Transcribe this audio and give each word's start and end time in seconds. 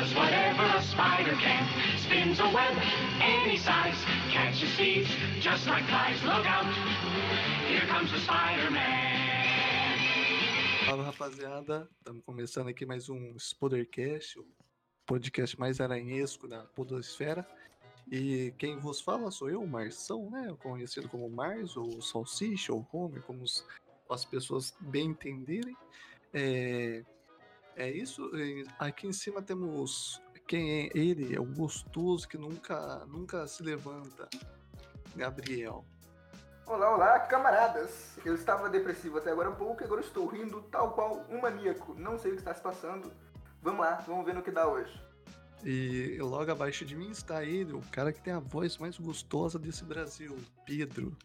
does 0.00 0.14
whatever 0.14 0.62
a 0.62 0.82
spider 0.82 1.36
can. 1.36 1.68
Spins 1.98 2.40
a 2.40 2.48
web 2.48 2.74
any 3.20 3.58
size, 3.58 3.96
catches 4.30 4.74
thieves 4.76 5.10
just 5.40 5.66
like 5.66 5.84
flies. 5.88 6.22
Look 6.24 6.46
out, 6.46 6.64
here 7.68 7.86
comes 7.86 8.10
the 8.10 8.18
Spider-Man. 8.18 8.78
Fala 10.86 11.04
rapaziada, 11.04 11.88
estamos 11.98 12.24
começando 12.24 12.68
aqui 12.68 12.86
mais 12.86 13.10
um 13.10 13.36
Spodercast, 13.36 14.38
o 14.38 14.46
podcast 15.06 15.60
mais 15.60 15.80
aranhesco 15.80 16.48
da 16.48 16.64
Podosfera. 16.64 17.46
E 18.10 18.54
quem 18.58 18.78
vos 18.78 19.02
fala 19.02 19.30
sou 19.30 19.50
eu, 19.50 19.64
Marção, 19.66 20.30
né? 20.30 20.56
Conhecido 20.62 21.08
como 21.10 21.28
Mars, 21.28 21.76
ou 21.76 22.00
Salsicha, 22.00 22.72
ou 22.72 22.86
Homer, 22.90 23.22
como 23.22 23.44
as 24.08 24.24
pessoas 24.24 24.74
bem 24.80 25.08
entenderem. 25.08 25.76
É, 26.32 27.04
é 27.80 27.90
isso. 27.90 28.30
Aqui 28.78 29.06
em 29.06 29.12
cima 29.12 29.40
temos 29.40 30.20
quem 30.46 30.82
é 30.82 30.90
ele, 30.94 31.34
é 31.34 31.40
o 31.40 31.44
gostoso 31.44 32.28
que 32.28 32.36
nunca, 32.36 33.04
nunca 33.06 33.46
se 33.46 33.62
levanta. 33.62 34.28
Gabriel. 35.16 35.84
Olá, 36.66 36.94
olá, 36.94 37.20
camaradas! 37.20 38.16
Eu 38.24 38.34
estava 38.34 38.68
depressivo 38.68 39.18
até 39.18 39.30
agora 39.30 39.48
há 39.48 39.52
pouco 39.52 39.82
e 39.82 39.84
agora 39.84 40.00
estou 40.00 40.26
rindo 40.26 40.62
tal 40.70 40.92
qual 40.92 41.24
um 41.28 41.40
maníaco. 41.40 41.94
Não 41.94 42.18
sei 42.18 42.32
o 42.32 42.34
que 42.34 42.40
está 42.40 42.54
se 42.54 42.60
passando. 42.60 43.12
Vamos 43.62 43.80
lá, 43.80 43.96
vamos 44.06 44.24
ver 44.24 44.34
no 44.34 44.42
que 44.42 44.50
dá 44.50 44.68
hoje. 44.68 44.92
E 45.64 46.16
logo 46.20 46.50
abaixo 46.50 46.84
de 46.84 46.96
mim 46.96 47.10
está 47.10 47.44
ele, 47.44 47.72
o 47.72 47.82
cara 47.90 48.12
que 48.12 48.20
tem 48.20 48.32
a 48.32 48.38
voz 48.38 48.78
mais 48.78 48.98
gostosa 48.98 49.58
desse 49.58 49.84
Brasil, 49.84 50.36
Pedro. 50.64 51.16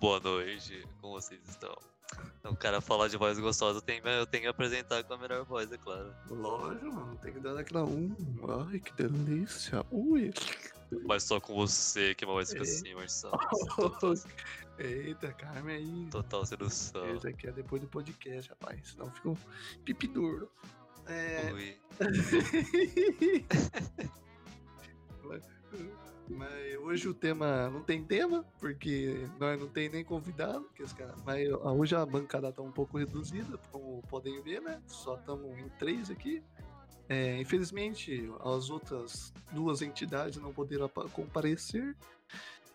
Boa 0.00 0.20
noite, 0.20 0.86
como 1.00 1.20
vocês 1.20 1.40
estão? 1.48 1.76
O 2.44 2.56
cara 2.56 2.80
falar 2.80 3.08
de 3.08 3.16
voz 3.16 3.38
gostosa, 3.38 3.78
eu 3.78 3.82
tenho, 3.82 4.06
eu 4.08 4.26
tenho 4.26 4.42
que 4.44 4.48
apresentar 4.48 5.04
com 5.04 5.14
a 5.14 5.18
melhor 5.18 5.44
voz, 5.44 5.70
é 5.70 5.76
claro. 5.76 6.14
Lógico, 6.30 6.94
mano, 6.94 7.16
tem 7.16 7.32
que 7.32 7.40
dar 7.40 7.58
aquela 7.58 7.84
um. 7.84 8.14
Ai, 8.70 8.80
que 8.80 8.92
delícia. 8.94 9.84
Ui. 9.90 10.32
Mas 11.04 11.24
só 11.24 11.38
com 11.38 11.54
você 11.54 12.14
que 12.14 12.24
é 12.24 12.26
uma 12.26 12.34
voz 12.34 12.48
fica 12.50 12.62
É. 12.62 12.64
assim, 12.64 12.94
Marcelo. 12.94 13.38
Eita, 14.78 15.32
Carmen 15.32 15.76
aí. 15.76 16.08
total 16.10 16.46
sedução. 16.46 17.16
Esse 17.16 17.28
aqui 17.28 17.48
é 17.48 17.52
depois 17.52 17.82
do 17.82 17.88
podcast, 17.88 18.48
rapaz. 18.48 18.90
Senão 18.92 19.10
fica 19.10 19.28
um 19.30 19.36
pipi 19.84 20.06
duro. 20.06 20.50
É. 21.06 21.52
Ui. 21.52 21.76
Mas 26.28 26.76
hoje 26.78 27.08
o 27.08 27.14
tema 27.14 27.70
não 27.70 27.82
tem 27.82 28.04
tema, 28.04 28.44
porque 28.60 29.26
nós 29.38 29.58
não 29.58 29.68
tem 29.68 29.88
nem 29.88 30.04
convidado, 30.04 30.68
que 30.74 30.84
mas 31.24 31.48
hoje 31.50 31.96
a 31.96 32.04
bancada 32.04 32.52
tá 32.52 32.62
um 32.62 32.70
pouco 32.70 32.98
reduzida, 32.98 33.58
como 33.72 34.02
podem 34.08 34.40
ver, 34.42 34.60
né? 34.60 34.80
Só 34.86 35.16
estamos 35.16 35.56
em 35.58 35.68
três 35.78 36.10
aqui. 36.10 36.42
É, 37.08 37.40
infelizmente, 37.40 38.30
as 38.40 38.68
outras 38.68 39.32
duas 39.52 39.80
entidades 39.80 40.38
não 40.40 40.52
poderam 40.52 40.84
apa- 40.84 41.08
comparecer. 41.08 41.96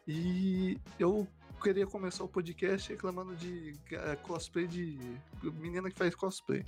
E 0.08 0.78
eu 1.00 1.28
queria 1.62 1.86
começar 1.86 2.24
o 2.24 2.28
podcast 2.28 2.92
reclamando 2.92 3.36
de 3.36 3.80
eh, 3.92 4.16
cosplay 4.18 4.68
de 4.68 4.98
menina 5.42 5.90
que 5.90 5.98
faz 5.98 6.14
cosplay. 6.16 6.66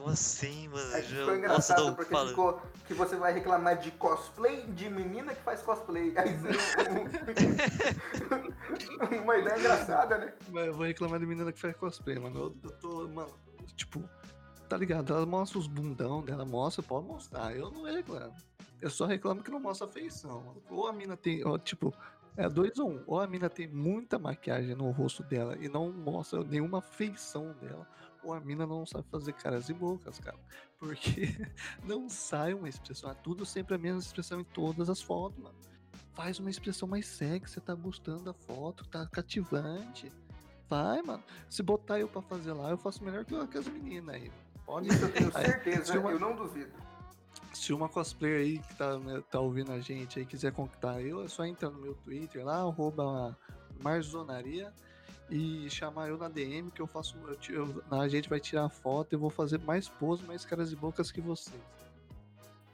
Como 0.00 0.12
assim, 0.12 0.66
mano? 0.68 0.94
É, 0.94 1.02
Nossa, 1.02 1.36
engraçado 1.36 1.84
não, 1.84 1.94
porque 1.94 2.10
fala. 2.10 2.30
ficou 2.30 2.62
que 2.86 2.94
você 2.94 3.16
vai 3.16 3.34
reclamar 3.34 3.76
de 3.78 3.90
cosplay 3.90 4.62
de 4.68 4.88
menina 4.88 5.34
que 5.34 5.42
faz 5.42 5.60
cosplay. 5.60 6.14
Aí 6.16 6.38
Uma 9.20 9.36
ideia 9.36 9.58
engraçada, 9.58 10.16
né? 10.16 10.32
Mas 10.48 10.68
eu 10.68 10.74
vou 10.74 10.86
reclamar 10.86 11.20
de 11.20 11.26
menina 11.26 11.52
que 11.52 11.60
faz 11.60 11.76
cosplay, 11.76 12.18
mano. 12.18 12.40
Eu, 12.40 12.56
eu 12.64 12.70
tô, 12.78 13.06
mano, 13.08 13.28
tipo, 13.76 14.02
tá 14.70 14.78
ligado? 14.78 15.12
Ela 15.12 15.26
mostra 15.26 15.58
os 15.58 15.66
bundão 15.66 16.22
dela, 16.22 16.46
mostra, 16.46 16.82
pode 16.82 17.06
mostrar. 17.06 17.54
Eu 17.54 17.70
não 17.70 17.82
reclamo. 17.82 18.34
Eu 18.80 18.88
só 18.88 19.04
reclamo 19.04 19.42
que 19.42 19.50
não 19.50 19.60
mostra 19.60 19.86
a 19.86 19.90
feição. 19.90 20.56
Ou 20.70 20.88
a 20.88 20.94
mina 20.94 21.14
tem, 21.14 21.46
ó, 21.46 21.58
tipo, 21.58 21.94
é 22.38 22.48
dois 22.48 22.78
ou 22.78 22.90
um. 22.90 23.02
Ou 23.06 23.20
a 23.20 23.26
mina 23.26 23.50
tem 23.50 23.68
muita 23.68 24.18
maquiagem 24.18 24.74
no 24.74 24.90
rosto 24.92 25.22
dela 25.22 25.58
e 25.60 25.68
não 25.68 25.92
mostra 25.92 26.42
nenhuma 26.42 26.80
feição 26.80 27.52
dela. 27.60 27.86
Ou 28.22 28.34
a 28.34 28.40
mina 28.40 28.66
não 28.66 28.84
sabe 28.84 29.04
fazer 29.10 29.32
caras 29.32 29.68
e 29.68 29.74
bocas, 29.74 30.18
cara. 30.18 30.38
Porque 30.78 31.34
não 31.84 32.08
sai 32.08 32.52
uma 32.54 32.68
expressão. 32.68 33.10
É 33.10 33.14
tudo 33.14 33.46
sempre 33.46 33.74
a 33.74 33.78
mesma 33.78 34.00
expressão 34.00 34.40
em 34.40 34.44
todas 34.44 34.90
as 34.90 35.00
fotos, 35.00 35.38
mano. 35.42 35.54
Faz 36.14 36.38
uma 36.38 36.50
expressão 36.50 36.86
mais 36.86 37.06
sexy, 37.06 37.54
você 37.54 37.60
tá 37.60 37.74
gostando 37.74 38.24
da 38.24 38.34
foto, 38.34 38.86
tá 38.88 39.06
cativante. 39.06 40.12
Vai, 40.68 41.00
mano. 41.02 41.22
Se 41.48 41.62
botar 41.62 41.98
eu 41.98 42.08
pra 42.08 42.20
fazer 42.22 42.52
lá, 42.52 42.70
eu 42.70 42.78
faço 42.78 43.02
melhor 43.02 43.24
que, 43.24 43.46
que 43.46 43.58
as 43.58 43.66
meninas 43.68 44.14
aí. 44.14 44.30
Pode 44.66 44.88
Isso 44.88 45.02
eu 45.04 45.12
tenho 45.12 45.32
certeza, 45.32 45.98
uma- 45.98 46.10
eu 46.10 46.20
não 46.20 46.36
duvido. 46.36 46.70
Se 47.54 47.72
uma 47.72 47.88
cosplayer 47.88 48.40
aí 48.40 48.58
que 48.58 48.74
tá, 48.76 48.98
né, 48.98 49.22
tá 49.30 49.40
ouvindo 49.40 49.72
a 49.72 49.80
gente 49.80 50.18
aí 50.18 50.26
quiser 50.26 50.52
contar 50.52 51.00
eu, 51.00 51.22
é 51.24 51.28
só 51.28 51.44
entrar 51.44 51.70
no 51.70 51.80
meu 51.80 51.94
Twitter 51.94 52.44
lá, 52.44 52.58
arroba 52.58 53.36
Marzonaria, 53.82 54.72
e 55.30 55.70
chamar 55.70 56.08
eu 56.08 56.18
na 56.18 56.28
DM 56.28 56.70
que 56.70 56.82
eu 56.82 56.86
faço. 56.86 57.16
eu 57.48 57.54
eu- 57.54 57.84
a 57.90 58.08
gente 58.08 58.28
vai 58.28 58.40
tirar 58.40 58.68
foto 58.68 59.12
e 59.12 59.14
eu 59.14 59.18
vou 59.20 59.30
fazer 59.30 59.58
mais 59.58 59.88
pose, 59.88 60.22
mais 60.24 60.44
caras 60.44 60.72
e 60.72 60.76
bocas 60.76 61.10
que 61.12 61.20
vocês. 61.20 61.60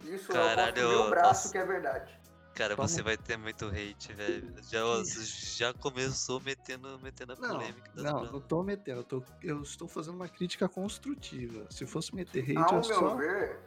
Isso 0.04 0.32
Caralho, 0.32 0.78
eu 0.78 0.88
meu 0.88 1.10
braço 1.10 1.28
nossa. 1.28 1.52
que 1.52 1.58
é 1.58 1.64
verdade. 1.64 2.16
Cara, 2.54 2.74
Vamos. 2.74 2.90
você 2.92 3.02
vai 3.02 3.18
ter 3.18 3.36
muito 3.36 3.66
hate, 3.66 4.14
velho. 4.14 4.54
Já, 4.62 4.80
já 5.04 5.74
começou 5.74 6.40
metendo, 6.40 6.98
metendo 7.00 7.34
a 7.34 7.36
Não, 7.36 7.48
polêmica 7.50 7.90
das 7.94 8.04
não, 8.04 8.12
brancas. 8.14 8.32
não 8.32 8.40
tô 8.40 8.62
metendo, 8.62 9.00
eu, 9.00 9.04
tô, 9.04 9.22
eu 9.42 9.60
estou 9.62 9.86
fazendo 9.86 10.14
uma 10.14 10.28
crítica 10.28 10.66
construtiva. 10.66 11.66
Se 11.70 11.84
fosse 11.86 12.14
meter 12.14 12.42
hate, 12.42 12.56
Ao 12.56 12.80
eu 12.80 12.88
meu 12.88 12.98
só. 12.98 13.14
ver, 13.16 13.58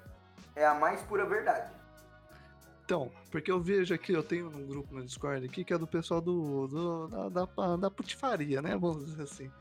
é 0.56 0.66
a 0.66 0.74
mais 0.74 1.04
pura 1.04 1.24
verdade. 1.26 1.72
Então, 2.90 3.12
porque 3.30 3.52
eu 3.52 3.62
vejo 3.62 3.94
aqui, 3.94 4.14
eu 4.14 4.24
tenho 4.24 4.48
um 4.48 4.66
grupo 4.66 4.96
no 4.96 5.06
Discord 5.06 5.46
aqui 5.46 5.64
que 5.64 5.72
é 5.72 5.78
do 5.78 5.86
pessoal 5.86 6.20
do, 6.20 6.66
do- 6.68 7.08
da, 7.30 7.46
da, 7.46 7.76
da 7.78 7.92
putifaria, 7.92 8.64
né? 8.64 8.76
Vamos 8.76 9.06
dizer 9.06 9.22
assim. 9.22 9.52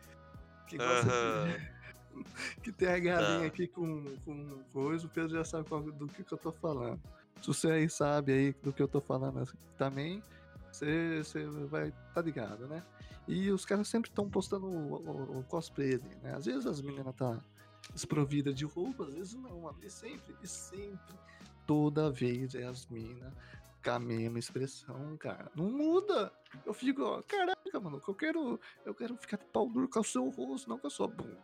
Que 0.66 0.78
gosta 0.78 1.05
de- 1.05 2.22
que 2.65 2.72
tem 2.72 2.88
a 2.88 2.99
galinha 2.99 3.41
Tá. 3.41 3.47
aqui 3.47 3.67
com, 3.69 4.03
com 4.25 4.62
coisa, 4.72 5.05
o 5.06 5.11
Pedro 5.11 5.37
já 5.37 5.44
sabe 5.44 5.69
qual- 5.69 5.83
do 5.83 6.06
que, 6.06 6.25
que 6.25 6.33
eu 6.33 6.38
tô 6.38 6.50
falando. 6.53 6.99
Se 7.43 7.49
você 7.49 7.71
aí 7.71 7.91
sabe 7.91 8.33
aí 8.33 8.53
do 8.62 8.72
que 8.72 8.83
eu 8.83 8.88
tô 8.88 8.99
falando 8.99 9.41
assim, 9.41 9.59
também, 9.77 10.22
você, 10.72 11.19
você 11.22 11.44
vai 11.67 11.93
tá 12.15 12.22
ligado, 12.22 12.67
né? 12.67 12.83
E 13.28 13.50
os 13.50 13.67
caras 13.67 13.88
sempre 13.88 14.09
estão 14.09 14.27
postando 14.31 14.65
o, 14.67 14.94
o- 14.94 15.41
o 15.41 15.44
cosplay 15.44 15.97
ali, 15.97 16.17
né? 16.22 16.34
Às 16.34 16.47
vezes 16.47 16.65
as 16.67 16.81
meninas 16.81 17.15
tá 17.15 17.38
desprovida 17.93 18.55
de 18.55 18.65
roupa, 18.65 19.05
às 19.05 19.12
vezes 19.12 19.34
não. 19.34 19.71
E 19.83 19.91
sempre, 19.91 20.34
e 20.43 20.47
sempre, 20.49 21.15
toda 21.69 22.11
vez 22.11 22.55
é 22.55 22.65
as 22.65 22.87
minas 22.87 23.34
com 23.84 23.91
a 23.91 23.99
mesma 24.01 24.39
expressão, 24.39 25.17
cara. 25.19 25.53
Não 25.55 25.71
muda. 25.71 26.33
Eu 26.65 26.73
fico, 26.73 27.03
ó, 27.03 27.23
caraca, 27.23 27.79
mano, 27.79 28.01
eu 28.09 28.15
quero, 28.15 28.59
eu 28.87 28.95
quero 28.95 29.15
ficar 29.19 29.37
de 29.37 29.45
pau 29.45 29.69
duro 29.69 29.87
com 29.87 30.01
o 30.01 30.05
seu 30.05 30.31
rosto, 30.31 30.71
não 30.71 30.79
com 30.79 30.87
a 30.87 30.91
sua 30.91 31.06
bunda. 31.06 31.37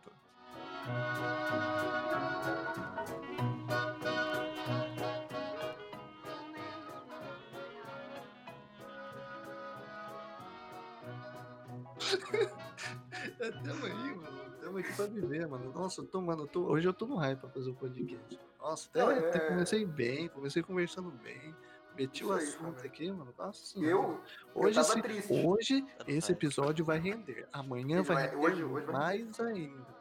É, 13.39 13.51
tamo 13.51 13.85
aí, 13.85 14.15
mano. 14.15 14.34
Aqui 14.77 14.93
pra 14.93 15.05
viver, 15.05 15.47
mano. 15.47 15.71
Nossa, 15.73 16.01
eu 16.01 16.05
tô, 16.05 16.21
mano, 16.21 16.43
eu 16.43 16.47
tô- 16.47 16.65
hoje 16.65 16.87
eu 16.87 16.93
tô 16.93 17.05
no 17.05 17.15
hype 17.15 17.39
pra 17.39 17.49
fazer 17.49 17.69
o 17.69 17.73
podcast. 17.75 18.39
Nossa, 18.59 18.89
até, 18.89 18.99
É. 18.99 19.29
até 19.29 19.39
comecei 19.39 19.85
bem, 19.85 20.27
comecei 20.29 20.61
conversando 20.63 21.11
bem. 21.11 21.55
Meti 21.97 22.25
o 22.25 22.33
aí, 22.33 22.43
assunto 22.43 22.75
cara. 22.75 22.87
aqui, 22.87 23.09
mano. 23.11 23.33
Nossa 23.37 23.65
senhora. 23.65 23.89
Eu, 23.89 24.21
Hoje, 24.53 24.77
eu 24.79 24.83
tava 24.85 24.93
esse- 24.93 25.01
triste. 25.01 25.45
hoje 25.47 25.87
esse 26.07 26.31
episódio 26.31 26.83
vai 26.83 26.99
render. 26.99 27.47
Amanhã 27.53 28.01
vai 28.03 28.15
vai- 28.17 28.25
render 28.31 28.37
hoje- 28.45 28.63
hoje 28.65 28.85
vai 28.85 28.95
mais 29.23 29.39
ainda. 29.39 29.95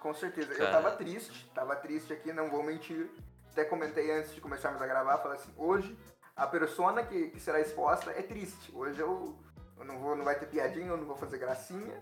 Com 0.00 0.14
certeza. 0.14 0.52
Eu 0.52 0.58
Cara. 0.58 0.70
tava 0.72 0.90
triste, 0.92 1.50
tava 1.54 1.76
triste 1.76 2.12
aqui, 2.12 2.32
não 2.32 2.48
vou 2.50 2.62
mentir. 2.62 3.10
Até 3.50 3.64
comentei 3.64 4.10
antes 4.10 4.34
de 4.34 4.40
começarmos 4.40 4.80
a 4.80 4.86
gravar, 4.86 5.18
falei 5.18 5.36
assim, 5.38 5.52
hoje 5.56 5.96
a 6.34 6.46
persona 6.46 7.02
que, 7.04 7.28
que 7.28 7.38
será 7.40 7.60
exposta 7.60 8.10
é 8.10 8.22
triste. 8.22 8.72
Hoje 8.74 8.98
eu, 8.98 9.36
eu 9.78 9.84
não 9.84 9.98
vou, 9.98 10.16
não 10.16 10.24
vai 10.24 10.38
ter 10.38 10.46
piadinha, 10.46 10.86
eu 10.86 10.96
não 10.96 11.04
vou 11.04 11.16
fazer 11.16 11.36
gracinha. 11.36 12.00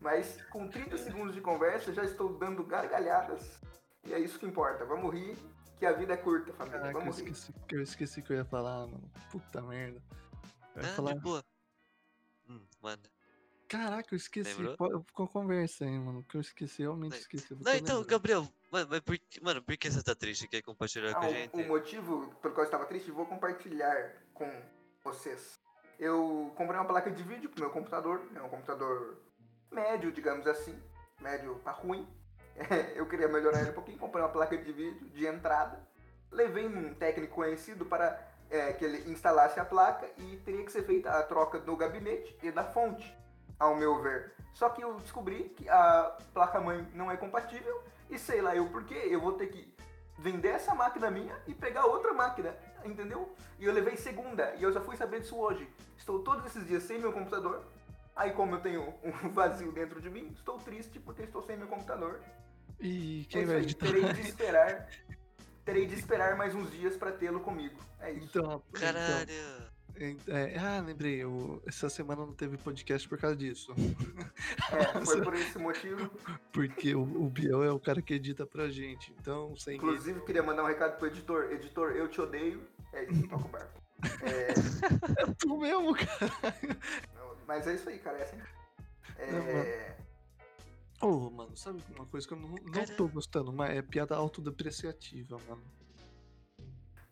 Mas 0.00 0.40
com 0.50 0.68
30 0.68 0.96
segundos 0.98 1.34
de 1.34 1.40
conversa 1.40 1.92
já 1.92 2.04
estou 2.04 2.36
dando 2.38 2.64
gargalhadas. 2.64 3.60
E 4.04 4.12
é 4.14 4.18
isso 4.18 4.38
que 4.38 4.46
importa. 4.46 4.84
Vamos 4.84 5.12
rir, 5.12 5.36
que 5.78 5.84
a 5.84 5.92
vida 5.92 6.14
é 6.14 6.16
curta, 6.16 6.52
família. 6.52 6.78
Caraca, 6.80 6.96
eu 6.98 7.00
Vamos 7.00 7.18
rir. 7.18 7.30
esqueci, 7.30 7.54
eu 7.70 7.82
esqueci 7.82 8.22
que 8.22 8.32
eu 8.32 8.36
ia 8.36 8.44
falar, 8.44 8.86
mano. 8.86 9.10
Puta 9.30 9.60
merda. 9.62 10.00
Eu 10.76 10.82
ia 10.82 10.88
Ah, 10.90 10.94
falar... 10.94 11.14
de 11.14 11.20
boa. 11.20 11.44
Hum, 12.48 12.60
mano. 12.80 13.02
Caraca, 13.68 14.14
eu 14.14 14.16
esqueci. 14.16 14.62
Lembrou? 14.62 15.02
Ficou 15.04 15.28
conversa 15.28 15.84
aí, 15.84 15.98
mano. 15.98 16.24
Que 16.24 16.36
eu 16.36 16.40
esqueci, 16.40 16.82
realmente 16.82 17.12
Não, 17.12 17.18
esqueci. 17.18 17.54
Não, 17.60 17.74
então. 17.74 18.02
Gabriel, 18.04 18.48
mano, 18.70 18.86
mas 18.88 19.00
por, 19.00 19.18
que- 19.18 19.42
mano, 19.42 19.60
por 19.62 19.76
que 19.76 19.90
você 19.90 20.02
tá 20.02 20.14
triste? 20.14 20.48
Quer 20.48 20.62
compartilhar 20.62 21.12
com 21.14 21.20
Ah, 21.20 21.26
a 21.26 21.28
o- 21.28 21.32
gente? 21.34 21.54
o, 21.54 21.66
motivo 21.68 22.34
pelo 22.40 22.54
qual 22.54 22.64
eu 22.64 22.68
estava 22.68 22.86
triste, 22.86 23.10
vou 23.10 23.26
compartilhar 23.26 24.14
com 24.32 24.48
vocês. 25.04 25.60
Eu 25.98 26.50
comprei 26.56 26.78
uma 26.78 26.86
placa 26.86 27.10
de 27.10 27.22
vídeo 27.22 27.50
pro 27.50 27.60
meu 27.60 27.70
computador, 27.70 28.22
é 28.34 28.40
um 28.40 28.48
computador 28.48 29.20
médio, 29.70 30.12
digamos 30.12 30.46
assim, 30.46 30.80
médio 31.20 31.56
pra 31.56 31.72
ruim. 31.72 32.06
eu 32.96 33.06
queria 33.06 33.28
melhorar 33.28 33.60
ele 33.60 33.70
um 33.70 33.74
pouquinho, 33.74 33.98
comprei 33.98 34.22
uma 34.22 34.30
placa 34.30 34.56
de 34.56 34.72
vídeo 34.72 35.08
de 35.10 35.26
entrada, 35.26 35.80
levei 36.30 36.66
um 36.66 36.94
técnico 36.94 37.34
conhecido 37.34 37.86
para 37.86 38.20
é, 38.50 38.72
que 38.72 38.84
ele 38.84 39.10
instalasse 39.10 39.60
a 39.60 39.64
placa 39.64 40.08
e 40.18 40.36
teria 40.44 40.64
que 40.64 40.72
ser 40.72 40.82
feita 40.82 41.10
a 41.10 41.22
troca 41.22 41.58
do 41.58 41.76
gabinete 41.76 42.36
e 42.42 42.50
da 42.50 42.64
fonte, 42.64 43.16
ao 43.58 43.76
meu 43.76 44.02
ver. 44.02 44.34
Só 44.54 44.68
que 44.70 44.82
eu 44.82 44.94
descobri 44.94 45.50
que 45.50 45.68
a 45.68 46.16
placa-mãe 46.34 46.86
não 46.94 47.10
é 47.10 47.16
compatível 47.16 47.82
e 48.10 48.18
sei 48.18 48.40
lá 48.40 48.56
eu 48.56 48.68
por 48.68 48.84
quê, 48.84 49.06
eu 49.08 49.20
vou 49.20 49.32
ter 49.32 49.48
que 49.48 49.76
vender 50.18 50.48
essa 50.48 50.74
máquina 50.74 51.10
minha 51.10 51.36
e 51.46 51.54
pegar 51.54 51.86
outra 51.86 52.12
máquina, 52.12 52.56
entendeu? 52.84 53.32
E 53.58 53.64
eu 53.64 53.72
levei 53.72 53.96
segunda 53.96 54.52
e 54.56 54.62
eu 54.62 54.72
só 54.72 54.80
fui 54.80 54.96
saber 54.96 55.20
disso 55.20 55.36
hoje. 55.36 55.68
Estou 55.96 56.20
todos 56.20 56.44
esses 56.46 56.66
dias 56.66 56.82
sem 56.82 56.98
meu 56.98 57.12
computador. 57.12 57.64
Aí 58.18 58.32
como 58.32 58.56
eu 58.56 58.60
tenho 58.60 58.94
um 59.04 59.12
vazio 59.30 59.70
dentro 59.72 60.00
de 60.00 60.10
mim, 60.10 60.32
estou 60.36 60.58
triste 60.58 60.98
porque 60.98 61.22
estou 61.22 61.40
sem 61.40 61.56
meu 61.56 61.68
computador. 61.68 62.20
E 62.80 63.22
É 63.22 63.32
quem 63.32 63.42
isso 63.42 63.52
vai 63.52 63.60
editar? 63.62 63.86
terei 63.86 64.12
de 64.12 64.20
esperar. 64.28 64.88
Terei 65.64 65.86
de 65.86 65.94
esperar 65.94 66.36
mais 66.36 66.54
uns 66.54 66.70
dias 66.72 66.96
para 66.96 67.12
tê-lo 67.12 67.40
comigo. 67.40 67.76
É 68.00 68.10
isso. 68.12 68.26
Então, 68.26 68.62
então, 68.70 68.80
Caralho. 68.80 69.30
é, 70.28 70.58
ah, 70.58 70.80
lembrei, 70.84 71.22
eu- 71.22 71.62
essa 71.66 71.88
semana 71.90 72.24
não 72.26 72.32
teve 72.32 72.56
podcast 72.56 73.06
por 73.08 73.18
causa 73.18 73.36
disso. 73.36 73.72
É, 74.72 75.04
foi 75.04 75.22
por 75.22 75.34
esse 75.34 75.58
motivo. 75.58 76.10
Porque 76.52 76.94
o, 76.94 77.02
o 77.02 77.28
Biel 77.30 77.62
é 77.62 77.70
o 77.70 77.78
cara 77.78 78.00
que 78.02 78.14
edita 78.14 78.46
pra 78.46 78.68
gente. 78.68 79.12
Então, 79.20 79.54
sem 79.56 79.76
Inclusive, 79.76 80.20
queria 80.22 80.42
mandar 80.42 80.64
um 80.64 80.66
recado 80.68 80.96
pro 80.98 81.06
editor. 81.06 81.52
Editor, 81.52 81.90
eu 81.92 82.08
te 82.08 82.20
odeio. 82.20 82.66
É 82.92 83.04
isso, 83.04 83.28
toca 83.28 83.44
o 83.44 83.48
barco. 83.48 83.82
É, 84.22 84.52
É 84.52 85.34
tu 85.38 85.58
mesmo, 85.58 85.94
cara. 85.94 86.78
Mas 87.48 87.66
é 87.66 87.74
isso 87.74 87.88
aí, 87.88 87.98
cara. 87.98 88.18
É 88.18 88.22
assim. 88.22 88.40
É, 89.16 89.96
Ô, 91.00 91.30
mano, 91.30 91.56
sabe 91.56 91.82
uma 91.96 92.06
coisa 92.06 92.26
que 92.28 92.34
eu 92.34 92.38
não, 92.38 92.50
não 92.50 92.86
tô 92.96 93.08
gostando, 93.08 93.52
mas 93.52 93.76
é 93.76 93.82
piada 93.82 94.14
autodepreciativa, 94.14 95.38
mano. 95.48 95.62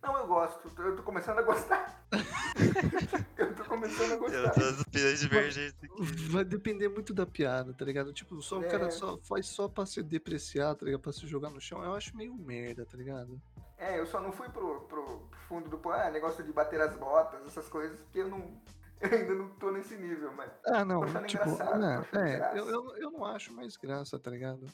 não, 0.02 0.16
eu 0.18 0.26
gosto. 0.26 0.70
Eu 0.80 0.96
tô 0.96 1.02
começando 1.02 1.38
a 1.38 1.42
gostar. 1.42 2.06
eu 3.38 3.54
tô 3.54 3.64
começando 3.64 4.10
a 4.10 4.14
Eu 4.14 4.18
gostar. 4.18 4.50
tô 4.50 4.60
as 4.60 4.80
opiniões 4.80 5.20
divergentes 5.20 5.76
aqui. 5.82 6.02
Vai 6.30 6.44
depender 6.44 6.88
muito 6.88 7.14
da 7.14 7.24
piada, 7.26 7.72
tá 7.72 7.84
ligado? 7.84 8.12
Tipo, 8.12 8.40
só 8.42 8.58
o 8.58 8.64
É. 8.64 8.68
cara 8.68 8.90
só 8.90 9.16
faz 9.18 9.46
só 9.46 9.68
pra 9.68 9.86
se 9.86 10.02
depreciar, 10.02 10.74
tá 10.74 10.84
ligado? 10.84 11.00
Pra 11.00 11.12
se 11.12 11.26
jogar 11.26 11.50
no 11.50 11.60
chão. 11.60 11.82
Eu 11.82 11.94
acho 11.94 12.16
meio 12.16 12.34
merda, 12.34 12.84
tá 12.84 12.96
ligado? 12.96 13.40
É, 13.78 13.98
eu 13.98 14.06
só 14.06 14.20
não 14.20 14.32
fui 14.32 14.48
pro, 14.48 14.82
pro 14.82 15.28
fundo 15.48 15.68
do 15.68 15.90
ah, 15.90 16.10
negócio 16.10 16.42
de 16.44 16.52
bater 16.52 16.80
as 16.80 16.96
botas, 16.96 17.44
essas 17.46 17.68
coisas, 17.68 17.98
porque 18.00 18.20
eu 18.20 18.28
não. 18.28 18.60
Eu 19.00 19.10
ainda 19.18 19.34
não 19.34 19.48
tô 19.50 19.70
nesse 19.70 19.96
nível, 19.96 20.32
mas. 20.32 20.50
Ah, 20.66 20.84
não, 20.84 21.02
tipo, 21.26 21.44
não, 21.76 22.20
é, 22.20 22.58
eu, 22.58 22.68
eu, 22.68 22.96
eu 22.96 23.10
não 23.10 23.24
acho 23.24 23.52
mais 23.52 23.76
graça, 23.76 24.18
tá 24.18 24.30
ligado? 24.30 24.66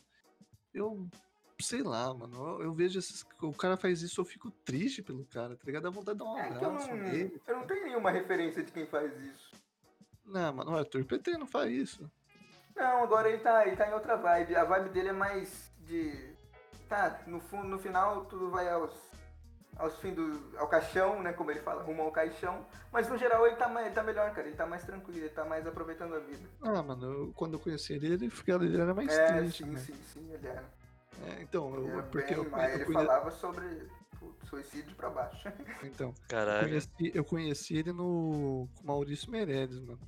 Eu, 0.73 1.09
sei 1.61 1.83
lá, 1.83 2.13
mano, 2.15 2.37
eu, 2.61 2.67
eu 2.67 2.73
vejo 2.73 2.99
esses, 2.99 3.25
o 3.41 3.53
cara 3.53 3.77
faz 3.77 4.01
isso, 4.03 4.21
eu 4.21 4.25
fico 4.25 4.51
triste 4.65 5.03
pelo 5.03 5.25
cara, 5.27 5.57
tá 5.57 5.63
ligado? 5.67 5.83
Dá 5.83 5.91
vontade 5.91 6.19
de 6.19 6.25
dar 6.25 6.31
um 6.31 6.39
É 6.39 6.49
que 6.51 6.65
eu 6.65 6.69
abraço 6.69 6.89
não, 6.89 6.97
nele. 6.97 7.43
eu 7.47 7.57
não 7.57 7.67
tenho 7.67 7.85
nenhuma 7.85 8.11
referência 8.11 8.63
de 8.63 8.71
quem 8.71 8.87
faz 8.87 9.13
isso. 9.21 9.53
Não, 10.25 10.53
mano, 10.53 10.73
o 10.73 10.77
Arthur 10.79 11.05
PT 11.05 11.33
não 11.33 11.47
faz 11.47 11.73
isso. 11.73 12.11
Não, 12.77 13.03
agora 13.03 13.29
ele 13.29 13.39
tá, 13.43 13.67
ele 13.67 13.77
tá 13.77 13.89
em 13.89 13.93
outra 13.93 14.17
vibe. 14.17 14.57
A 14.57 14.65
vibe 14.65 14.91
dele 14.91 15.09
é 15.09 15.13
mais 15.13 15.71
de. 15.81 16.33
Tá, 16.89 17.21
no, 17.27 17.41
fundo, 17.41 17.69
no 17.69 17.79
final 17.79 18.25
tudo 18.27 18.51
vai 18.51 18.69
aos. 18.71 18.93
Aos 19.77 19.97
fins 19.99 20.15
do. 20.15 20.57
ao 20.59 20.69
caixão, 20.69 21.23
né? 21.23 21.33
Como 21.33 21.51
ele 21.51 21.61
fala, 21.61 21.83
rumo 21.83 22.03
ao 22.03 22.13
caixão. 22.13 22.65
Mas 22.93 23.09
no 23.09 23.17
geral 23.17 23.47
ele 23.47 23.57
tá, 23.57 23.69
mais, 23.69 23.87
ele 23.87 23.95
tá 23.95 24.03
melhor, 24.03 24.31
cara. 24.33 24.47
Ele 24.47 24.57
tá 24.57 24.67
mais 24.67 24.85
tranquilo, 24.85 25.19
ele 25.19 25.29
tá 25.31 25.45
mais 25.45 25.67
aproveitando 25.67 26.15
a 26.15 26.19
vida. 26.21 26.49
Ah, 26.63 26.83
mano, 26.83 27.05
eu- 27.13 27.33
quando 27.35 27.55
eu 27.55 27.61
conheci 27.61 27.95
ele, 27.95 28.07
ele, 28.07 28.31
ele 28.63 28.81
era 28.81 28.95
mais 28.95 29.13
é, 29.13 29.27
triste, 29.39 29.65
sim, 29.65 29.71
né? 29.71 29.79
sim, 29.81 29.95
sim, 30.13 30.33
ele 30.33 30.47
era. 30.47 30.65
É, 31.27 31.43
então, 31.43 31.75
eu, 31.75 31.89
era 31.89 32.03
porque 32.05 32.35
bem 32.35 32.45
eu, 32.45 32.51
eu 32.59 32.75
ele 32.75 32.85
conhe- 32.85 32.99
falava 32.99 33.31
sobre 33.31 33.89
putz, 34.19 34.49
suicídio 34.49 34.95
pra 34.97 35.11
baixo. 35.11 35.49
então, 35.85 36.09
eu 36.09 36.15
Caralho. 36.29 36.69
conheci, 36.69 37.13
eu 37.15 37.25
conheci 37.25 37.77
ele 37.77 37.93
no 37.93 38.69
com 38.77 38.87
Maurício 38.87 39.31
Meirelles, 39.31 39.79
mano. 39.81 39.99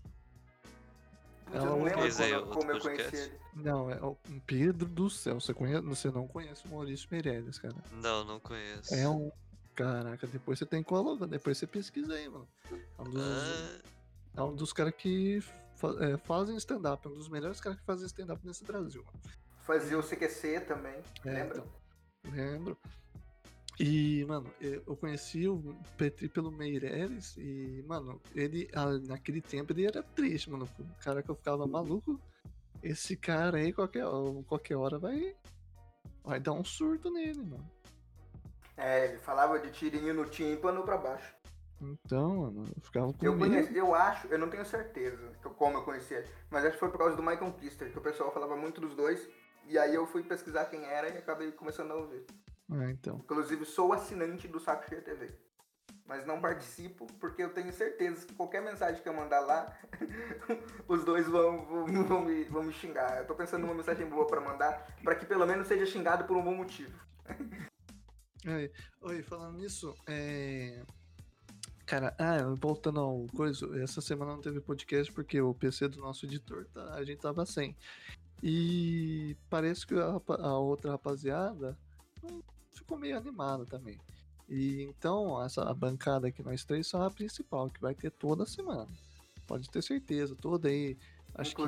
Putz, 1.44 1.56
Ela 1.56 1.67
eu 1.67 1.76
não 1.76 1.82
lembro 1.84 2.02
aí 2.02 2.43
como, 2.52 2.70
eu 2.72 2.81
conheci 2.81 3.17
ele. 3.17 3.38
Não, 3.55 3.90
é 3.90 3.96
o 4.02 4.17
Pedro 4.46 4.88
do 4.88 5.08
céu. 5.08 5.40
Você, 5.40 5.55
conhece, 5.55 5.82
você 5.82 6.10
não 6.10 6.26
conhece 6.26 6.67
o 6.67 6.70
Maurício 6.70 7.06
Meirelles, 7.10 7.58
cara. 7.58 7.76
Não, 7.93 8.25
não 8.25 8.40
conheço. 8.40 8.94
É 8.94 9.08
um. 9.08 9.31
Caraca, 9.75 10.26
depois 10.26 10.59
você 10.59 10.67
tem 10.67 10.82
que 10.82 10.88
colocar, 10.88 11.26
depois 11.26 11.59
você 11.59 11.67
pesquisa 11.67 12.15
aí, 12.15 12.29
mano. 12.29 12.49
É 12.71 13.03
um 13.03 13.05
dos, 13.11 13.23
Ah, 13.23 13.81
é 14.37 14.43
um 14.43 14.55
dos 14.55 14.73
caras 14.73 14.94
que 14.97 15.41
fa- 15.76 15.97
é, 16.00 16.17
fazem 16.19 16.56
stand-up, 16.56 17.06
é 17.06 17.11
um 17.11 17.15
dos 17.15 17.29
melhores 17.29 17.61
caras 17.61 17.79
que 17.79 17.85
fazem 17.85 18.06
stand-up 18.06 18.44
nesse 18.47 18.65
Brasil, 18.65 19.03
mano. 19.05 19.19
Fazia 19.62 19.99
o 19.99 20.03
CQC 20.03 20.61
também, 20.61 21.03
É, 21.25 21.32
lembra? 21.32 21.59
então, 21.59 22.32
lembro. 22.32 22.79
E, 23.81 24.25
mano, 24.26 24.49
eu 24.61 24.97
conheci 24.97 25.49
o 25.49 25.75
Petri 25.99 26.29
pelo 26.29 26.53
Meireles 26.53 27.37
e, 27.37 27.82
mano, 27.88 28.20
ele, 28.32 28.70
naquele 29.09 29.41
tempo, 29.43 29.73
ele 29.73 29.85
era 29.87 30.00
triste, 30.00 30.49
mano. 30.49 30.69
O 30.79 31.03
cara 31.03 31.20
que 31.25 31.29
eu 31.31 31.35
ficava 31.35 31.67
maluco, 31.67 32.20
esse 32.81 33.17
cara 33.17 33.56
aí, 33.56 33.73
qualquer, 33.73 34.05
qualquer 34.47 34.77
hora 34.77 34.97
vai, 34.97 35.35
vai 36.23 36.38
dar 36.38 36.53
um 36.53 36.62
surto 36.62 37.11
nele, 37.11 37.43
mano. 37.43 37.69
É, 38.76 39.06
ele 39.06 39.19
falava 39.19 39.59
de 39.59 39.71
tirinho 39.71 40.12
no 40.15 40.26
tímpano 40.26 40.82
pra 40.82 40.97
baixo. 40.97 41.35
Então, 41.81 42.37
mano, 42.37 42.65
eu 42.75 42.82
ficava 42.82 43.12
com 43.12 43.25
Eu 43.25 43.37
conheci, 43.37 43.76
eu 43.76 43.94
acho, 43.94 44.26
eu 44.29 44.38
não 44.38 44.49
tenho 44.49 44.65
certeza 44.65 45.32
como 45.56 45.79
eu 45.79 45.82
conheci 45.82 46.15
ele, 46.15 46.29
mas 46.50 46.65
acho 46.65 46.75
que 46.75 46.81
foi 46.81 46.91
por 46.91 46.99
causa 46.99 47.17
do 47.17 47.23
Michael 47.23 47.53
Kister, 47.55 47.91
que 47.91 47.99
o 47.99 48.03
pessoal 48.03 48.32
falava 48.32 48.56
muito 48.56 48.81
dos 48.81 48.94
dois, 48.94 49.29
e 49.67 49.79
aí 49.79 49.94
eu 49.94 50.06
fui 50.06 50.23
pesquisar 50.23 50.67
quem 50.67 50.85
era 50.85 51.09
e 51.09 51.19
acabei 51.19 51.50
começando 51.53 51.91
a 51.91 51.97
ouvir. 51.97 52.25
Ah, 52.71 52.91
então. 52.91 53.17
Inclusive, 53.17 53.65
sou 53.65 53.93
assinante 53.93 54.49
do 54.49 54.59
Saco 54.59 54.88
Cheio 54.88 55.03
TV. 55.03 55.31
Mas 56.06 56.27
não 56.27 56.41
participo 56.41 57.06
porque 57.19 57.43
eu 57.43 57.53
tenho 57.53 57.73
certeza 57.73 58.27
que 58.27 58.35
qualquer 58.35 58.62
mensagem 58.62 59.03
que 59.03 59.09
eu 59.09 59.15
mandar 59.15 59.41
lá, 59.41 59.75
os 60.87 61.03
dois 61.03 61.27
vão, 61.27 61.65
vão, 61.65 62.05
vão 62.05 62.25
me, 62.25 62.44
vão 62.44 62.62
me 62.62 62.73
xingar. 62.73 63.19
Eu 63.19 63.27
tô 63.27 63.35
pensando 63.35 63.62
numa 63.62 63.75
mensagem 63.75 64.06
boa 64.06 64.27
pra 64.27 64.41
mandar, 64.41 64.87
pra 65.03 65.15
que 65.15 65.25
pelo 65.25 65.47
menos 65.47 65.67
seja 65.67 65.87
xingado 65.87 66.25
por 66.25 66.37
um 66.37 66.43
bom 66.43 66.55
motivo. 66.55 66.99
Oi, 69.00 69.23
falando 69.23 69.58
nisso, 69.58 69.94
é. 70.06 70.82
Cara, 71.87 72.14
ah, 72.19 72.55
voltando 72.58 73.00
ao 73.00 73.26
coisa, 73.35 73.67
essa 73.82 74.01
semana 74.01 74.32
não 74.32 74.41
teve 74.41 74.60
podcast 74.60 75.13
porque 75.13 75.41
o 75.41 75.55
PC 75.55 75.89
do 75.89 76.01
nosso 76.01 76.24
editor, 76.27 76.67
tá, 76.72 76.94
a 76.94 77.05
gente 77.05 77.20
tava 77.20 77.44
sem. 77.44 77.77
E 78.43 79.36
parece 79.48 79.86
que 79.86 79.94
a, 79.94 80.20
a 80.41 80.58
outra 80.58 80.93
rapaziada 80.93 81.79
ficou 82.74 82.98
meio 82.98 83.17
animada 83.17 83.65
também. 83.65 83.98
E 84.48 84.82
então, 84.82 85.43
essa 85.43 85.72
bancada 85.72 86.29
aqui, 86.29 86.43
nós 86.43 86.65
três, 86.65 86.86
são 86.86 87.03
a 87.03 87.10
principal, 87.10 87.70
que 87.70 87.81
vai 87.81 87.94
ter 87.94 88.10
toda 88.10 88.44
semana. 88.44 88.89
Pode 89.46 89.70
ter 89.70 89.82
certeza, 89.82 90.34
toda 90.34 90.69
aí. 90.69 90.98
Acho 91.34 91.56
que. 91.56 91.63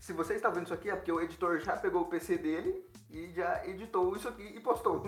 Se 0.00 0.12
você 0.14 0.34
está 0.34 0.48
vendo 0.50 0.64
isso 0.64 0.74
aqui, 0.74 0.88
é 0.90 0.96
porque 0.96 1.12
o 1.12 1.20
editor 1.20 1.60
já 1.60 1.76
pegou 1.76 2.02
o 2.02 2.06
PC 2.06 2.38
dele 2.38 2.84
e 3.10 3.30
já 3.32 3.64
editou 3.66 4.16
isso 4.16 4.26
aqui 4.28 4.42
e 4.42 4.58
postou. 4.60 5.04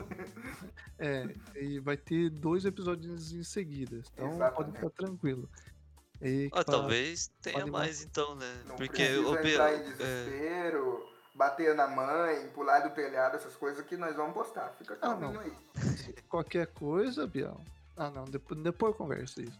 É, 0.98 1.34
e 1.56 1.80
vai 1.80 1.96
ter 1.96 2.28
dois 2.30 2.64
episódios 2.64 3.32
em 3.32 3.42
seguida. 3.42 3.96
Então 4.12 4.26
pode 4.28 4.34
Exatamente. 4.36 4.74
ficar 4.76 4.90
tranquilo. 4.90 5.48
E 6.20 6.48
ah, 6.52 6.56
pra- 6.56 6.64
talvez 6.64 7.32
tenha 7.40 7.58
pode 7.60 7.70
mais 7.70 8.04
então, 8.04 8.34
né? 8.36 8.62
Não 8.66 8.76
Porque 8.76 9.02
o 9.16 9.34
entrar 9.36 9.72
em 9.74 9.78
é, 9.78 9.82
desespero, 9.82 11.04
bater 11.34 11.74
na 11.74 11.88
mãe, 11.88 12.48
pular 12.54 12.80
do 12.80 12.94
telhado, 12.94 13.36
essas 13.36 13.56
coisas 13.56 13.84
que 13.86 13.96
nós 13.96 14.14
vamos 14.14 14.34
postar. 14.34 14.68
Fica 14.78 14.94
Ah, 14.94 14.98
calminho 14.98 15.32
não. 15.32 15.40
aí. 15.40 15.52
Qualquer 16.28 16.66
coisa, 16.68 17.26
Biel. 17.26 17.58
Ah, 17.96 18.10
não, 18.10 18.24
depois, 18.24 18.60
depois 18.62 18.92
eu 18.92 18.98
converso 18.98 19.40
isso. 19.40 19.58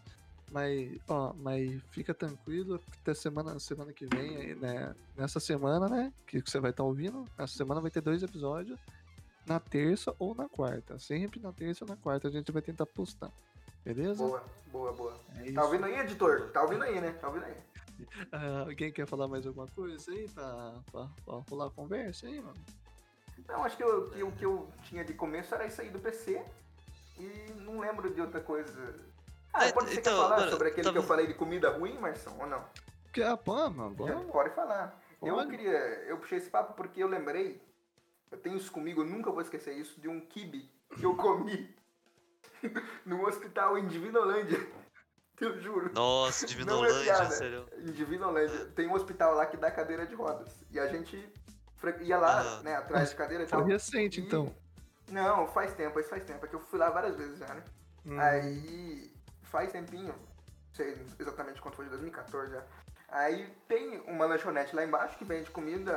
Mas, 0.53 0.99
ó, 1.07 1.33
mas 1.33 1.81
fica 1.89 2.13
tranquilo, 2.13 2.79
até 3.01 3.13
semana, 3.15 3.59
semana 3.59 3.91
que 3.91 4.05
vem, 4.05 4.37
aí, 4.37 4.53
né? 4.55 4.95
Nessa 5.17 5.39
semana, 5.39 5.89
né? 5.89 6.13
Que 6.27 6.39
você 6.41 6.59
vai 6.59 6.69
estar 6.69 6.83
ouvindo, 6.83 7.25
essa 7.39 7.57
semana 7.57 7.81
vai 7.81 7.89
ter 7.89 8.01
dois 8.01 8.21
episódios. 8.21 8.79
Na 9.47 9.59
terça 9.59 10.15
ou 10.19 10.35
na 10.35 10.47
quarta. 10.47 10.97
Sempre 10.99 11.39
na 11.39 11.51
terça 11.51 11.83
ou 11.83 11.89
na 11.89 11.97
quarta 11.97 12.27
a 12.27 12.31
gente 12.31 12.51
vai 12.51 12.61
tentar 12.61 12.85
postar. 12.85 13.31
Beleza? 13.83 14.23
Boa, 14.23 14.43
boa, 14.71 14.93
boa. 14.93 15.19
É. 15.43 15.51
Tá 15.51 15.65
ouvindo 15.65 15.85
aí, 15.85 15.97
editor? 15.99 16.49
Tá 16.51 16.61
ouvindo 16.61 16.83
aí, 16.83 17.01
né? 17.01 17.11
Tá 17.13 17.27
ouvindo 17.27 17.45
aí. 17.45 17.57
Ah, 18.31 18.61
alguém 18.67 18.91
quer 18.91 19.05
falar 19.07 19.27
mais 19.27 19.45
alguma 19.45 19.67
coisa 19.67 20.11
aí 20.11 20.27
pra, 20.29 20.73
pra, 20.91 21.07
pra 21.25 21.35
rolar 21.49 21.67
a 21.67 21.69
conversa 21.69 22.25
aí, 22.27 22.39
mano? 22.41 22.57
Não, 23.47 23.63
acho 23.63 23.77
que, 23.77 23.83
eu- 23.83 24.09
que 24.09 24.23
o 24.23 24.31
que 24.31 24.45
eu 24.45 24.67
tinha 24.83 25.03
de 25.05 25.13
começo 25.13 25.53
era 25.55 25.65
isso 25.67 25.79
aí 25.81 25.89
do 25.89 25.99
PC. 25.99 26.43
E 27.19 27.53
não 27.61 27.79
lembro 27.79 28.11
de 28.13 28.19
outra 28.19 28.41
coisa. 28.41 28.95
Ah, 29.53 29.67
É, 29.67 29.71
quando 29.71 29.89
você 29.89 29.99
então, 29.99 30.17
falar 30.17 30.49
sobre 30.49 30.69
aquele 30.69 30.83
tava- 30.83 30.93
que 30.93 30.97
eu 30.97 31.07
falei 31.07 31.27
de 31.27 31.33
comida 31.35 31.69
ruim, 31.69 31.97
Marção, 31.99 32.35
ou 32.39 32.47
não? 32.47 32.65
Que, 33.13 33.21
ah, 33.21 33.37
pô, 33.37 33.69
mano. 33.69 33.95
Pode 34.31 34.49
falar. 34.55 34.99
Eu 35.21 35.35
Pode. 35.35 35.51
queria. 35.51 35.71
Eu 36.07 36.17
puxei 36.17 36.39
esse 36.39 36.49
papo 36.49 36.73
porque 36.73 37.01
eu 37.03 37.07
lembrei. 37.07 37.61
Eu 38.31 38.37
tenho 38.39 38.57
isso 38.57 38.71
comigo, 38.71 39.01
eu 39.01 39.05
nunca 39.05 39.31
vou 39.31 39.41
esquecer 39.41 39.73
isso, 39.77 40.01
de 40.01 40.07
um 40.07 40.19
kibe 40.19 40.67
que 40.95 41.05
eu 41.05 41.15
comi 41.15 41.73
no 43.05 43.27
hospital 43.27 43.77
em 43.77 43.87
Divinolândia. 43.87 44.57
Eu 45.41 45.59
juro. 45.59 45.91
Nossa, 45.93 46.45
Não 46.45 46.45
é 46.45 46.47
Divinolândia, 46.55 47.03
piada. 47.03 47.31
sério. 47.31 47.67
Em 47.79 47.91
Divinolândia. 47.91 48.65
Tem 48.75 48.87
um 48.87 48.93
hospital 48.93 49.33
lá 49.33 49.45
que 49.47 49.57
dá 49.57 49.69
cadeira 49.71 50.05
de 50.05 50.13
rodas. 50.15 50.63
E 50.71 50.79
a 50.79 50.87
gente 50.87 51.27
ia 52.01 52.17
lá, 52.17 52.39
Ah. 52.39 52.61
né, 52.63 52.75
atrás 52.75 53.09
de 53.09 53.15
cadeira 53.15 53.43
e 53.43 53.47
Foi 53.47 53.57
tal. 53.59 53.67
recente, 53.67 54.21
E- 54.21 54.23
então. 54.25 54.55
Não, 55.09 55.47
faz 55.47 55.73
tempo, 55.73 55.99
isso 55.99 56.07
faz 56.09 56.23
tempo. 56.23 56.45
É 56.45 56.47
que 56.47 56.55
eu 56.55 56.59
fui 56.61 56.79
lá 56.79 56.89
várias 56.91 57.17
vezes 57.17 57.39
já, 57.39 57.47
né? 57.53 57.63
Hum. 58.05 58.19
Aí 58.19 59.12
faz 59.53 59.71
tempinho, 59.71 60.07
não 60.07 60.73
sei 60.73 60.97
exatamente 61.19 61.61
quanto 61.61 61.75
foi, 61.75 61.85
de 61.85 61.91
2014 61.91 62.51
já. 62.51 62.63
Aí 63.07 63.55
tem 63.67 64.01
uma 64.07 64.25
lanchonete 64.25 64.75
lá 64.75 64.83
embaixo 64.83 65.15
que 65.15 65.23
vende 65.23 65.51
comida, 65.51 65.93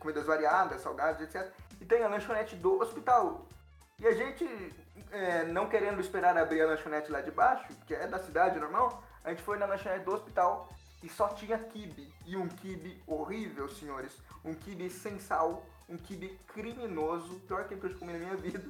comidas 0.00 0.24
variadas, 0.24 0.80
salgados, 0.80 1.20
etc. 1.20 1.52
E 1.78 1.84
tem 1.84 2.02
a 2.02 2.08
lanchonete 2.08 2.56
do 2.56 2.80
hospital. 2.80 3.46
E 3.98 4.06
a 4.06 4.12
gente, 4.12 4.46
é, 5.12 5.44
não 5.44 5.68
querendo 5.68 6.00
esperar 6.00 6.38
abrir 6.38 6.62
a 6.62 6.66
lanchonete 6.66 7.12
lá 7.12 7.20
de 7.20 7.30
baixo, 7.30 7.66
que 7.86 7.94
é 7.94 8.06
da 8.06 8.18
cidade 8.18 8.58
normal, 8.58 9.04
a 9.22 9.28
gente 9.28 9.42
foi 9.42 9.58
na 9.58 9.66
lanchonete 9.66 10.06
do 10.06 10.14
hospital 10.14 10.72
e 11.02 11.08
só 11.10 11.28
tinha 11.28 11.58
kibe. 11.58 12.10
E 12.24 12.34
um 12.34 12.48
kibe 12.48 13.02
horrível, 13.06 13.68
senhores. 13.68 14.16
Um 14.42 14.54
kibe 14.54 14.88
sem 14.88 15.18
sal, 15.18 15.66
um 15.86 15.98
kibe 15.98 16.40
criminoso, 16.46 17.40
pior 17.40 17.68
que 17.68 17.74
eu 17.74 17.98
comi 17.98 18.14
na 18.14 18.18
minha 18.18 18.36
vida. 18.40 18.64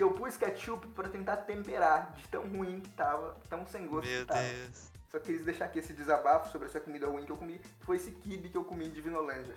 Que 0.00 0.04
eu 0.04 0.14
pus 0.14 0.34
ketchup 0.34 0.86
pra 0.94 1.10
tentar 1.10 1.36
temperar, 1.36 2.14
de 2.16 2.26
tão 2.28 2.48
ruim 2.48 2.80
que 2.80 2.88
tava, 2.92 3.36
tão 3.50 3.66
sem 3.66 3.86
gosto 3.86 4.08
Meu 4.08 4.20
que 4.20 4.28
tava. 4.28 4.40
Deus. 4.40 4.90
Só 5.10 5.18
quis 5.18 5.44
deixar 5.44 5.66
aqui 5.66 5.78
esse 5.78 5.92
desabafo 5.92 6.50
sobre 6.50 6.68
essa 6.68 6.80
comida 6.80 7.06
ruim 7.06 7.26
que 7.26 7.30
eu 7.30 7.36
comi. 7.36 7.60
Foi 7.80 7.96
esse 7.96 8.10
kibe 8.10 8.48
que 8.48 8.56
eu 8.56 8.64
comi 8.64 8.86
em 8.86 8.90
Divinolândia. 8.90 9.54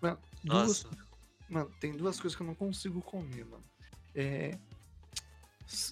Mano, 0.00 0.18
duas, 0.42 0.84
Nossa. 0.84 0.88
mano, 1.50 1.70
tem 1.78 1.92
duas 1.94 2.18
coisas 2.18 2.34
que 2.34 2.42
eu 2.42 2.46
não 2.46 2.54
consigo 2.54 3.02
comer, 3.02 3.44
mano. 3.44 3.62
É, 4.14 4.58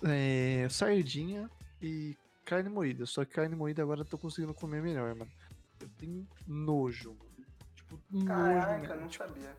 é, 0.04 0.68
sardinha 0.70 1.50
e 1.82 2.16
carne 2.46 2.70
moída. 2.70 3.04
Só 3.04 3.26
que 3.26 3.34
carne 3.34 3.54
moída 3.54 3.82
agora 3.82 4.00
eu 4.00 4.06
tô 4.06 4.16
conseguindo 4.16 4.54
comer 4.54 4.80
melhor, 4.80 5.14
mano. 5.14 5.30
Eu 5.80 5.88
tenho 5.98 6.26
nojo, 6.46 7.10
mano. 7.10 7.46
Tipo, 7.74 8.00
nojo 8.10 8.26
Caraca, 8.26 8.78
mesmo. 8.78 9.00
não 9.02 9.08
Tipo, 9.08 9.24
sabia. 9.28 9.54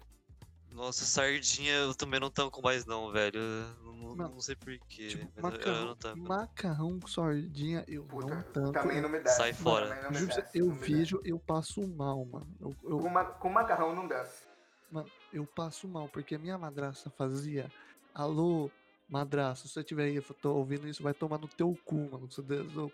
Nossa, 0.78 1.06
sardinha 1.06 1.74
eu 1.74 1.96
também 1.96 2.20
não 2.20 2.30
tanco 2.30 2.62
mais 2.62 2.86
não, 2.86 3.12
velho. 3.12 3.40
Eu 3.40 3.84
Não, 3.84 4.16
Mano, 4.16 4.34
não 4.36 4.40
sei 4.40 4.56
porquê, 4.56 5.08
tipo, 5.08 5.32
mas 5.36 5.44
eu- 5.56 5.60
eu 5.60 5.96
macarrão, 5.96 5.98
macarrão 6.16 7.00
com 7.00 7.08
sardinha, 7.08 7.84
eu 7.88 8.04
Puta, 8.04 8.28
não 8.28 8.44
tanco. 8.44 8.74
também 8.74 9.02
não 9.02 9.10
me 9.10 9.20
desce. 9.20 9.38
Sai 9.38 9.54
fora. 9.54 9.88
Me 10.12 10.26
desce, 10.28 10.44
eu 10.54 10.68
não 10.68 10.76
me 10.76 10.80
vejo, 10.80 11.20
eu 11.26 11.40
passo 11.40 11.82
mal, 11.88 12.24
mano. 12.26 12.48
Eu, 12.62 12.76
eu- 12.84 12.98
Com, 13.00 13.10
ma 13.10 13.26
com 13.26 13.50
macarrão 13.50 13.96
não 13.96 14.08
desce. 14.08 14.44
Mano, 14.92 15.10
eu 15.34 15.48
passo 15.48 15.88
mal, 15.88 16.08
porque 16.10 16.36
a 16.36 16.40
minha 16.40 16.60
madraça 16.60 17.10
fazia. 17.18 17.72
Alô, 18.14 18.70
madraça, 19.10 19.64
se 19.68 19.74
você 19.74 19.84
tiver 19.84 20.04
aí, 20.06 20.16
eu 20.18 20.24
tô 20.24 20.54
ouvindo 20.54 20.88
isso, 20.88 21.02
vai 21.02 21.14
tomar 21.16 21.40
no 21.40 21.48
teu 21.48 21.76
cu, 21.86 22.08
mano. 22.12 22.32
Você 22.32 22.44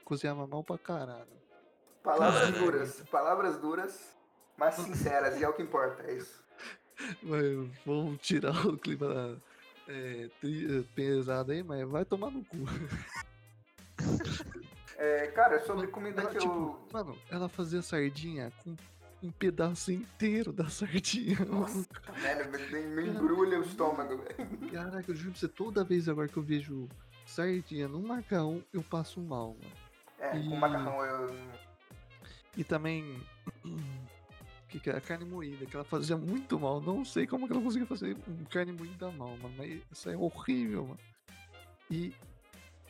cozinhava 0.06 0.48
mal 0.48 0.64
pra 0.64 0.78
caralho. 0.78 1.28
Palavras 2.02 2.50
duras. 2.58 3.04
Palavras 3.12 3.58
duras, 3.60 4.16
mas 4.58 4.76
sinceras, 4.76 5.38
e 5.38 5.44
é 5.44 5.50
o 5.50 5.54
que 5.54 5.62
importa, 5.62 6.04
é 6.04 6.14
isso. 6.16 6.42
Mas 7.22 7.44
vamos 7.86 8.20
tirar 8.22 8.66
o 8.68 8.78
clima 8.78 9.42
é, 9.88 10.30
tri- 10.40 10.80
é, 10.80 10.84
pesado 10.96 11.52
aí, 11.52 11.64
mas 11.64 11.88
vai 11.90 12.06
tomar 12.06 12.32
no 12.32 12.44
cu. 12.46 12.58
É, 14.98 15.28
cara, 15.28 15.60
sobre 15.66 15.88
comida 15.88 16.22
Ela, 16.22 16.32
que 16.32 16.38
tipo, 16.38 16.54
eu. 16.54 16.88
mano, 16.92 17.18
ela 17.30 17.50
fazia 17.50 17.82
sardinha 17.82 18.52
com 18.64 18.76
um 19.22 19.32
pedaço 19.32 19.92
inteiro 19.92 20.52
da 20.54 20.70
sardinha. 20.70 21.38
Nossa, 21.46 21.88
velho, 22.22 22.90
me, 22.96 23.08
embrulha 23.10 23.60
o 23.60 23.64
estômago, 23.64 24.18
velho. 24.18 24.72
Caraca, 24.72 25.12
eu 25.12 25.16
juro 25.16 25.32
pra 25.32 25.40
você, 25.40 25.48
toda 25.48 25.84
vez 25.84 26.08
agora 26.08 26.28
que 26.28 26.38
eu 26.38 26.44
vejo 26.44 26.88
sardinha 27.26 27.88
no 27.88 28.02
macarrão, 28.02 28.64
eu 28.74 28.84
passo 28.84 29.20
mal, 29.20 29.56
mano. 29.60 29.76
É, 30.20 30.30
com 30.30 30.56
E- 30.56 30.60
macarrão 30.60 31.04
eu. 31.04 31.36
E 32.56 32.64
também. 32.64 33.20
Que 34.74 34.80
que 34.80 34.90
é 34.90 34.98
a 34.98 35.02
carne 35.02 35.24
moída, 35.24 35.68
que 35.68 35.76
ela 35.76 35.86
fazia 35.86 36.18
muito 36.18 36.60
mal. 36.60 36.82
Não 36.82 37.06
sei 37.06 37.28
como 37.28 37.46
que 37.46 37.54
ela 37.54 37.62
conseguia 37.62 37.86
fazer 37.86 38.18
um 38.28 38.44
carne 38.46 38.72
moída 38.72 39.12
mal, 39.12 39.38
mano. 39.38 39.54
Mas 39.56 39.80
isso 39.92 40.10
é 40.10 40.18
horrível, 40.18 40.88
mano. 40.88 41.00
E. 41.92 42.12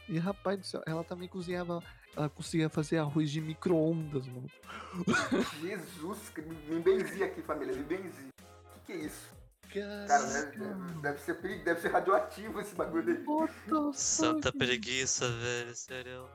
E 0.08 0.18
rapaz 0.18 0.58
do 0.58 0.66
céu, 0.66 0.82
ela 0.86 1.04
também 1.04 1.28
cozinhava. 1.28 1.84
Ela 2.16 2.30
conseguia 2.30 2.70
fazer 2.70 3.00
arroz 3.00 3.30
de 3.30 3.42
micro-ondas, 3.42 4.26
mano. 4.28 4.50
Jesus, 5.60 6.32
me 6.70 6.80
benzi 6.80 7.22
aqui, 7.22 7.42
família, 7.42 7.76
me 7.76 7.84
benzi. 7.84 8.30
O 8.30 8.80
que, 8.80 8.86
que 8.86 8.92
é 8.94 8.98
isso? 9.00 9.30
Cara, 9.74 10.06
deve, 10.08 11.02
deve 11.02 11.20
ser, 11.20 11.64
deve 11.66 11.82
ser 11.82 11.90
radioativo 11.90 12.62
esse 12.62 12.76
bagulho 12.76 13.12
aí. 13.12 13.50
the 13.68 13.92
Santa 13.92 14.54
fuck? 14.54 14.58
preguiça, 14.58 15.30
velho, 15.30 15.76
sério. 15.76 16.30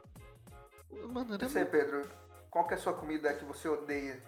Mano, 1.11 1.35
era 1.35 1.49
Você, 1.49 1.64
Pedro, 1.64 2.07
qual 2.50 2.67
que 2.67 2.75
é 2.75 2.76
a 2.76 2.81
sua 2.81 2.93
comida 2.93 3.33
que 3.33 3.47
você 3.47 3.67
odeia? 3.67 4.23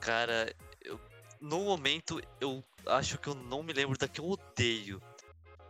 Cara, 0.00 0.54
eu, 0.82 0.98
no 1.40 1.60
momento 1.64 2.20
eu 2.40 2.64
acho 2.86 3.18
que 3.18 3.28
eu 3.28 3.34
não 3.34 3.62
me 3.62 3.72
lembro 3.72 3.98
da 3.98 4.08
que 4.08 4.20
eu 4.20 4.28
odeio. 4.28 5.00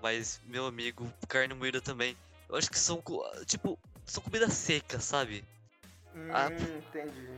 Mas, 0.03 0.41
meu 0.45 0.67
amigo, 0.67 1.13
carne 1.29 1.55
moída 1.55 1.81
também. 1.81 2.17
Eu 2.49 2.57
acho 2.57 2.71
que 2.71 2.79
são, 2.79 3.03
tipo, 3.47 3.79
são 4.07 4.23
comida 4.23 4.49
seca, 4.49 5.01
sabe? 5.01 5.45
Hum, 6.15 6.31
Ah. 6.33 6.49
entendi. 6.79 7.29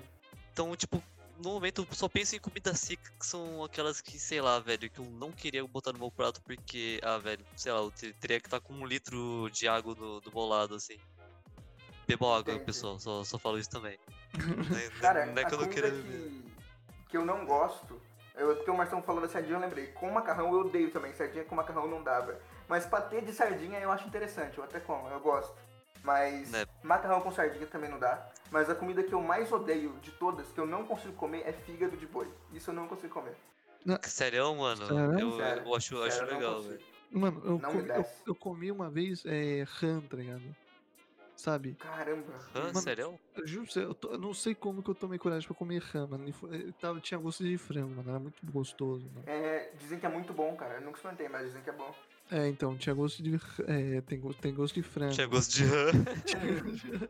Então, 0.53 0.77
tipo, 0.77 1.03
no 1.43 1.51
momento 1.53 1.87
eu 1.89 1.95
só 1.97 2.07
penso 2.09 2.37
em 2.37 2.39
comida 2.39 2.75
seca, 2.75 3.11
que 3.19 3.25
são 3.27 3.65
aquelas 3.65 4.01
que, 4.03 4.19
sei 4.19 4.41
lá, 4.43 4.59
velho, 4.61 4.91
que 4.91 4.99
eu 4.99 5.07
não 5.07 5.33
queria 5.33 5.67
botar 5.67 5.93
no 5.93 5.99
meu 5.99 6.11
prato 6.11 6.43
porque, 6.43 7.01
ah, 7.03 7.17
velho, 7.19 7.45
sei 7.57 7.73
lá, 7.73 7.79
eu 7.79 7.91
te- 7.91 8.13
teria 8.15 8.39
que 8.41 8.47
estar 8.47 8.61
com 8.61 8.75
um 8.75 8.85
litro 8.87 9.49
de 9.51 9.67
água 9.67 9.95
no, 9.95 10.21
do 10.21 10.31
meu 10.31 10.45
lado, 10.45 10.75
assim. 10.75 10.99
Bebam 12.07 12.35
água, 12.35 12.55
Entendi. 12.55 12.67
pessoal, 12.67 12.99
só, 13.01 13.25
só 13.25 13.39
falo 13.39 13.59
isso 13.59 13.71
também. 13.71 13.99
Não 14.71 14.77
é- 14.77 14.91
Cara, 15.01 15.27
não 15.27 15.39
é 15.39 15.45
que 15.45 15.55
eu 15.55 15.59
não 15.59 15.67
comida 15.67 15.91
queria 15.91 16.03
beber. 16.03 16.50
Que, 17.11 17.17
eu 17.17 17.25
não 17.25 17.45
gosto, 17.45 18.01
eu, 18.35 18.57
que 18.63 18.71
o 18.71 18.77
Marcelo 18.77 19.03
falou 19.03 19.21
da 19.21 19.29
sardinha, 19.29 19.57
eu 19.57 19.61
lembrei. 19.61 19.89
Com 19.89 20.11
macarrão 20.11 20.53
eu 20.53 20.61
odeio 20.61 20.91
também, 20.91 21.13
sardinha 21.13 21.45
com 21.45 21.55
macarrão 21.55 21.87
não 21.87 22.03
dá, 22.03 22.21
velho. 22.21 22.39
Mas 22.69 22.87
patê 22.87 23.21
de 23.21 23.33
sardinha 23.33 23.79
eu 23.79 23.91
acho 23.91 24.07
interessante, 24.07 24.59
eu 24.59 24.65
até 24.65 24.81
como, 24.81 25.09
eu 25.09 25.21
gosto. 25.21 25.55
Mas 26.03 26.51
Né. 26.51 26.65
macarrão 26.83 27.21
com 27.21 27.31
sardinha 27.31 27.67
também 27.67 27.91
não 27.91 27.99
dá. 27.99 28.27
Mas 28.51 28.71
a 28.71 28.75
comida 28.75 29.03
que 29.03 29.13
eu 29.13 29.21
mais 29.21 29.53
odeio 29.53 29.93
de 30.01 30.11
todas, 30.13 30.51
que 30.51 30.59
eu 30.59 30.67
não 30.67 30.85
consigo 30.87 31.13
comer, 31.15 31.43
é 31.47 31.53
fígado 31.53 31.97
de 31.97 32.07
boi. 32.07 32.29
Isso 32.53 32.71
eu 32.71 32.75
não 32.75 32.89
consigo 32.89 33.13
comer. 33.13 33.37
Sério, 34.03 34.55
mano? 34.55 34.87
Sério? 34.87 35.19
Eu, 35.19 35.33
Sério, 35.37 35.63
eu 35.67 35.75
acho, 35.75 36.03
acho 36.03 36.17
sério, 36.17 36.33
não 36.33 36.39
legal, 36.39 36.63
velho. 36.63 36.81
Mano, 37.11 37.43
eu, 37.45 37.59
Não 37.59 37.75
me 37.75 37.83
comi, 37.83 37.99
eu, 37.99 38.07
eu 38.27 38.35
comi 38.35 38.73
uma 38.73 38.89
vez 38.91 39.25
é, 39.27 39.65
rã, 39.67 40.01
tá 40.01 40.17
ligado? 40.17 40.43
Sabe? 41.41 41.75
Caramba. 41.77 42.35
Mano, 42.55 42.81
Sério? 42.83 43.19
Eu 43.35 43.47
juro 43.47 43.95
tô- 43.95 44.11
eu 44.13 44.19
não 44.19 44.35
sei 44.35 44.55
como 44.55 44.83
que 44.83 44.91
eu 44.91 44.95
tomei 44.95 45.19
coragem 45.19 45.47
pra 45.49 45.57
comer 45.57 45.81
rã, 45.81 46.07
mano. 46.07 46.29
E 46.29 46.35
eh, 46.55 46.71
tava, 46.79 47.01
tinha 47.01 47.17
gosto 47.19 47.43
de 47.43 47.57
frango, 47.57 47.95
mano. 47.97 48.11
Era 48.11 48.19
muito 48.19 48.37
gostoso, 48.53 49.09
mano. 49.15 49.25
É, 49.27 49.71
dizem 49.79 49.99
que 49.99 50.05
é 50.05 50.09
muito 50.11 50.35
bom, 50.35 50.55
cara. 50.55 50.75
Eu 50.75 50.83
nunca 50.83 50.99
experimentei, 50.99 51.31
mas 51.31 51.47
dizem 51.47 51.63
que 51.63 51.71
é 51.71 51.73
bom. 51.73 51.95
É, 52.31 52.47
então, 52.47 52.77
tinha 52.77 52.95
gosto 52.95 53.23
de. 53.23 53.37
É, 53.67 54.03
tem, 54.03 54.21
tem 54.21 54.55
gosto 54.55 54.75
de 54.75 54.83
frango. 54.83 55.15
Tinha 55.15 55.27
gosto 55.27 55.51
de 55.55 55.65
rã. 55.65 55.87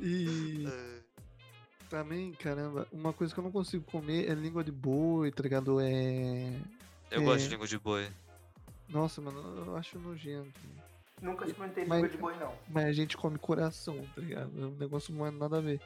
e 0.00 0.68
também, 1.88 2.30
caramba, 2.34 2.86
uma 2.92 3.12
coisa 3.12 3.34
que 3.34 3.40
eu 3.40 3.44
não 3.44 3.50
consigo 3.50 3.82
comer 3.90 4.30
é 4.30 4.34
língua 4.34 4.62
de 4.62 4.70
boi, 4.70 5.32
tá 5.32 5.42
ligado? 5.42 5.80
É. 5.80 6.52
Eu 7.10 7.24
gosto 7.24 7.40
de 7.40 7.46
É. 7.46 7.50
língua 7.50 7.66
de 7.66 7.78
boi. 7.80 8.08
Nossa, 8.88 9.20
mano, 9.20 9.64
eu 9.66 9.76
acho 9.76 9.98
nojento. 9.98 10.52
Nunca 11.20 11.44
experimentei 11.46 11.84
Mas- 11.84 11.96
língua 12.02 12.08
de 12.08 12.16
boi, 12.18 12.36
não. 12.36 12.54
Mas 12.68 12.86
a 12.86 12.92
gente 12.92 13.16
come 13.16 13.38
coração, 13.38 14.04
tá 14.14 14.20
ligado? 14.20 14.50
É 14.62 14.66
um 14.66 14.74
negócio 14.76 15.14
não 15.14 15.26
é 15.26 15.30
nada 15.30 15.58
a 15.58 15.60
ver. 15.60 15.80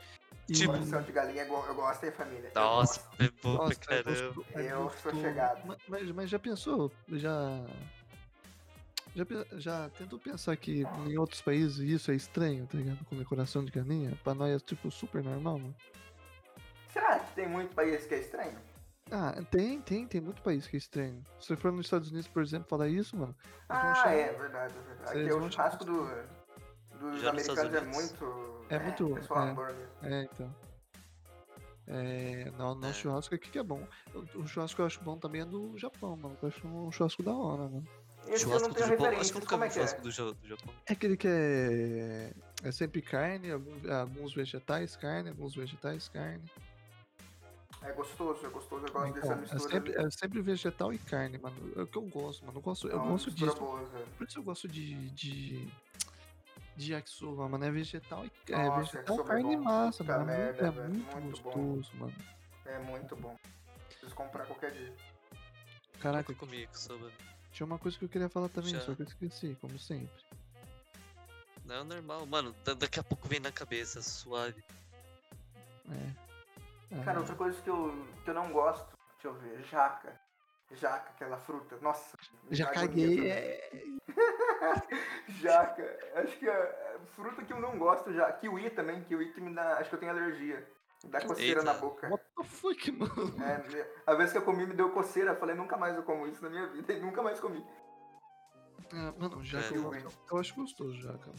E, 0.49 0.53
Tipo- 0.53 0.73
Coração 0.73 1.03
de 1.03 1.13
galinha 1.13 1.43
é 1.43 1.47
eu 1.49 1.75
gosto, 1.75 2.05
hein, 2.05 2.13
família? 2.13 2.51
Eu 2.55 2.61
Nossa, 2.61 3.01
gosto. 3.01 3.23
é 3.23 3.31
bom 3.43 3.55
Nossa, 3.55 3.75
pra 3.81 3.97
é 3.97 4.03
caramba. 4.03 4.45
é 4.55 4.73
Eu 4.73 4.91
sou 4.91 5.15
chegado. 5.15 5.67
Ma- 5.67 5.77
Mas, 5.89 6.11
mas 6.13 6.31
já 6.31 6.39
pensou? 6.39 6.93
Já. 7.13 7.65
Já, 9.17 9.25
já 9.59 9.89
tentou 9.91 10.19
pensar 10.19 10.57
que 10.57 10.83
em 11.07 11.17
outros 11.19 11.41
países 11.41 11.79
isso 11.79 12.11
é 12.11 12.17
estranho, 12.17 12.67
tá 12.67 12.77
ligado? 12.77 13.05
Comer 13.05 13.25
coração 13.25 13.65
de 13.65 13.71
galinha? 13.71 14.19
Pra 14.25 14.35
nós 14.35 14.51
é 14.55 14.59
tipo 14.65 14.91
super 14.91 15.23
normal, 15.23 15.59
mano. 15.59 15.75
Será 16.93 17.19
que 17.21 17.33
tem 17.35 17.49
muito 17.49 17.75
país 17.75 18.05
que 18.07 18.15
é 18.15 18.19
estranho? 18.19 18.59
Ah, 19.11 19.35
tem, 19.51 19.81
tem, 19.83 20.07
tem 20.07 20.21
muito 20.21 20.43
país 20.43 20.67
que 20.67 20.77
é 20.77 20.79
estranho. 20.79 21.23
Se 21.39 21.49
você 21.49 21.57
for 21.57 21.71
nos 21.71 21.87
Estados 21.87 22.11
Unidos, 22.11 22.27
por 22.29 22.43
exemplo, 22.43 22.67
falar 22.69 22.89
isso, 22.89 23.17
mano. 23.17 23.35
Ah, 23.69 23.93
achar- 23.93 24.15
é 24.15 24.33
verdade, 24.33 24.75
é 24.77 24.81
verdade. 24.89 25.11
Aqui 25.19 25.29
é 25.29 25.35
o 25.35 25.51
churrasco 25.51 25.85
do, 25.85 26.05
dos 26.99 27.21
Já 27.21 27.31
americanos 27.31 27.75
é 27.75 27.81
Unidos. 27.81 27.95
muito. 27.95 28.65
É 28.71 28.79
muito- 28.79 29.19
É 29.19 29.23
só 29.23 29.35
é. 29.37 29.51
hambúrguer. 29.51 29.89
É, 30.03 30.23
então. 30.23 30.55
É, 31.87 32.51
não, 32.57 32.75
não 32.75 32.89
É. 32.89 32.93
churrasco 32.95 33.35
aqui 33.35 33.51
que 33.51 33.59
é 33.59 33.63
bom. 33.63 33.87
O, 34.15 34.41
o 34.41 34.47
churrasco 34.49 34.77
que 34.77 34.83
eu 34.83 34.87
acho 34.87 35.03
bom 35.05 35.19
também 35.19 35.43
é 35.43 35.45
do 35.45 35.77
Japão, 35.77 36.17
mano. 36.17 36.37
Eu 36.41 36.49
acho 36.49 36.67
um 36.67 36.91
churrasco 36.91 37.23
da 37.23 37.33
hora, 37.35 37.65
mano. 37.69 37.87
Esse 38.27 38.33
eu 38.33 38.39
Churrasco 38.39 38.69
não 38.69 38.69
do 38.71 38.75
tenho 38.75 38.89
Japão. 38.89 39.07
Acho 39.07 39.17
referência. 39.19 39.33
que 39.33 39.37
eu 39.37 39.41
nunca 39.43 39.51
Como 39.51 39.63
vi 39.63 39.69
é 39.69 39.71
que 39.71 39.79
é? 39.79 39.87
churrasco 39.87 40.01
do, 40.01 40.35
do 40.41 40.49
Japão. 40.49 40.75
É 40.87 40.93
aquele 40.95 41.17
que 41.19 41.29
é, 41.29 42.33
é 42.63 42.73
sempre 42.73 43.03
carne, 43.03 43.51
alguns, 43.53 43.87
alguns 43.87 44.35
vegetais, 44.35 44.97
carne, 44.97 45.29
alguns 45.29 45.55
vegetais, 45.55 46.09
carne. 46.09 46.43
É 47.85 47.93
gostoso, 47.93 48.47
é 48.47 48.49
gostoso. 48.49 48.87
Eu 48.87 48.93
gosto 48.93 49.09
Então, 49.09 49.21
dessa 49.21 49.33
é, 49.33 49.37
mistura. 49.37 49.61
sempre, 49.61 49.93
é 49.95 50.11
sempre 50.11 50.41
vegetal 50.43 50.93
e 50.93 50.99
carne, 50.99 51.39
mano. 51.39 51.73
É 51.77 51.83
o 51.83 51.87
que 51.87 51.99
eu 51.99 52.03
gosto, 52.03 52.45
mano. 52.47 52.59
Eu 52.59 52.63
gosto, 52.63 52.89
eu 52.89 52.97
Não, 52.99 53.09
gosto 53.11 53.31
disso. 53.31 53.55
boa. 53.57 53.81
Por 54.17 54.27
isso 54.27 54.39
eu 54.39 54.43
gosto 54.43 54.69
de. 54.69 55.11
de... 55.11 55.69
De 56.77 56.93
yakisoba, 56.93 57.49
mano, 57.49 57.65
é 57.65 57.71
vegetal 57.71 58.25
e 58.27 58.33
é 58.53 58.57
Nossa, 58.67 58.81
vegetal, 58.81 59.01
yakisoba 59.17 59.23
é 59.23 59.27
carne 59.37 59.53
e 59.53 59.57
bom. 59.57 59.63
massa, 59.63 59.99
Puta 60.03 60.19
mano. 60.19 60.31
é 60.33 60.45
muito- 60.47 60.65
é 60.65 60.71
velho, 60.73 60.89
muito, 60.91 61.17
muito 61.21 61.43
bom. 61.43 61.51
gostoso, 61.53 61.97
mano. 61.97 62.15
É 62.65 62.79
muito 62.81 63.15
bom. 63.17 63.37
Preciso 63.91 64.15
comprar 64.17 64.45
qualquer 64.47 64.73
dia. 64.73 64.93
Caraca, 66.01 66.33
Nunca 66.33 66.47
comi 66.47 66.69
soba. 66.73 67.13
tinha 67.53 67.65
uma 67.65 67.79
coisa 67.79 67.97
que 67.97 68.05
eu 68.05 68.09
queria 68.09 68.29
falar 68.29 68.49
também, 68.49 68.71
Já. 68.75 68.81
só 68.81 68.93
que 68.93 69.03
eu 69.03 69.07
esqueci, 69.07 69.57
como 69.61 69.79
sempre. 69.79 70.11
Não, 71.65 71.77
é 71.77 71.85
normal, 71.85 72.27
mano. 72.27 72.53
da- 72.65 72.75
Daqui 72.75 72.99
a 72.99 73.05
pouco 73.05 73.29
vem 73.29 73.39
na 73.39 73.53
cabeça, 73.53 74.03
suave. 74.03 74.61
É. 75.93 76.24
Cara, 77.03 77.19
outra 77.21 77.35
coisa 77.35 77.61
que 77.63 77.71
eu, 77.71 78.07
que 78.25 78.31
eu 78.31 78.35
não 78.35 78.53
gosto, 78.53 78.87
deixa 79.15 79.29
eu 79.29 79.35
ver, 79.35 79.63
jaca. 79.65 80.21
Jaca, 80.73 81.11
aquela 81.11 81.37
fruta. 81.37 81.77
Nossa. 81.81 82.17
já 82.51 82.67
caguei, 82.73 83.31
é. 83.31 83.71
Jaca. 85.41 85.99
Acho 86.17 86.37
que 86.39 86.49
a, 86.49 86.55
a 86.55 87.07
fruta 87.15 87.45
que 87.45 87.53
eu 87.53 87.61
não 87.61 87.79
gosto 87.79 88.13
já. 88.13 88.33
Kiwi 88.33 88.71
também, 88.71 89.05
kiwi 89.05 89.33
que 89.33 89.41
me 89.41 89.55
dá. 89.55 89.79
Acho 89.79 89.91
que 89.91 89.95
eu 89.97 90.01
tenho 90.01 90.13
alergia. 90.13 90.67
Me 91.05 91.11
dá 91.11 91.21
coceira 91.21 91.61
Eita. 91.61 91.73
na 91.73 91.79
boca. 91.79 92.09
What 92.09 92.25
the 92.37 92.45
fuck, 92.45 92.93
mano? 92.93 93.13
É, 93.45 93.87
a 94.07 94.15
vez 94.15 94.33
que 94.33 94.39
eu 94.39 94.43
comi 94.43 94.67
me 94.67 94.75
deu 94.75 94.91
coceira, 94.91 95.37
falei, 95.37 95.55
nunca 95.55 95.77
mais 95.77 95.95
eu 95.97 96.03
como 96.03 96.27
isso 96.27 96.43
na 96.43 96.49
minha 96.49 96.67
vida. 96.69 96.93
E 96.95 97.01
nunca 97.01 97.23
mais 97.23 97.39
comi. 97.39 97.65
Ah, 98.93 99.13
mano, 99.19 99.43
já 99.45 99.61
É. 99.61 99.69
eu, 99.77 99.93
eu 100.31 100.39
acho 100.39 100.55
gostoso, 100.55 100.95
já, 101.01 101.13
cara. 101.19 101.37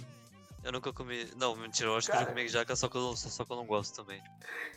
Eu 0.65 0.72
nunca 0.72 0.91
comi. 0.91 1.29
Não, 1.38 1.55
mentira, 1.55 1.89
eu 1.89 1.95
acho 1.95 2.07
que 2.07 2.13
eu 2.13 2.19
já 2.19 2.25
Cara. 2.25 2.36
comi 2.36 2.48
jaca, 2.48 2.75
só 2.75 2.89
que 2.89 2.98
eu, 2.98 3.01
não- 3.01 3.15
só, 3.15 3.29
só 3.29 3.45
que 3.45 3.51
eu 3.53 3.55
não 3.55 3.67
gosto 3.67 3.95
também. 3.95 4.19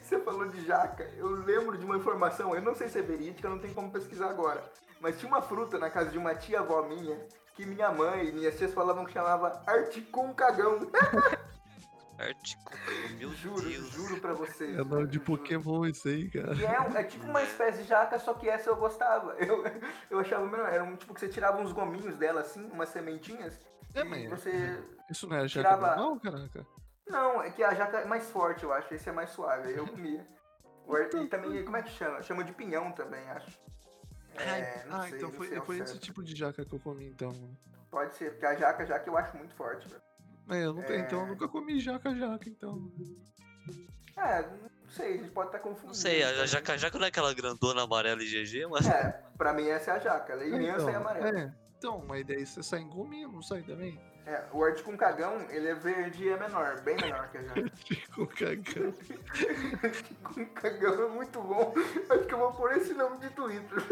Você 0.03 0.21
falou 0.21 0.47
de 0.47 0.63
jaca, 0.67 1.03
eu 1.17 1.29
lembro 1.31 1.79
de 1.79 1.85
uma 1.87 1.97
informação, 1.97 2.55
eu 2.55 2.61
não 2.61 2.75
sei 2.75 2.89
se 2.91 2.99
é 2.99 3.03
verídica, 3.03 3.49
não 3.49 3.59
tem 3.59 3.73
como 3.73 3.91
pesquisar 3.91 4.29
agora. 4.29 4.63
Mas 5.01 5.19
tinha 5.19 5.33
uma 5.33 5.41
fruta 5.41 5.79
na 5.79 5.89
casa 5.89 6.11
de 6.11 6.19
uma 6.19 6.35
tia 6.35 6.61
avó 6.61 6.83
minha 6.83 7.19
que 7.55 7.65
minha 7.65 7.91
mãe 7.91 8.27
e 8.27 8.33
minhas 8.33 8.57
tias 8.59 8.75
falavam 8.75 9.05
que 9.07 9.13
chamava 9.13 9.63
articum 9.67 10.33
cagão. 10.35 10.79
Artico, 12.19 12.73
meu 13.17 13.31
juro, 13.31 13.63
Deus. 13.63 13.91
juro 13.93 14.21
pra 14.21 14.33
vocês. 14.33 14.77
É 14.77 14.83
nome 14.83 15.07
de. 15.07 15.21
Pokémon 15.21 15.87
isso 15.87 16.09
aí, 16.09 16.29
cara. 16.29 16.53
É, 16.53 17.01
é 17.01 17.05
tipo 17.05 17.25
uma 17.25 17.43
espécie 17.45 17.83
de 17.83 17.89
jaca, 17.89 18.19
só 18.19 18.35
que 18.35 18.49
essa 18.49 18.69
eu 18.71 18.75
gostava. 18.77 19.35
Eu, 19.39 19.63
eu 20.11 20.19
achava 20.19 20.45
melhor. 20.45 20.69
Era 20.69 20.83
um 20.83 20.97
tipo 20.97 21.15
que 21.15 21.21
você 21.21 21.29
tirava 21.29 21.61
uns 21.63 21.71
gominhos 21.71 22.17
dela 22.17 22.41
assim, 22.41 22.65
umas 22.73 22.89
sementinhas. 22.89 23.61
É, 24.01 24.05
mas 24.05 24.29
você. 24.31 24.83
isso 25.11 25.29
não 25.29 25.37
é 25.37 25.49
jaca 25.49 25.69
tirava- 25.77 25.97
normal, 25.97 26.21
caraca? 26.21 26.67
Não, 27.07 27.43
é 27.43 27.51
que 27.51 27.63
a 27.63 27.75
jaca 27.75 27.99
é 28.01 28.05
mais 28.05 28.31
forte, 28.31 28.65
eu 28.65 28.73
acho. 28.73 28.93
Esse 28.95 29.09
é 29.09 29.13
mais 29.13 29.31
suave. 29.31 29.69
aí 29.69 29.77
Eu 29.77 29.87
comia. 29.87 30.27
O 30.87 30.95
ar- 30.97 31.03
E 31.15 31.27
também, 31.27 31.63
como 31.67 31.77
é 31.77 31.83
que 31.83 31.91
chama? 31.91 32.23
Chama 32.23 32.43
de 32.43 32.53
pinhão 32.55 32.91
também, 32.93 33.21
acho. 33.31 33.61
É, 34.37 34.87
não 34.87 34.97
ah, 34.97 35.03
sei, 35.03 35.19
então 35.19 35.29
não 35.29 35.37
foi, 35.37 35.61
foi 35.61 35.79
esse 35.81 35.99
tipo 35.99 36.23
de 36.23 36.35
jaca 36.35 36.65
que 36.65 36.73
eu 36.75 36.79
comi, 36.81 37.09
então. 37.09 37.31
mano. 37.31 37.59
Pode 37.91 38.15
ser, 38.15 38.31
porque 38.31 38.47
a 38.47 38.55
jaca, 38.55 38.87
jaca 38.87 39.07
eu 39.11 39.17
acho 39.19 39.37
muito 39.37 39.55
forte, 39.55 39.87
velho. 39.87 40.01
É, 40.51 40.65
eu 40.65 40.73
nunca, 40.73 40.93
É. 40.95 41.01
então 41.01 41.21
eu 41.21 41.27
nunca 41.27 41.47
comi 41.47 41.79
jaca, 41.79 42.15
jaca, 42.15 42.49
então. 42.49 42.91
É, 44.17 44.43
não 44.43 44.89
sei, 44.91 45.15
a 45.15 45.17
gente 45.19 45.31
pode 45.31 45.49
estar 45.49 45.59
confundindo. 45.59 45.89
Não 45.89 45.95
sei, 45.95 46.23
a, 46.23 46.29
a 46.29 46.33
também. 46.33 46.47
jaca, 46.47 46.79
jaca 46.79 46.99
não 46.99 47.05
é 47.05 47.09
aquela 47.09 47.35
grandona 47.35 47.83
amarela 47.83 48.23
e 48.23 48.27
GG, 48.27 48.67
mas. 48.71 48.87
É, 48.89 49.11
pra 49.37 49.53
mim 49.53 49.69
essa 49.69 49.91
é 49.91 49.95
a 49.95 49.99
jaca. 49.99 50.33
Ela 50.33 50.45
é 50.45 50.49
imensa 50.49 50.73
então, 50.77 50.91
e 50.91 50.95
amarela. 50.95 51.39
É, 51.39 51.55
então, 51.79 52.05
mas 52.07 52.27
daí 52.27 52.45
você 52.45 52.63
sai 52.63 52.81
em 52.81 52.89
gominho, 52.89 53.31
não 53.31 53.41
sai 53.41 53.63
também? 53.63 53.99
É, 54.27 54.45
o 54.53 54.63
articum 54.63 54.97
cagão, 54.97 55.47
ele 55.49 55.69
é 55.69 55.75
verde 55.75 56.25
e 56.25 56.29
é 56.29 56.37
menor, 56.37 56.81
bem 56.83 56.97
menor 56.97 57.31
que 57.31 57.39
a 57.39 57.43
jaca. 57.43 57.71
Ficou 57.77 58.27
cagando. 58.27 58.99
articum 59.83 60.45
cagão 60.55 61.05
é 61.05 61.09
muito 61.09 61.41
bom. 61.41 61.73
Acho 62.11 62.25
que 62.25 62.35
eu 62.35 62.39
vou 62.39 62.53
pôr 62.53 62.77
esse 62.77 62.93
nome 62.93 63.19
de 63.19 63.31
Twitter. 63.31 63.83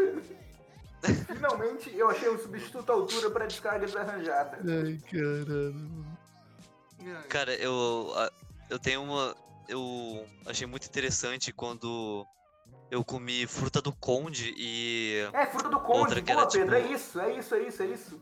Finalmente 1.25 1.95
eu 1.95 2.09
achei 2.09 2.29
um 2.29 2.37
substituto 2.37 2.89
à 2.91 2.93
altura 2.93 3.31
pra 3.31 3.47
descarga 3.47 3.85
desarranjada. 3.85 4.57
Ai, 4.57 4.99
caralho. 5.09 6.05
Cara, 7.29 7.55
eu. 7.55 8.11
Eu 8.69 8.77
tenho 8.77 9.03
uma. 9.03 9.35
Eu 9.67 10.25
achei 10.45 10.67
muito 10.67 10.87
interessante 10.87 11.53
quando 11.53 12.27
eu 12.89 13.03
comi 13.03 13.45
fruta 13.47 13.81
do 13.81 13.91
conde 13.93 14.53
e. 14.57 15.27
É, 15.33 15.45
fruta 15.45 15.69
do 15.69 15.79
conde, 15.79 15.99
Outra 15.99 16.21
que 16.21 16.31
boa, 16.31 16.41
era, 16.41 16.49
tipo- 16.49 16.63
Pedro, 16.65 16.75
é 16.75 16.91
isso, 16.93 17.19
é 17.19 17.33
isso, 17.33 17.55
é 17.55 17.59
isso, 17.63 17.83
é 17.83 17.85
isso. 17.87 18.21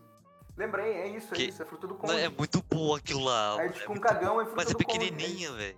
Lembrei, 0.57 0.93
é 0.93 1.07
isso, 1.09 1.33
é 1.33 1.35
Que- 1.37 1.43
isso, 1.45 1.61
é 1.61 1.65
fruta 1.65 1.85
do 1.87 1.93
Não, 1.95 1.99
conde. 2.01 2.19
é 2.19 2.29
muito 2.29 2.61
boa 2.63 2.97
aquilo 2.97 3.23
lá. 3.25 3.57
é 3.59 3.63
Articum 3.67 3.93
muito- 3.93 4.01
cagão 4.07 4.39
é 4.39 4.45
fruta 4.45 4.55
Mas 4.57 4.69
é 4.69 4.73
do 4.73 4.77
conde, 4.83 4.99
pequenininha, 4.99 5.51
velho. 5.51 5.77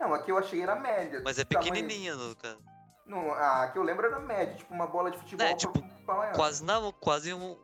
Não, 0.00 0.12
aqui 0.14 0.32
eu 0.32 0.38
achei 0.38 0.60
era 0.60 0.74
média. 0.74 1.22
Mas 1.24 1.38
é 1.38 1.44
pequenininha, 1.44 2.16
no 2.16 2.34
cara. 2.34 2.58
Não, 3.06 3.32
a 3.32 3.68
que 3.68 3.78
eu 3.78 3.82
lembro 3.82 4.06
era 4.06 4.18
média, 4.18 4.56
tipo 4.56 4.74
uma 4.74 4.86
bola 4.86 5.10
de 5.10 5.18
futebol 5.18 5.46
É, 5.46 5.54
tipo, 5.54 5.80
pra 6.04 6.14
maior. 6.16 6.34
Quase 6.34 6.64
na 6.64 6.92
quase 7.00 7.32
um. 7.32 7.56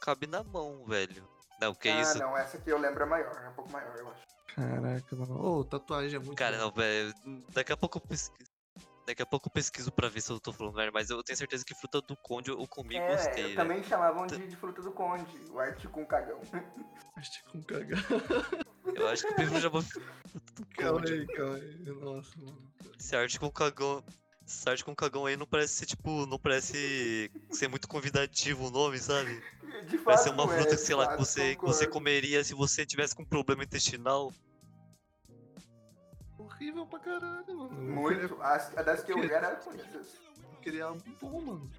Cabe 0.00 0.26
na 0.26 0.42
mão, 0.42 0.84
velho. 0.86 1.28
Não, 1.60 1.74
que 1.74 1.88
ah, 1.90 2.00
isso? 2.00 2.18
não, 2.18 2.36
essa 2.36 2.56
aqui 2.56 2.70
eu 2.70 2.78
lembro 2.78 3.02
é 3.02 3.06
maior, 3.06 3.42
é 3.44 3.48
um 3.50 3.52
pouco 3.52 3.70
maior, 3.70 3.94
eu 3.98 4.08
acho. 4.08 4.20
Caraca, 4.54 5.16
mano. 5.16 5.58
Ô, 5.58 5.64
tatuagem 5.64 6.16
é 6.16 6.18
muito. 6.18 6.34
Cara, 6.36 6.56
bom. 6.56 6.64
não, 6.64 6.72
velho. 6.72 7.14
Daqui 7.50 7.72
a 7.72 7.76
pouco 7.76 7.98
eu 7.98 8.02
pesquiso. 8.02 8.49
Daqui 9.06 9.22
a 9.22 9.26
pouco 9.26 9.48
eu 9.48 9.52
pesquiso 9.52 9.90
pra 9.90 10.08
ver 10.08 10.20
se 10.20 10.30
eu 10.30 10.40
tô 10.40 10.52
falando 10.52 10.76
merda, 10.76 10.92
mas 10.92 11.10
eu 11.10 11.22
tenho 11.22 11.36
certeza 11.36 11.64
que 11.64 11.74
fruta 11.74 12.00
do 12.00 12.16
conde 12.18 12.50
eu 12.50 12.68
comi 12.68 12.94
e 12.94 12.98
é, 12.98 13.06
gostei, 13.06 13.42
velho. 13.42 13.56
também 13.56 13.82
chamavam 13.82 14.26
de, 14.26 14.46
de 14.46 14.56
fruta 14.56 14.82
do 14.82 14.92
conde, 14.92 15.24
o 15.50 15.58
articum 15.58 16.04
cagão. 16.04 16.40
Acho 17.16 17.30
que 17.32 17.50
com 17.50 17.62
cagar. 17.62 18.02
Eu 18.94 19.06
acho 19.08 19.26
que 19.26 19.32
o 19.32 19.36
primo 19.36 19.60
já 19.60 19.68
vou. 19.68 19.82
Calma 20.78 21.02
aí, 21.04 21.26
calma 21.26 21.56
aí. 21.56 21.84
Nossa, 21.84 22.38
mano. 22.38 22.72
Esse 22.98 23.16
arte 23.16 23.38
com 23.38 23.50
cagão. 23.50 24.02
Esse 24.46 24.68
arte 24.68 24.84
com 24.84 24.94
cagão 24.94 25.26
aí 25.26 25.36
não 25.36 25.46
parece 25.46 25.74
ser, 25.74 25.86
tipo, 25.86 26.24
não 26.26 26.38
parece 26.38 27.30
ser 27.50 27.68
muito 27.68 27.88
convidativo 27.88 28.66
o 28.66 28.70
nome, 28.70 28.98
sabe? 28.98 29.30
De 29.88 29.98
fato, 29.98 30.04
Parece 30.04 30.28
uma 30.30 30.46
não 30.46 30.52
é, 30.52 30.56
fruta 30.56 30.70
que, 30.70 30.76
de 30.76 30.86
sei 30.86 30.96
lá, 30.96 31.08
que 31.08 31.16
você, 31.16 31.56
que 31.56 31.62
você 31.62 31.86
comeria 31.86 32.42
se 32.42 32.54
você 32.54 32.86
tivesse 32.86 33.14
com 33.14 33.24
problema 33.24 33.64
intestinal. 33.64 34.32
Horrível 36.70 36.86
pra 36.86 36.98
caralho, 37.00 37.58
mano. 37.58 37.70
Eu 37.72 37.82
Muito, 37.94 38.42
as, 38.42 38.76
a 38.78 38.82
das 38.82 39.02
que 39.02 39.12
eu 39.12 39.20
vi 39.20 39.30
era 39.32 39.48
essas. 39.48 39.74
queria, 40.62 40.84
algo 40.84 41.02
bom, 41.20 41.40
mano. 41.40 41.70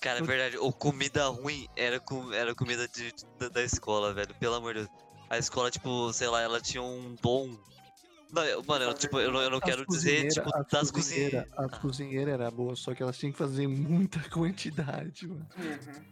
Cara, 0.00 0.18
é 0.18 0.22
verdade, 0.22 0.58
ou 0.58 0.72
comida 0.72 1.26
ruim 1.28 1.68
era, 1.76 2.00
com, 2.00 2.32
era 2.32 2.52
comida 2.56 2.88
de, 2.88 3.14
da, 3.38 3.48
da 3.48 3.62
escola, 3.62 4.12
velho. 4.12 4.34
Pelo 4.34 4.54
amor 4.56 4.74
de 4.74 4.80
Deus. 4.80 4.90
A 5.30 5.38
escola, 5.38 5.70
tipo, 5.70 6.12
sei 6.12 6.26
lá, 6.28 6.40
ela 6.42 6.60
tinha 6.60 6.82
um 6.82 7.14
dom. 7.22 7.56
Não, 8.32 8.44
eu- 8.44 8.64
mano, 8.64 8.86
eu, 8.86 8.94
tipo, 8.94 9.20
eu 9.20 9.30
não, 9.30 9.40
eu 9.40 9.50
não 9.50 9.58
As 9.58 9.64
quero 9.64 9.86
dizer, 9.86 10.24
cozinheira- 10.26 10.28
tipo, 10.42 10.56
as 10.58 10.66
das 10.66 10.90
cozinheira- 10.90 11.42
cozinheiras. 11.46 11.72
As 11.74 11.78
cozinheiras 11.80 12.34
eram 12.40 12.50
boas, 12.50 12.78
só 12.80 12.94
que 12.94 13.02
elas 13.02 13.16
tinham 13.16 13.30
que 13.32 13.38
fazer 13.38 13.68
muita 13.68 14.18
quantidade, 14.30 15.26
mano. 15.28 15.46
Uhum. 15.56 16.04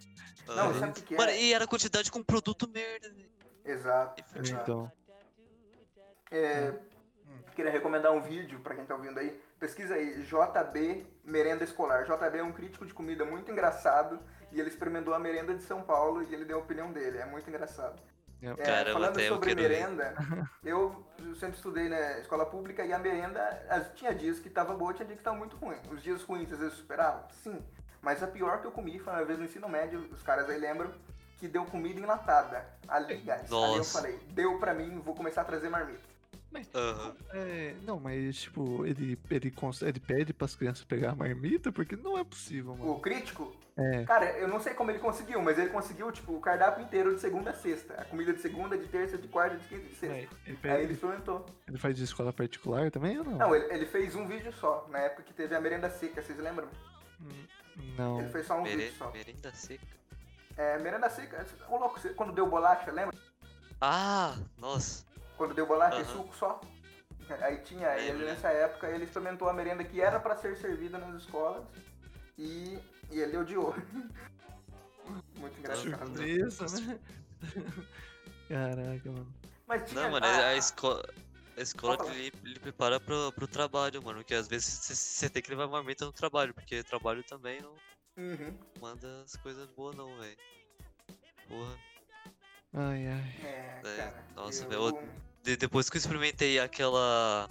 Ah, 0.48 0.54
Não, 0.54 0.74
sabe 0.78 1.00
o 1.00 1.02
que, 1.02 1.16
Mano, 1.16 1.30
é? 1.30 1.42
e 1.42 1.52
era 1.52 1.66
quantidade 1.66 2.10
com 2.12 2.22
produto 2.22 2.68
merda, 2.72 3.08
velho. 3.10 3.30
Exato, 3.64 4.22
exato. 4.38 4.62
Então. 4.62 4.92
É, 6.32 6.72
queria 7.54 7.70
recomendar 7.70 8.12
um 8.12 8.20
vídeo 8.20 8.60
pra 8.60 8.74
quem 8.74 8.84
tá 8.84 8.94
ouvindo 8.94 9.18
aí. 9.18 9.40
Pesquisa 9.58 9.94
aí, 9.94 10.22
JB 10.22 11.06
Merenda 11.24 11.64
Escolar. 11.64 12.04
JB 12.04 12.38
é 12.38 12.42
um 12.42 12.52
crítico 12.52 12.86
de 12.86 12.94
comida 12.94 13.24
muito 13.24 13.50
engraçado 13.50 14.18
e 14.52 14.58
ele 14.58 14.68
experimentou 14.68 15.12
a 15.14 15.18
merenda 15.18 15.54
de 15.54 15.62
São 15.62 15.82
Paulo 15.82 16.22
e 16.22 16.32
ele 16.34 16.44
deu 16.44 16.56
a 16.58 16.60
opinião 16.60 16.90
dele. 16.92 17.18
É 17.18 17.26
muito 17.26 17.48
engraçado. 17.48 18.00
É, 18.42 18.46
É, 18.48 18.54
Caramba, 18.54 18.92
falando 18.94 19.10
até 19.10 19.24
eu 19.28 19.34
sobre 19.34 19.54
ver. 19.54 19.68
merenda, 19.68 20.14
eu 20.64 21.04
sempre 21.38 21.56
estudei 21.56 21.88
na 21.90 22.18
escola 22.20 22.46
pública 22.46 22.84
e 22.84 22.92
a 22.92 22.98
merenda, 22.98 23.40
as- 23.68 23.92
tinha 23.94 24.14
dias 24.14 24.38
que 24.38 24.48
tava 24.48 24.72
boa, 24.74 24.94
tinha 24.94 25.04
dias 25.04 25.18
que 25.18 25.24
tava 25.24 25.36
muito 25.36 25.56
ruim. 25.56 25.76
Os 25.90 26.02
dias 26.02 26.22
ruins 26.22 26.50
às 26.50 26.58
vezes 26.58 26.74
superavam? 26.74 27.22
Sim. 27.42 27.62
Mas 28.00 28.22
a 28.22 28.26
pior 28.26 28.60
que 28.62 28.66
eu 28.66 28.72
comi 28.72 28.98
foi 28.98 29.12
uma 29.12 29.24
vez 29.26 29.38
no 29.38 29.44
ensino 29.44 29.68
médio, 29.68 30.00
os 30.10 30.22
caras 30.22 30.48
aí 30.48 30.58
lembram, 30.58 30.90
que 31.36 31.46
deu 31.46 31.66
comida 31.66 32.00
enlatada. 32.00 32.64
Ali, 32.88 33.16
guys. 33.16 33.28
Ali 33.30 33.48
eu 33.50 33.76
Nossa. 33.76 33.98
falei, 34.00 34.18
deu 34.30 34.58
pra 34.58 34.72
mim, 34.72 34.98
vou 35.04 35.14
começar 35.14 35.42
a 35.42 35.44
trazer 35.44 35.68
marmita. 35.68 36.00
Aham. 36.74 37.14
É, 37.32 37.74
não, 37.82 37.98
mas 38.00 38.36
tipo, 38.42 38.84
ele, 38.84 39.16
ele, 39.30 39.50
ele 39.82 40.00
pede 40.00 40.32
pras 40.32 40.54
crianças 40.56 40.84
pegar 40.84 41.12
a 41.12 41.14
marmita, 41.14 41.70
porque 41.72 41.96
não 41.96 42.18
é 42.18 42.24
possível, 42.24 42.76
mano. 42.76 42.92
O 42.92 43.00
crítico, 43.00 43.54
É. 43.76 44.04
cara, 44.04 44.30
eu 44.38 44.48
não 44.48 44.60
sei 44.60 44.74
como 44.74 44.90
ele 44.90 44.98
conseguiu, 44.98 45.40
mas 45.42 45.58
ele 45.58 45.70
conseguiu, 45.70 46.10
tipo, 46.12 46.34
o 46.34 46.40
cardápio 46.40 46.82
inteiro 46.84 47.14
de 47.14 47.20
segunda 47.20 47.50
a 47.50 47.54
sexta. 47.54 47.94
A 47.94 48.04
comida 48.04 48.32
de 48.32 48.40
segunda, 48.40 48.76
de 48.76 48.86
terça, 48.88 49.16
de 49.16 49.28
quarta, 49.28 49.56
de 49.56 49.66
quinta 49.68 49.84
e 49.86 49.88
de 49.88 49.94
sexta. 49.94 50.16
Ele, 50.16 50.28
Aí 50.46 50.56
pede, 50.56 50.74
ele 50.74 50.84
ele, 50.84 50.92
experimentou. 50.94 51.46
ele 51.68 51.78
faz 51.78 51.96
de 51.96 52.04
escola 52.04 52.32
particular 52.32 52.90
também 52.90 53.18
ou 53.18 53.24
não? 53.24 53.38
Não, 53.38 53.54
ele, 53.54 53.72
ele 53.72 53.86
fez 53.86 54.14
um 54.16 54.26
vídeo 54.26 54.52
só, 54.52 54.86
na 54.90 54.98
época 54.98 55.22
que 55.22 55.32
teve 55.32 55.54
a 55.54 55.60
merenda 55.60 55.88
seca, 55.88 56.20
vocês 56.22 56.38
lembram? 56.38 56.68
Hum, 57.20 57.28
Não. 57.96 58.20
Ele 58.20 58.28
fez 58.30 58.46
só 58.46 58.58
um 58.58 58.62
Mere- 58.62 58.76
vídeo 58.76 58.94
só. 58.98 59.10
merenda 59.12 59.54
seca. 59.54 59.86
É, 60.56 60.78
merenda 60.78 61.08
seca, 61.08 61.46
ô 61.70 61.78
louco, 61.78 61.98
quando 62.16 62.32
deu 62.34 62.46
bolacha, 62.46 62.90
lembra? 62.90 63.16
Ah, 63.80 64.36
nossa. 64.58 65.08
Quando 65.40 65.54
deu 65.54 65.66
bolacha 65.66 66.02
e 66.02 66.04
Aham. 66.04 66.12
suco 66.12 66.36
só? 66.36 66.60
Aí 67.40 67.56
tinha, 67.62 67.96
ele 67.96 68.12
Lembro. 68.12 68.26
nessa 68.26 68.48
época 68.48 68.90
ele 68.90 69.04
experimentou 69.04 69.48
a 69.48 69.54
merenda 69.54 69.82
que 69.82 69.98
era 69.98 70.20
pra 70.20 70.36
ser 70.36 70.54
servida 70.58 70.98
nas 70.98 71.22
escolas 71.22 71.64
e, 72.36 72.78
e 73.10 73.18
ele 73.20 73.38
odiou. 73.38 73.74
Muito 75.40 75.58
engraçado. 75.58 76.06
Surpresa, 76.08 76.66
né? 76.82 77.00
Caraca, 78.48 79.10
mano. 79.10 79.34
Mas 79.66 79.88
tinha. 79.88 80.02
Não, 80.02 80.10
mano, 80.10 80.26
ah, 80.26 80.48
a 80.48 80.56
escola. 80.56 81.02
A 81.56 81.60
escola 81.62 81.96
ele, 82.14 82.30
ele 82.44 82.60
prepara 82.60 83.00
pro, 83.00 83.32
pro 83.32 83.48
trabalho, 83.48 84.02
mano. 84.02 84.22
Que 84.22 84.34
às 84.34 84.46
vezes 84.46 84.68
você 84.68 85.30
tem 85.30 85.42
que 85.42 85.48
levar 85.48 85.68
marmita 85.68 86.04
no 86.04 86.12
trabalho, 86.12 86.52
porque 86.52 86.82
trabalho 86.82 87.24
também 87.24 87.62
não 87.62 87.74
uhum, 88.18 88.58
manda 88.78 89.22
as 89.22 89.36
coisas 89.36 89.70
boas 89.70 89.96
não, 89.96 90.18
velho. 90.18 90.36
Porra. 91.48 91.78
Ai, 92.74 93.06
ai. 93.06 93.34
é, 93.42 93.80
É, 93.84 93.96
cara. 93.96 94.24
nossa, 94.36 94.64
eu- 94.64 94.68
meu, 94.68 95.29
De- 95.42 95.56
depois 95.56 95.88
que 95.90 95.96
eu 95.96 96.00
experimentei 96.00 96.58
aquela. 96.58 97.48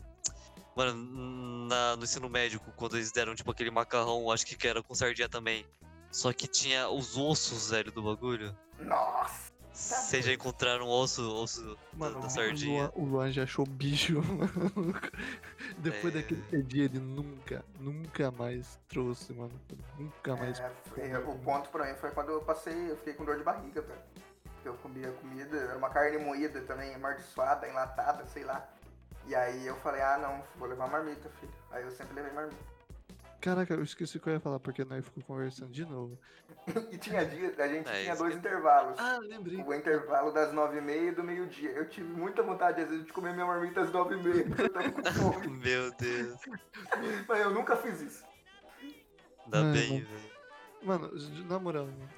Mano, 0.75 1.67
na, 1.67 1.95
no 1.97 2.03
ensino 2.03 2.29
médico, 2.29 2.71
quando 2.75 2.95
eles 2.95 3.11
deram 3.11 3.35
tipo 3.35 3.51
aquele 3.51 3.71
macarrão, 3.71 4.31
acho 4.31 4.45
que 4.45 4.55
que 4.55 4.67
era 4.67 4.81
com 4.81 4.93
sardinha 4.95 5.27
também. 5.27 5.65
Só 6.11 6.31
que 6.33 6.47
tinha 6.47 6.89
os 6.89 7.17
ossos, 7.17 7.69
velho, 7.71 7.91
do 7.91 8.01
bagulho. 8.01 8.55
Nossa! 8.79 9.49
Vocês 9.71 10.25
já 10.25 10.33
encontraram 10.33 10.87
um 10.87 10.89
osso, 10.89 11.21
osso 11.35 11.63
da- 11.63 11.75
Mano, 11.93 12.19
da, 12.21 12.27
o 12.27 12.29
sardinha? 12.29 12.83
Luan, 12.83 12.91
o 12.95 13.05
Luan 13.05 13.31
já 13.31 13.43
achou 13.43 13.65
bicho, 13.65 14.19
mano. 14.23 14.93
Depois 15.77 16.13
É. 16.15 16.17
daquele 16.21 16.63
dia, 16.63 16.85
ele 16.85 16.99
nunca, 16.99 17.63
nunca 17.79 18.31
mais 18.31 18.79
trouxe, 18.87 19.31
mano. 19.33 19.51
Nunca 19.97 20.35
mais. 20.35 20.59
É, 20.59 20.71
foi- 20.85 21.13
o 21.23 21.35
ponto 21.39 21.69
pra 21.69 21.85
mim 21.91 21.97
foi 21.97 22.11
quando 22.11 22.29
eu 22.29 22.41
passei, 22.41 22.91
eu 22.91 22.97
fiquei 22.97 23.13
com 23.13 23.23
dor 23.25 23.37
de 23.37 23.43
barriga, 23.43 23.81
velho. 23.81 23.99
Eu 24.65 24.73
comia 24.75 25.11
comida, 25.13 25.57
era 25.57 25.77
uma 25.77 25.89
carne 25.89 26.17
moída 26.17 26.61
também, 26.61 26.93
amaldiçoada, 26.95 27.67
enlatada, 27.67 28.25
sei 28.27 28.43
lá. 28.43 28.67
E 29.25 29.35
aí 29.35 29.65
eu 29.65 29.75
falei, 29.77 30.01
ah 30.01 30.17
não, 30.17 30.43
vou 30.57 30.67
levar 30.67 30.87
marmita, 30.89 31.29
filho. 31.39 31.53
Aí 31.71 31.83
eu 31.83 31.91
sempre 31.91 32.13
levei 32.15 32.31
marmita. 32.33 32.57
Caraca, 33.41 33.73
eu 33.73 33.83
esqueci 33.83 34.17
o 34.17 34.19
que 34.19 34.27
eu 34.27 34.33
ia 34.33 34.39
falar, 34.39 34.59
porque 34.59 34.83
nós 34.83 35.05
ficamos 35.05 35.25
conversando 35.25 35.71
de 35.71 35.85
novo. 35.85 36.17
E 36.91 36.97
tinha 36.97 37.25
dia, 37.25 37.53
a 37.57 37.67
gente 37.67 37.87
É, 37.89 38.01
tinha 38.03 38.15
dois 38.15 38.33
que- 38.33 38.39
intervalos. 38.39 38.99
Ah, 38.99 39.17
lembrei. 39.21 39.63
O 39.63 39.73
intervalo 39.73 40.31
das 40.31 40.51
nove 40.51 40.77
e 40.79 40.81
meia 40.81 41.09
e 41.09 41.11
do 41.11 41.23
meio-dia. 41.23 41.71
Eu 41.71 41.87
tive 41.87 42.07
muita 42.11 42.43
vontade, 42.43 42.81
às 42.81 42.89
vezes, 42.89 43.05
de 43.05 43.13
comer 43.13 43.33
minha 43.33 43.45
marmita 43.45 43.81
às 43.81 43.91
nove 43.91 44.15
e 44.15 44.21
meia, 44.23 44.43
porque 44.45 44.61
eu 44.63 44.73
tava 44.73 44.91
com 44.91 45.03
fome. 45.13 45.47
Meu 45.47 45.91
Deus. 45.95 46.39
Mas 47.27 47.39
eu 47.39 47.51
nunca 47.51 47.77
fiz 47.77 48.01
isso. 48.01 48.25
Ainda 49.45 49.61
Ai, 49.67 49.71
bem, 49.73 49.89
mano. 49.93 50.05
velho. 50.05 50.29
Mano, 50.81 51.11
na 51.47 51.59
moral, 51.59 51.85
mano, 51.85 52.09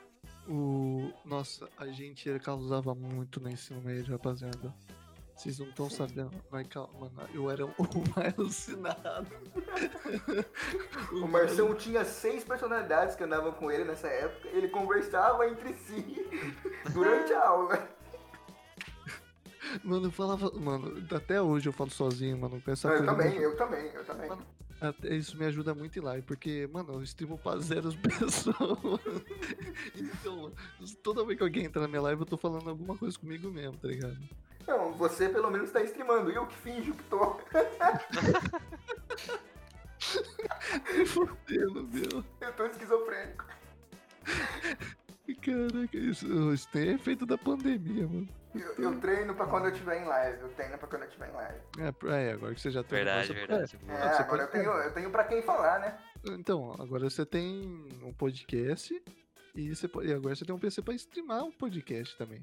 o. 0.48 1.12
Nossa, 1.26 1.68
a 1.78 1.88
gente 1.88 2.40
causava 2.40 2.94
muito 2.96 3.40
no 3.40 3.50
ensino 3.50 3.82
médio, 3.82 4.12
rapaziada. 4.14 4.74
Vocês 5.36 5.58
não 5.58 5.68
estão 5.68 5.90
sabendo. 5.90 6.32
Mas 6.52 6.68
calma, 6.68 7.12
eu 7.34 7.50
era 7.50 7.66
o 7.66 7.74
mais 8.16 8.38
alucinado. 8.38 9.28
O 11.12 11.28
Marção 11.28 11.74
tinha 11.74 12.06
seis 12.06 12.44
personalidades 12.44 13.16
que 13.16 13.24
andavam 13.24 13.52
com 13.52 13.72
ele 13.72 13.84
nessa 13.84 14.08
época. 14.08 14.48
Ele 14.50 14.68
conversava 14.70 15.48
entre 15.48 15.74
si 15.74 16.30
durante 16.94 17.34
a 17.34 17.48
aula. 17.48 17.90
Mano, 19.84 20.08
eu 20.08 20.12
falava. 20.12 20.52
Mano, 20.52 21.06
até 21.16 21.42
hoje 21.42 21.68
eu 21.68 21.74
falo 21.74 21.90
sozinho, 21.90 22.38
mano, 22.38 22.62
essa 22.68 22.88
eu 22.88 23.06
também, 23.06 23.38
eu 23.38 23.56
também, 23.56 23.86
eu 23.94 24.06
também. 24.06 24.30
Mano, 24.30 24.46
Até 24.82 25.16
isso 25.16 25.38
me 25.38 25.46
ajuda 25.46 25.76
muito 25.76 26.00
em 26.00 26.02
live, 26.02 26.24
porque, 26.24 26.68
mano, 26.74 26.94
eu 26.94 27.04
streamo 27.04 27.38
pra 27.38 27.60
zero 27.60 27.94
pessoas. 28.02 29.22
então, 29.96 30.52
toda 31.04 31.24
vez 31.24 31.38
que 31.38 31.44
alguém 31.44 31.66
entra 31.66 31.84
na 31.84 31.88
minha 31.88 32.02
live, 32.02 32.22
eu 32.22 32.26
tô 32.26 32.36
falando 32.36 32.68
alguma 32.68 32.98
coisa 32.98 33.18
comigo 33.20 33.52
mesmo, 33.52 33.78
tá 33.78 33.88
ligado? 33.88 34.18
Não, 34.68 34.92
você 34.94 35.30
pelo 35.30 35.52
menos 35.52 35.70
tá 35.72 35.84
streamando. 35.84 36.32
Eu 36.32 36.48
que 36.48 36.56
finjo 36.56 36.94
que 36.94 37.04
tô. 37.04 37.22
Me 40.98 41.06
fodendo, 41.06 41.84
meu. 41.84 42.24
Eu 42.42 42.54
tô 42.54 42.66
esquizofrênico. 42.66 43.46
Caraca, 45.36 45.98
isso, 45.98 46.54
isso 46.54 46.68
tem 46.70 46.94
efeito 46.94 47.26
da 47.26 47.38
pandemia, 47.38 48.08
mano. 48.08 48.28
Eu, 48.54 48.74
eu 48.84 49.00
treino 49.00 49.34
pra 49.34 49.46
quando 49.48 49.66
eu 49.66 49.72
estiver 49.72 50.02
em 50.02 50.06
live. 50.06 50.42
Eu 50.42 50.50
treino 50.50 50.78
pra 50.78 50.88
quando 50.88 51.04
eu 51.04 51.08
estiver 51.08 51.30
em 51.30 51.34
live. 51.34 51.60
É, 51.80 52.28
é, 52.28 52.32
agora 52.34 52.54
que 52.54 52.60
você 52.62 52.70
já 52.72 52.84
tem. 52.84 52.98
Verdade, 52.98 53.28
você- 53.28 53.34
verdade. 53.34 53.78
É, 53.88 53.88
você 54.16 54.22
agora 54.22 54.44
eu 54.44 54.48
pode- 54.48 54.52
tenho, 54.52 54.72
eu 54.72 54.94
tenho 54.94 55.10
pra 55.12 55.24
quem 55.24 55.42
falar, 55.42 55.80
né? 55.80 55.98
Então, 56.32 56.74
agora 56.80 57.10
você 57.10 57.26
tem 57.26 57.88
um 58.04 58.14
podcast 58.14 59.02
e, 59.56 59.74
você 59.74 59.88
pode, 59.88 60.08
e 60.10 60.14
agora 60.14 60.36
você 60.36 60.44
tem 60.46 60.54
um 60.54 60.60
PC 60.60 60.82
pra 60.82 60.94
streamar 60.96 61.44
um 61.46 61.52
podcast 61.52 62.18
também. 62.18 62.42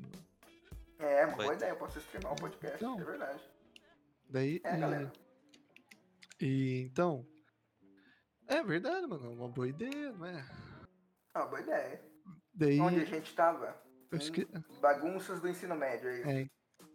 É, 0.99 1.27
uma 1.27 1.37
Vai 1.37 1.45
boa 1.47 1.55
ideia. 1.57 1.71
Eu 1.73 1.77
posso 1.77 1.99
streamar 1.99 2.33
um 2.33 2.37
podcast, 2.37 2.77
Então. 2.77 2.99
é 3.01 3.05
verdade. 3.05 3.41
Daí. 4.31 4.61
É, 4.65 4.75
e- 4.77 4.81
galera. 4.81 5.13
E 6.41 6.81
então. 6.91 7.27
É 8.47 8.63
verdade, 8.63 9.07
mano. 9.07 9.27
É 9.27 9.29
uma 9.29 9.49
boa 9.49 9.69
ideia, 9.69 10.11
não 10.13 10.25
é? 10.27 10.45
Ah, 11.35 11.45
boa 11.45 11.61
ideia. 11.61 12.01
Daí. 12.59 12.81
Onde 12.81 13.01
a 13.01 13.05
gente 13.05 13.33
tava? 13.35 13.75
esque- 14.13 14.49
Bagunças 14.81 15.41
do 15.41 15.49
ensino 15.49 15.75
médio, 15.77 16.09
é 16.09 16.19
isso. 16.21 16.29
É, 16.29 16.49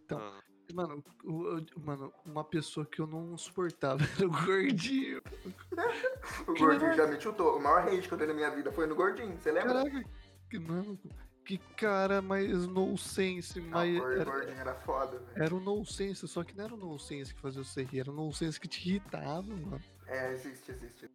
Então. 0.04 0.18
Ah, 0.18 0.40
Mano, 0.72 1.04
o- 1.24 1.56
o- 1.58 1.66
mano, 1.84 2.10
uma 2.24 2.42
pessoa 2.42 2.86
que 2.86 2.98
eu 2.98 3.06
não 3.06 3.36
suportava 3.36 3.98
era 4.18 4.26
o 4.26 4.30
gordinho. 4.30 5.20
O 6.48 6.54
gordinho 6.54 6.94
já 6.94 7.06
me 7.06 7.20
chutou. 7.20 7.58
O 7.58 7.62
maior 7.62 7.86
hate 7.86 8.08
que 8.08 8.14
eu 8.14 8.18
dei 8.18 8.26
na 8.26 8.32
minha 8.32 8.50
vida 8.50 8.72
foi 8.72 8.86
no 8.86 8.94
gordinho, 8.94 9.36
você 9.38 9.52
lembra? 9.52 9.74
Caraca, 9.74 10.02
que, 10.50 10.58
mano, 10.58 10.98
que 11.44 11.58
cara 11.76 12.22
mais 12.22 12.66
nonsense, 12.66 13.60
Não, 13.60 13.68
mas 13.70 13.94
era, 13.94 14.24
gordinho 14.24 14.56
era 14.58 14.74
foda, 14.74 15.18
velho. 15.18 15.42
era 15.44 15.54
o 15.54 15.60
nonsense, 15.60 16.26
só 16.26 16.42
que 16.42 16.56
não 16.56 16.64
era 16.64 16.74
o 16.74 16.78
nonsense 16.78 17.34
que 17.34 17.40
fazia 17.42 17.62
você 17.62 17.82
rir, 17.82 18.00
era 18.00 18.10
o 18.10 18.14
nonsense 18.14 18.58
que 18.58 18.66
te 18.66 18.88
irritava, 18.88 19.42
mano. 19.42 19.80
É, 20.06 20.32
existe, 20.32 20.70
existe. 20.72 21.10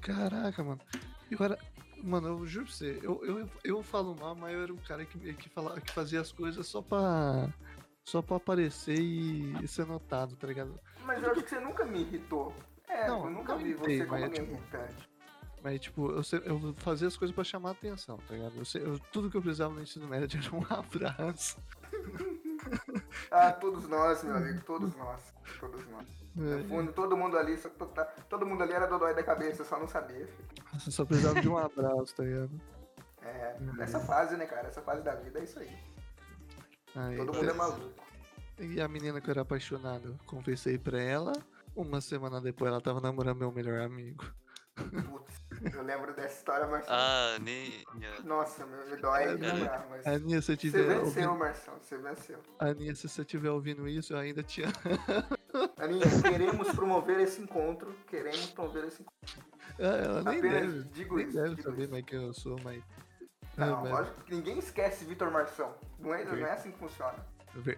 Caraca, 0.00 0.64
mano. 0.64 0.80
Eu 1.30 1.38
era. 1.44 1.58
Mano, 2.02 2.28
eu 2.28 2.46
juro 2.46 2.66
pra 2.66 2.74
você, 2.74 2.98
eu, 3.02 3.24
eu, 3.24 3.50
eu 3.64 3.82
falo 3.82 4.14
mal, 4.14 4.34
mas 4.34 4.52
eu 4.54 4.62
era 4.62 4.72
um 4.72 4.76
cara 4.78 5.04
que, 5.04 5.18
que, 5.34 5.48
fala, 5.48 5.80
que 5.80 5.90
fazia 5.92 6.20
as 6.20 6.30
coisas 6.32 6.66
só 6.66 6.80
pra. 6.82 7.48
Só 8.04 8.22
pra 8.22 8.36
aparecer 8.36 8.96
e, 9.00 9.52
e 9.64 9.66
ser 9.66 9.84
notado, 9.84 10.36
tá 10.36 10.46
ligado? 10.46 10.78
Mas 11.04 11.20
eu 11.22 11.32
acho 11.32 11.42
que 11.42 11.50
você 11.50 11.58
nunca 11.58 11.84
me 11.84 12.02
irritou. 12.02 12.54
É, 12.86 13.08
Não, 13.08 13.24
eu 13.24 13.30
nunca 13.30 13.56
vi 13.56 13.70
irritei, 13.70 13.98
você 13.98 14.06
como 14.06 14.24
alguém 14.24 14.40
tipo, 14.40 14.52
irritante. 14.52 15.08
Mas, 15.62 15.80
tipo, 15.80 16.10
eu, 16.12 16.22
eu 16.44 16.74
fazia 16.76 17.08
as 17.08 17.16
coisas 17.16 17.34
pra 17.34 17.42
chamar 17.42 17.72
atenção, 17.72 18.18
tá 18.18 18.34
ligado? 18.34 18.52
Eu 18.56 18.80
eu- 18.80 18.98
tudo 19.10 19.28
que 19.28 19.36
eu 19.36 19.42
precisava 19.42 19.74
no 19.74 19.82
ensino 19.82 20.06
médio 20.06 20.38
era 20.40 20.54
um 20.54 20.62
abraço. 20.72 21.56
Ah, 23.30 23.52
todos 23.52 23.88
nós, 23.88 24.22
meu 24.22 24.36
amigo, 24.36 24.60
todos 24.64 24.94
nós. 24.96 25.20
Todos 25.60 25.86
nós. 25.88 26.06
No 26.34 26.58
É, 26.60 26.64
fundo, 26.64 26.92
todo 26.92 27.16
mundo 27.16 27.36
ali, 27.38 27.56
só, 27.58 27.68
tá- 27.68 28.04
todo 28.28 28.46
mundo 28.46 28.62
ali 28.62 28.72
era 28.72 28.86
dodói 28.86 29.14
da 29.14 29.22
cabeça, 29.22 29.64
só 29.64 29.78
não 29.78 29.88
sabia. 29.88 30.26
filho. 30.26 30.80
só 30.92 31.04
precisava 31.04 31.40
de 31.40 31.48
um 31.48 31.56
abraço, 31.58 32.14
tá 32.14 32.22
ligado? 32.22 32.60
É, 33.22 33.56
Uhum. 33.60 33.82
essa 33.82 33.98
fase, 34.00 34.36
né, 34.36 34.46
cara? 34.46 34.68
Essa 34.68 34.80
fase 34.82 35.02
da 35.02 35.14
vida 35.14 35.38
é 35.40 35.44
isso 35.44 35.58
aí. 35.58 35.76
Aí, 36.94 37.16
Todo 37.16 37.34
mundo 37.34 37.50
é 37.50 37.52
maluco. 37.52 38.04
E 38.58 38.80
a 38.80 38.88
menina 38.88 39.20
que 39.20 39.28
eu 39.28 39.32
era 39.32 39.42
apaixonado, 39.42 40.18
confessei 40.26 40.78
pra 40.78 41.00
ela. 41.00 41.32
Uma 41.74 42.00
semana 42.00 42.40
depois 42.40 42.70
ela 42.70 42.80
tava 42.80 43.00
namorando 43.00 43.38
meu 43.38 43.52
melhor 43.52 43.80
amigo. 43.82 44.24
Putz, 44.76 45.40
eu 45.72 45.82
lembro 45.82 46.14
dessa 46.14 46.36
história, 46.36 46.66
mas. 46.66 46.84
Ah, 46.88 47.36
nem. 47.40 47.84
minha- 47.94 48.20
Nossa, 48.24 48.64
me, 48.66 48.84
me 48.90 48.96
dói 48.96 49.22
É, 49.24 49.26
lembrar, 49.34 49.86
mas. 49.90 50.06
Aninha, 50.06 50.40
se 50.40 50.46
você 50.46 50.52
Você 50.52 50.56
tiver 50.56 50.82
venceu, 50.86 51.04
ouvindo, 51.04 51.34
Marção, 51.36 51.74
você 51.80 51.98
venceu. 51.98 52.38
Aninha, 52.58 52.94
se 52.94 53.08
você 53.08 53.22
estiver 53.22 53.50
ouvindo 53.50 53.88
isso, 53.88 54.12
eu 54.12 54.18
ainda 54.18 54.42
te 54.42 54.62
amo. 54.62 54.72
Aninha, 55.78 56.04
queremos 56.22 56.68
promover 56.72 57.20
esse 57.20 57.40
encontro. 57.40 57.94
Queremos 58.06 58.46
promover 58.50 58.84
esse 58.84 59.02
encontro. 59.02 59.56
Ah, 59.78 59.82
Ela 60.04 60.22
nem 60.22 60.38
Apenas 60.38 60.72
deve, 60.74 60.88
digo 60.90 61.16
nem 61.16 61.26
isso, 61.26 61.36
deve 61.36 61.48
digo 61.50 61.62
saber 61.62 61.82
isso. 61.82 61.90
mais 61.92 62.04
quem 62.04 62.22
eu 62.22 62.34
sou, 62.34 62.58
mas. 62.62 62.82
Não, 63.56 63.74
Ah, 63.74 63.80
mas- 63.82 63.90
lógico 63.92 64.20
que 64.24 64.34
ninguém 64.34 64.58
esquece 64.58 65.04
Vitor 65.04 65.30
Marção. 65.30 65.74
Não 65.98 66.12
é, 66.14 66.24
não 66.24 66.34
é 66.46 66.52
assim 66.52 66.70
que 66.70 66.78
funciona. 66.78 67.14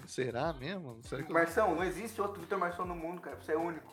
Será 0.06 0.52
mesmo? 0.52 0.98
Será 1.04 1.22
que 1.22 1.32
Marção, 1.32 1.72
não 1.76 1.84
existe 1.84 2.20
outro 2.20 2.40
Vitor 2.40 2.58
Marção 2.58 2.84
no 2.84 2.96
mundo, 2.96 3.20
cara. 3.20 3.36
Você 3.40 3.52
é 3.52 3.56
único. 3.56 3.86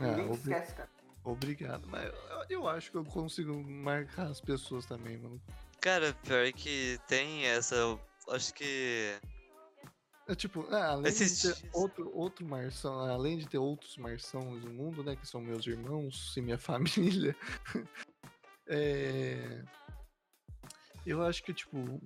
Ah, 0.00 0.06
Ninguém 0.06 0.24
te 0.30 0.38
obri- 0.38 0.52
esquece, 0.52 0.74
cara. 0.74 0.88
Obrigado, 1.24 1.86
mas 1.88 2.04
eu, 2.06 2.44
eu 2.50 2.68
acho 2.68 2.90
que 2.90 2.96
eu 2.96 3.04
consigo 3.04 3.54
marcar 3.62 4.26
as 4.26 4.40
pessoas 4.40 4.84
também, 4.86 5.16
mano. 5.18 5.40
Cara, 5.80 6.12
pior 6.24 6.52
que 6.52 6.98
tem 7.08 7.44
essa. 7.46 7.74
eu 7.76 8.00
Acho 8.28 8.52
que. 8.54 9.18
É 10.28 10.34
tipo, 10.36 10.66
ah, 10.70 10.90
além 10.92 11.10
Esses 11.12 11.36
de 11.42 11.42
ter 11.54 11.60
dias- 11.60 11.74
outro, 11.74 12.10
outro 12.16 12.46
Marção, 12.46 13.00
além 13.00 13.36
de 13.38 13.48
ter 13.48 13.58
outros 13.58 13.96
Marçãos 13.96 14.62
no 14.64 14.70
mundo, 14.70 15.02
né, 15.02 15.16
que 15.16 15.26
são 15.26 15.40
meus 15.40 15.66
irmãos 15.66 16.32
e 16.36 16.40
minha 16.40 16.58
família, 17.26 17.34
é, 18.68 19.62
eu 21.04 21.22
acho 21.22 21.42
que, 21.42 21.52
tipo, 21.52 22.00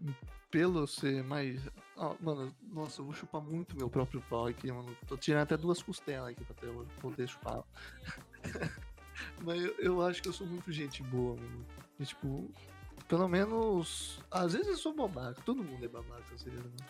pelo 0.50 0.86
ser 0.86 1.22
mais... 1.22 1.60
ó, 1.96 2.16
mano, 2.20 2.54
nossa, 2.72 3.00
eu 3.02 3.04
vou 3.04 3.14
chupar 3.14 3.42
muito 3.42 3.76
meu 3.76 3.90
próprio 3.90 4.22
pau 4.22 4.46
aqui, 4.46 4.72
mano. 4.72 4.96
Tô 5.06 5.16
tirando 5.16 5.42
até 5.42 5.56
duas 5.56 5.82
costelas 5.82 6.30
aqui 6.30 6.42
pra 6.44 6.54
ter- 6.54 6.66
eu 6.68 6.86
poder 7.00 7.28
chupar. 7.28 7.62
Mas 9.42 9.62
eu, 9.62 9.74
eu 9.78 10.02
acho 10.06 10.22
que 10.22 10.28
eu 10.28 10.32
sou 10.32 10.46
muito 10.46 10.70
gente 10.72 11.02
boa, 11.02 11.36
mano. 11.36 11.66
E, 11.98 12.04
tipo, 12.04 12.50
pelo 13.08 13.28
menos... 13.28 14.20
Às 14.30 14.52
vezes 14.52 14.68
eu 14.68 14.76
sou 14.76 14.94
babaca, 14.94 15.40
todo 15.42 15.62
mundo 15.64 15.84
é 15.84 15.88
babaca, 15.88 16.22
vezes, 16.30 16.52
né? 16.52 16.86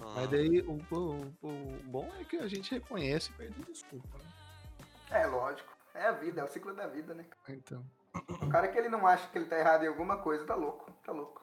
ah, 0.00 0.12
Mas 0.16 0.30
daí 0.30 0.60
o, 0.62 0.80
o- 0.94 1.32
o 1.42 1.80
bom 1.84 2.10
é 2.18 2.24
que 2.24 2.36
a 2.36 2.48
gente 2.48 2.70
reconhece 2.72 3.30
e 3.30 3.34
perde 3.34 3.60
desculpa, 3.62 4.18
né? 4.18 4.24
É, 5.10 5.26
lógico. 5.26 5.76
É 5.94 6.06
a 6.06 6.12
vida, 6.12 6.40
é 6.40 6.44
o 6.44 6.48
ciclo 6.48 6.74
da 6.74 6.86
vida, 6.86 7.14
né? 7.14 7.24
Então. 7.48 7.84
O 8.14 8.48
cara 8.48 8.68
que 8.68 8.78
ele 8.78 8.88
não 8.88 9.06
acha 9.06 9.28
que 9.28 9.38
ele 9.38 9.46
tá 9.46 9.58
errado 9.58 9.84
em 9.84 9.88
alguma 9.88 10.18
coisa, 10.18 10.44
tá 10.44 10.54
louco. 10.54 10.90
Tá 11.04 11.12
louco. 11.12 11.42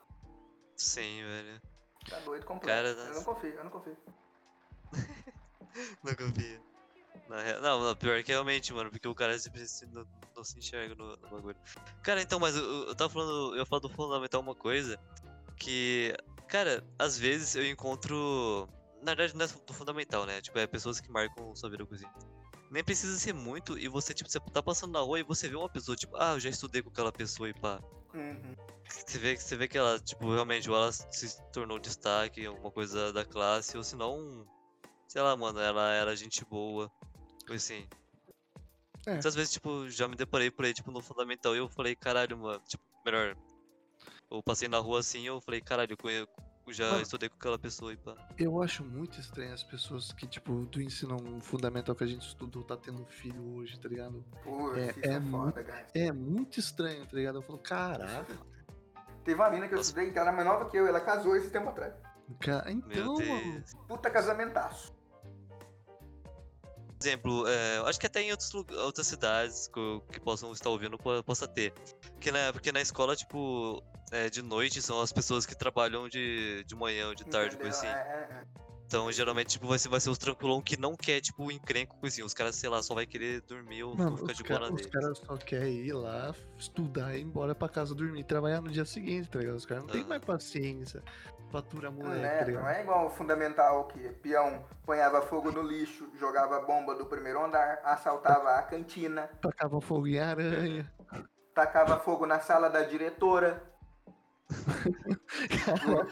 Sim, 0.76 1.22
velho. 1.22 1.60
Tá 2.08 2.18
doido 2.20 2.44
completo. 2.46 2.76
Cara, 2.76 2.88
eu 3.08 3.14
não 3.14 3.24
confio, 3.24 3.50
eu 3.50 3.64
não 3.64 3.70
confio. 3.70 3.96
Não 6.02 6.14
confia. 6.14 6.60
Na 7.28 7.42
real- 7.42 7.60
não, 7.60 7.80
não, 7.84 7.96
pior 7.96 8.22
que 8.22 8.32
realmente, 8.32 8.72
mano, 8.72 8.90
porque 8.90 9.08
o 9.08 9.14
cara 9.14 9.38
sempre 9.38 9.66
se- 9.66 9.86
não, 9.86 10.04
não 10.34 10.44
se 10.44 10.58
enxerga 10.58 10.94
no, 10.94 11.16
no 11.16 11.28
bagulho. 11.28 11.56
Cara, 12.02 12.22
então, 12.22 12.38
mas 12.38 12.56
eu, 12.56 12.88
eu 12.88 12.94
tava 12.94 13.12
falando, 13.12 13.56
eu 13.56 13.66
falo 13.66 13.80
do 13.80 13.88
fundamental 13.90 14.40
uma 14.40 14.54
coisa 14.54 14.98
que, 15.56 16.14
cara, 16.48 16.84
às 16.98 17.18
vezes 17.18 17.54
eu 17.54 17.66
encontro. 17.66 18.68
Na 19.02 19.14
verdade, 19.14 19.36
não 19.36 19.44
é 19.44 19.48
do 19.66 19.72
fundamental, 19.74 20.26
né? 20.26 20.40
Tipo, 20.40 20.58
é 20.58 20.66
pessoas 20.66 21.00
que 21.00 21.10
marcam 21.10 21.54
sua 21.54 21.70
vida 21.70 21.86
cozinha. 21.86 22.12
Nem 22.70 22.82
precisa 22.82 23.16
ser 23.18 23.32
muito, 23.32 23.78
e 23.78 23.86
você, 23.88 24.12
tipo, 24.12 24.28
você 24.28 24.40
tá 24.40 24.60
passando 24.62 24.92
na 24.92 25.00
rua 25.00 25.20
e 25.20 25.22
você 25.22 25.48
vê 25.48 25.54
uma 25.54 25.68
pessoa, 25.68 25.96
tipo, 25.96 26.16
ah, 26.16 26.32
eu 26.34 26.40
já 26.40 26.50
estudei 26.50 26.82
com 26.82 26.88
aquela 26.90 27.12
pessoa 27.12 27.48
e 27.48 27.54
pá. 27.54 27.80
Uhum. 28.12 28.54
Você 28.88 29.18
vê, 29.18 29.36
você 29.36 29.56
vê 29.56 29.68
que 29.68 29.78
ela, 29.78 30.00
tipo, 30.00 30.32
realmente, 30.32 30.68
ou 30.68 30.76
ela 30.76 30.90
se 30.92 31.40
tornou 31.52 31.78
destaque, 31.78 32.44
alguma 32.44 32.72
coisa 32.72 33.12
da 33.12 33.24
classe, 33.24 33.76
ou 33.76 33.84
se 33.84 33.94
não, 33.94 34.44
sei 35.08 35.22
lá, 35.22 35.36
mano, 35.36 35.58
ela 35.60 35.92
era 35.92 36.16
gente 36.16 36.44
boa. 36.44 36.90
Tipo 37.38 37.52
assim. 37.54 37.86
É. 39.06 39.12
Muitas 39.12 39.34
vezes, 39.34 39.52
tipo, 39.52 39.88
já 39.88 40.08
me 40.08 40.16
deparei 40.16 40.50
por 40.50 40.64
aí, 40.64 40.74
tipo, 40.74 40.90
no 40.90 41.00
fundamental 41.00 41.54
e 41.54 41.58
eu 41.58 41.68
falei, 41.68 41.94
caralho, 41.94 42.36
mano, 42.36 42.60
tipo, 42.66 42.82
melhor. 43.04 43.36
Eu 44.30 44.42
passei 44.42 44.66
na 44.68 44.78
rua 44.78 44.98
assim 45.00 45.20
e 45.20 45.26
eu 45.26 45.40
falei, 45.40 45.60
caralho, 45.60 45.96
eu 46.66 46.72
já 46.72 46.90
Mano. 46.90 47.02
estudei 47.02 47.28
com 47.28 47.36
aquela 47.36 47.56
pessoa 47.56 47.92
e 47.92 47.96
pá. 47.96 48.16
Eu 48.36 48.60
acho 48.60 48.82
muito 48.82 49.20
estranho 49.20 49.54
as 49.54 49.62
pessoas 49.62 50.12
que, 50.12 50.26
tipo, 50.26 50.52
do 50.66 50.82
ensino 50.82 51.16
fundamental 51.40 51.94
que 51.94 52.02
a 52.02 52.06
gente 52.08 52.26
estudou, 52.26 52.64
tá 52.64 52.76
tendo 52.76 53.04
filho 53.06 53.54
hoje, 53.54 53.78
tá 53.78 53.88
ligado? 53.88 54.24
Pô, 54.42 54.74
É- 54.74 54.88
é 55.02 55.08
é, 55.12 55.20
muito- 55.20 55.30
foda. 55.54 55.86
É 55.94 56.10
muito 56.12 56.58
estranho, 56.58 57.06
tá 57.06 57.16
ligado? 57.16 57.36
Eu 57.38 57.42
falo, 57.42 57.58
caraca, 57.58 58.36
Teve 59.22 59.40
uma 59.40 59.50
mina 59.50 59.66
que 59.66 59.74
eu 59.74 59.78
Nossa. 59.78 59.90
estudei, 59.90 60.12
que 60.12 60.18
ela 60.18 60.30
é 60.30 60.32
mais 60.34 60.46
nova 60.46 60.70
que 60.70 60.76
eu, 60.76 60.86
ela 60.86 61.00
casou 61.00 61.34
esse 61.36 61.50
tempo 61.50 61.68
atrás. 61.68 61.94
então, 62.68 63.14
mano. 63.14 63.64
Puta 63.88 64.08
casamentaço. 64.08 64.92
Exemplo, 67.00 67.46
é, 67.46 67.78
eu 67.78 67.86
acho 67.86 68.00
que 68.00 68.06
até 68.06 68.22
em 68.22 68.30
outros, 68.30 68.52
outras 68.54 69.06
cidades 69.06 69.68
que, 69.68 70.00
que 70.12 70.20
possam 70.20 70.50
estar 70.52 70.70
ouvindo 70.70 70.96
po- 70.96 71.22
possa 71.22 71.46
ter. 71.46 71.72
Porque 72.12 72.32
na, 72.32 72.52
porque 72.52 72.72
na 72.72 72.80
escola, 72.80 73.14
tipo, 73.14 73.82
é, 74.10 74.30
de 74.30 74.40
noite 74.40 74.80
são 74.80 75.00
as 75.00 75.12
pessoas 75.12 75.44
que 75.44 75.54
trabalham 75.54 76.08
de, 76.08 76.64
de 76.64 76.74
manhã 76.74 77.08
ou 77.08 77.14
de 77.14 77.24
tarde, 77.24 77.54
entendeu? 77.56 77.60
coisa 77.60 77.76
assim. 77.76 77.86
É, 77.88 78.00
é, 78.00 78.38
é. 78.40 78.75
Então, 78.86 79.10
geralmente, 79.10 79.48
tipo, 79.48 79.66
vai 79.66 79.78
ser, 79.80 79.88
vai 79.88 79.98
ser 80.00 80.10
os 80.10 80.18
tranquilão 80.18 80.62
que 80.62 80.78
não 80.80 80.94
quer, 80.96 81.20
tipo, 81.20 81.50
encrenco, 81.50 81.96
coisa 81.98 82.14
assim. 82.14 82.22
Os 82.22 82.32
caras, 82.32 82.54
sei 82.54 82.70
lá, 82.70 82.80
só 82.82 82.94
vai 82.94 83.04
querer 83.04 83.40
dormir 83.42 83.82
ou 83.82 83.96
Mano, 83.96 84.16
ficar 84.16 84.32
de 84.32 84.44
boa 84.44 84.60
na 84.60 84.70
os 84.74 84.86
caras 84.86 85.18
só 85.18 85.36
querem 85.36 85.78
ir 85.78 85.92
lá, 85.92 86.32
estudar 86.56 87.14
e 87.16 87.18
ir 87.18 87.22
embora 87.24 87.52
pra 87.52 87.68
casa 87.68 87.94
dormir, 87.96 88.22
trabalhar 88.24 88.60
no 88.60 88.70
dia 88.70 88.84
seguinte, 88.84 89.28
tá 89.28 89.40
ligado? 89.40 89.56
Os 89.56 89.66
caras 89.66 89.82
não 89.82 89.90
têm 89.90 90.02
Ah. 90.02 90.06
mais 90.06 90.22
paciência 90.24 91.02
pra 91.50 91.58
aturar 91.58 91.90
Não 91.92 92.14
é, 92.14 92.44
tá 92.44 92.50
não 92.52 92.68
é 92.68 92.82
igual 92.82 93.06
o 93.06 93.10
fundamental 93.10 93.88
que 93.88 93.98
peão 94.22 94.64
ponhava 94.84 95.20
fogo 95.22 95.50
no 95.50 95.62
lixo, 95.62 96.08
jogava 96.18 96.60
bomba 96.60 96.94
do 96.94 97.06
primeiro 97.06 97.44
andar, 97.44 97.80
assaltava 97.82 98.50
a 98.54 98.62
cantina, 98.62 99.28
Tacava 99.42 99.80
fogo 99.80 100.06
em 100.06 100.20
aranha. 100.20 100.92
tacava 101.52 101.98
fogo 101.98 102.24
na 102.24 102.38
sala 102.38 102.70
da 102.70 102.82
diretora. 102.82 103.62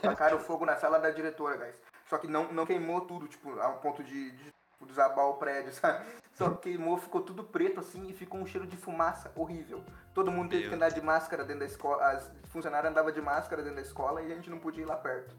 Tacaram 0.02 0.38
fogo 0.38 0.66
na 0.66 0.76
sala 0.76 0.98
da 0.98 1.10
diretora, 1.10 1.56
guys. 1.56 1.74
Só 2.08 2.18
que 2.18 2.26
não, 2.26 2.52
não 2.52 2.66
queimou 2.66 3.00
tudo, 3.02 3.26
tipo, 3.26 3.58
ao 3.58 3.78
ponto 3.78 4.02
de, 4.02 4.30
de 4.32 4.44
tipo, 4.44 4.86
desabar 4.86 5.26
o 5.26 5.34
prédio, 5.34 5.72
sabe? 5.74 6.04
Só 6.32 6.50
que 6.50 6.70
queimou, 6.70 6.96
ficou 6.98 7.20
tudo 7.20 7.44
preto 7.44 7.80
assim 7.80 8.08
e 8.08 8.12
ficou 8.12 8.40
um 8.40 8.46
cheiro 8.46 8.66
de 8.66 8.76
fumaça 8.76 9.32
horrível. 9.34 9.82
Todo 10.12 10.30
mundo 10.30 10.50
teve 10.50 10.68
que 10.68 10.74
andar 10.74 10.90
de 10.90 11.00
máscara 11.00 11.44
dentro 11.44 11.60
da 11.60 11.66
escola, 11.66 12.04
as 12.10 12.30
funcionárias 12.48 12.90
andavam 12.90 13.12
de 13.12 13.20
máscara 13.20 13.62
dentro 13.62 13.76
da 13.76 13.82
escola 13.82 14.22
e 14.22 14.32
a 14.32 14.34
gente 14.34 14.50
não 14.50 14.58
podia 14.58 14.82
ir 14.82 14.86
lá 14.86 14.96
perto. 14.96 15.34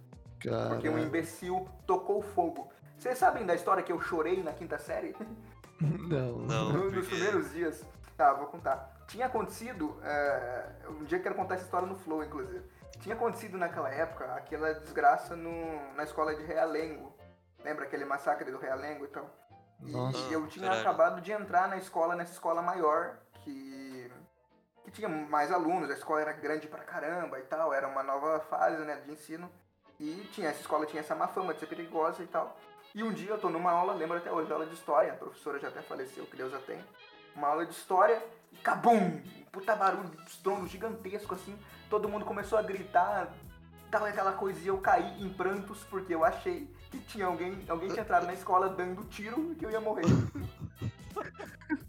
Porque 0.70 0.90
um 0.90 1.00
imbecil 1.00 1.68
tocou 1.86 2.22
fogo. 2.22 2.70
Vocês 2.98 3.18
sabem 3.18 3.46
da 3.46 3.56
história 3.56 3.84
que 3.84 3.92
eu 3.92 4.00
chorei 4.00 4.42
na 4.42 4.54
quinta 4.54 4.78
série? 4.78 5.16
não. 5.82 6.40
Não. 6.40 6.74
Nos 6.74 7.08
quê? 7.08 7.16
primeiros 7.16 7.52
dias. 7.52 7.86
Tá, 8.16 8.34
vou 8.34 8.48
contar. 8.48 8.96
Tinha 9.08 9.26
acontecido. 9.26 9.98
é, 10.04 10.66
um 10.90 11.04
dia 11.04 11.18
eu 11.18 11.22
quero 11.22 11.36
contar 11.36 11.56
essa 11.56 11.66
história 11.66 11.88
no 11.88 11.96
Flow, 11.96 12.24
inclusive. 12.24 12.64
Tinha 13.00 13.16
acontecido 13.16 13.58
naquela 13.58 13.90
época 13.90 14.26
aquela 14.36 14.74
desgraça 14.74 15.36
no, 15.36 15.94
na 15.94 16.04
escola 16.04 16.36
de 16.36 16.44
Realengo. 16.44 17.16
Lembra 17.64 17.86
aquele 17.86 18.06
massacre 18.06 18.52
do 18.52 18.58
Realengo 18.58 19.06
e 19.06 19.08
tal? 19.08 19.30
E 19.82 19.92
Nossa. 19.92 20.18
eu 20.32 20.48
tinha 20.48 20.68
caralho. 20.68 20.82
acabado 20.82 21.22
de 21.22 21.32
entrar 21.32 21.68
na 21.68 21.78
escola, 21.78 22.16
nessa 22.16 22.34
escola 22.34 22.62
maior, 22.62 23.18
que, 23.44 24.12
que 24.84 24.92
tinha 24.92 25.10
mais 25.10 25.52
alunos, 25.52 25.90
a 25.90 25.94
escola 25.94 26.22
era 26.22 26.32
grande 26.34 26.68
pra 26.68 26.84
caramba 26.84 27.40
e 27.40 27.44
tal, 27.44 27.74
era 27.74 27.88
uma 27.88 28.04
nova 28.04 28.40
fase 28.42 28.84
né, 28.84 28.96
de 28.98 29.12
ensino. 29.12 29.52
E 30.00 30.28
tinha, 30.32 30.50
essa 30.50 30.62
escola 30.62 30.86
tinha 30.86 31.00
essa 31.00 31.16
má 31.16 31.28
fama 31.28 31.54
de 31.54 31.60
ser 31.60 31.68
perigosa 31.68 32.24
e 32.24 32.28
tal. 32.28 32.58
E 32.94 33.04
um 33.04 33.12
dia 33.12 33.32
eu 33.32 33.38
tô 33.38 33.50
numa 33.50 33.72
aula, 33.72 33.94
lembro 33.94 34.18
até 34.18 34.32
hoje, 34.32 34.52
aula 34.52 34.66
de 34.66 34.74
história, 34.74 35.14
a 35.14 35.16
professora 35.16 35.60
já 35.60 35.68
até 35.68 35.82
faleceu, 35.82 36.26
que 36.26 36.38
Deus 36.38 36.54
a 36.54 36.60
tenha. 36.60 36.86
Uma 37.36 37.50
aula 37.50 37.66
de 37.66 37.74
história 37.74 38.24
e 38.52 38.58
cabum! 38.58 38.98
Um 38.98 39.22
puta 39.52 39.76
barulho, 39.76 40.12
estrondo 40.28 40.68
gigantesco 40.68 41.36
assim. 41.36 41.58
Todo 41.90 42.10
mundo 42.10 42.26
começou 42.26 42.58
a 42.58 42.62
gritar, 42.62 43.30
tal 43.92 44.06
aquela 44.06 44.34
coisa 44.34 44.60
e 44.60 44.68
eu 44.68 44.78
caí 44.78 45.24
em 45.24 45.30
prantos 45.34 45.80
porque 45.90 46.14
eu 46.14 46.24
achei 46.26 46.70
que 46.92 47.00
tinha 47.00 47.26
alguém, 47.26 47.64
alguém 47.68 47.90
tinha 47.90 48.02
entrado 48.02 48.26
na 48.26 48.34
escola 48.34 48.70
dando 48.70 49.04
tiro 49.06 49.52
e 49.52 49.56
que 49.56 49.66
eu 49.66 49.72
ia 49.72 49.80
morrer. 49.80 50.06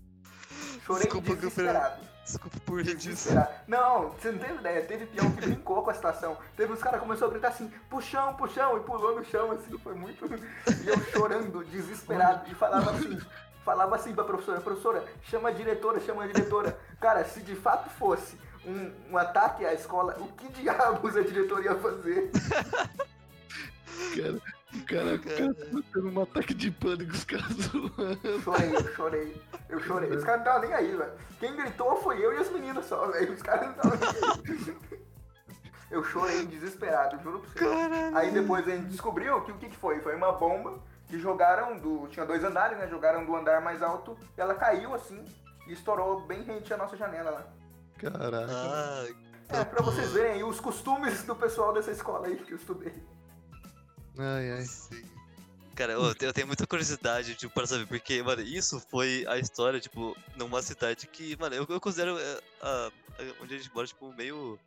Chorei 0.87 1.03
Desculpa, 1.03 1.35
desesperado. 1.35 2.01
Desculpa 2.25 2.61
por 2.65 2.81
rir 2.81 2.95
disso. 2.95 3.09
Desesperado. 3.09 3.55
Não, 3.67 4.11
você 4.11 4.31
não 4.31 4.39
teve 4.39 4.55
ideia. 4.55 4.85
Teve 4.85 5.07
peão 5.07 5.33
que 5.33 5.41
brincou 5.41 5.83
com 5.83 5.91
a 5.91 5.95
situação. 5.95 6.39
Teve 6.57 6.73
os 6.73 6.81
caras 6.81 7.01
que 7.01 7.07
começaram 7.07 7.29
a 7.29 7.33
gritar 7.33 7.49
assim, 7.49 7.69
puxão, 7.91 8.35
puxão, 8.35 8.77
e 8.77 8.81
pulou 8.81 9.17
no 9.17 9.25
chão, 9.25 9.51
assim, 9.51 9.77
foi 9.79 9.95
muito. 9.97 10.27
E 10.27 10.89
eu 10.89 10.97
chorando, 11.11 11.65
desesperado, 11.65 12.49
e 12.49 12.55
falava 12.55 12.93
assim. 12.93 13.19
Falava 13.67 13.97
assim 13.97 14.15
pra 14.15 14.23
professora, 14.23 14.61
professora, 14.61 15.05
chama 15.25 15.49
a 15.49 15.53
diretora, 15.53 15.99
chama 15.99 16.23
a 16.23 16.27
diretora. 16.29 16.79
Cara, 17.01 17.25
se 17.25 17.41
de 17.41 17.57
fato 17.57 17.91
fosse 17.91 18.39
um, 18.65 18.93
um 19.11 19.19
ataque 19.19 19.67
à 19.67 19.75
escola, 19.75 20.17
o 20.21 20.29
que 20.29 20.49
diabos 20.53 21.17
a 21.17 21.23
diretora 21.23 21.65
ia 21.65 21.75
fazer? 21.75 22.31
Cara, 24.15 24.41
o 24.73 24.85
cara, 24.85 25.19
cara 25.19 25.55
tá 25.55 25.83
tendo 25.93 26.11
um 26.11 26.23
ataque 26.23 26.55
de 26.55 26.71
pânico, 26.71 27.13
os 27.13 27.25
caras 27.25 27.53
zoando. 27.55 28.41
Chorei, 28.43 28.77
eu 28.77 28.95
chorei. 28.95 29.43
Eu 29.69 29.81
chorei. 29.81 30.11
Os 30.11 30.23
caras 30.23 30.45
não 30.45 30.53
estavam 30.55 30.61
nem 30.61 30.73
aí, 30.73 30.97
velho. 30.97 31.13
Quem 31.41 31.57
gritou 31.57 31.97
foi 31.97 32.25
eu 32.25 32.35
e 32.35 32.37
as 32.37 32.51
meninas 32.51 32.85
só, 32.85 33.07
velho. 33.09 33.33
Os 33.33 33.43
caras 33.43 33.63
não 33.63 33.71
estavam 33.73 33.99
nem 33.99 34.09
aí. 34.09 35.01
Eu 35.91 36.05
chorei 36.05 36.47
desesperado, 36.47 37.21
juro 37.23 37.41
pra 37.41 37.67
você. 37.67 38.17
Aí 38.17 38.31
depois 38.31 38.67
a 38.69 38.71
gente 38.73 38.87
descobriu 38.87 39.41
que 39.43 39.51
o 39.51 39.57
que, 39.57 39.69
que 39.69 39.77
foi? 39.77 40.01
Foi 40.01 40.15
uma 40.15 40.33
bomba 40.33 40.79
que 41.09 41.19
jogaram 41.19 41.79
do. 41.79 42.07
Tinha 42.09 42.25
dois 42.27 42.43
andares, 42.45 42.79
né? 42.79 42.89
Jogaram 42.89 43.25
do 43.25 43.35
andar 43.37 43.61
mais 43.61 43.83
alto 43.83 44.17
e 44.37 44.41
ela 44.41 44.55
caiu 44.55 44.95
assim 44.95 45.25
e 45.67 45.73
estourou 45.73 46.21
bem 46.27 46.43
rente 46.43 46.73
à 46.73 46.77
nossa 46.77 46.97
janela 46.97 47.31
lá. 47.31 47.47
Caraca. 47.99 49.15
É, 49.49 49.65
pra 49.65 49.83
vocês 49.83 50.11
verem 50.13 50.33
aí 50.33 50.45
os 50.45 50.59
costumes 50.61 51.23
do 51.23 51.35
pessoal 51.37 51.73
dessa 51.73 51.91
escola 51.93 52.27
aí 52.27 52.37
que 52.37 52.53
eu 52.53 52.57
estudei. 52.57 52.93
Ai, 54.19 54.51
ai. 54.53 54.63
sim. 54.63 55.05
Cara, 55.75 55.93
eu, 55.93 56.03
eu 56.21 56.33
tenho 56.33 56.47
muita 56.47 56.67
curiosidade, 56.67 57.35
tipo, 57.35 57.53
para 57.53 57.67
saber, 57.67 57.87
porque, 57.87 58.23
mano, 58.23 58.41
isso 58.41 58.81
foi 58.91 59.27
a 59.29 59.37
história, 59.39 59.79
tipo, 59.79 60.17
numa 60.35 60.63
cidade 60.63 61.07
que, 61.07 61.37
mano, 61.39 61.55
eu, 61.55 61.67
eu 61.69 61.79
considero 61.81 62.19
é, 62.19 62.41
a- 62.63 62.91
a- 63.19 63.43
onde 63.43 63.55
a 63.55 63.59
gente 63.59 63.73
mora, 63.75 63.87
tipo, 63.87 64.11
meio 64.15 64.59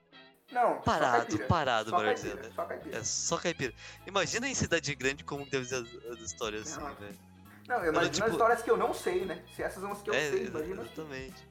Não, 0.52 0.76
só 0.76 0.82
parado, 0.82 1.26
caipira. 1.28 1.48
parado, 1.48 1.90
Só 1.92 1.98
melhor 2.00 2.16
caipira, 2.16 2.42
né? 2.44 2.52
só 2.56 2.66
caipira. 2.66 2.98
É 2.98 3.04
só 3.04 3.38
caipira. 3.38 3.74
Imagina 4.08 4.48
em 4.50 4.56
cidade 4.56 4.96
grande 4.96 5.24
como 5.24 5.46
deve 5.50 5.66
ser 5.66 5.76
as, 5.76 5.88
as 6.12 6.20
histórias 6.22 6.78
assim, 6.78 6.96
velho. 7.00 7.20
Não, 7.68 7.84
eu 7.84 7.92
imagino 7.92 8.14
tipo- 8.14 8.26
as 8.26 8.32
histórias 8.32 8.62
que 8.64 8.72
eu 8.72 8.78
não 8.78 8.94
sei, 8.94 9.26
né? 9.26 9.44
Se 9.56 9.62
essas 9.62 9.82
são 9.82 9.92
as 9.92 10.02
que 10.02 10.10
eu 10.10 10.14
É, 10.14 10.30
sei, 10.32 10.48
imagina. 10.48 10.82
exatamente. 10.82 11.48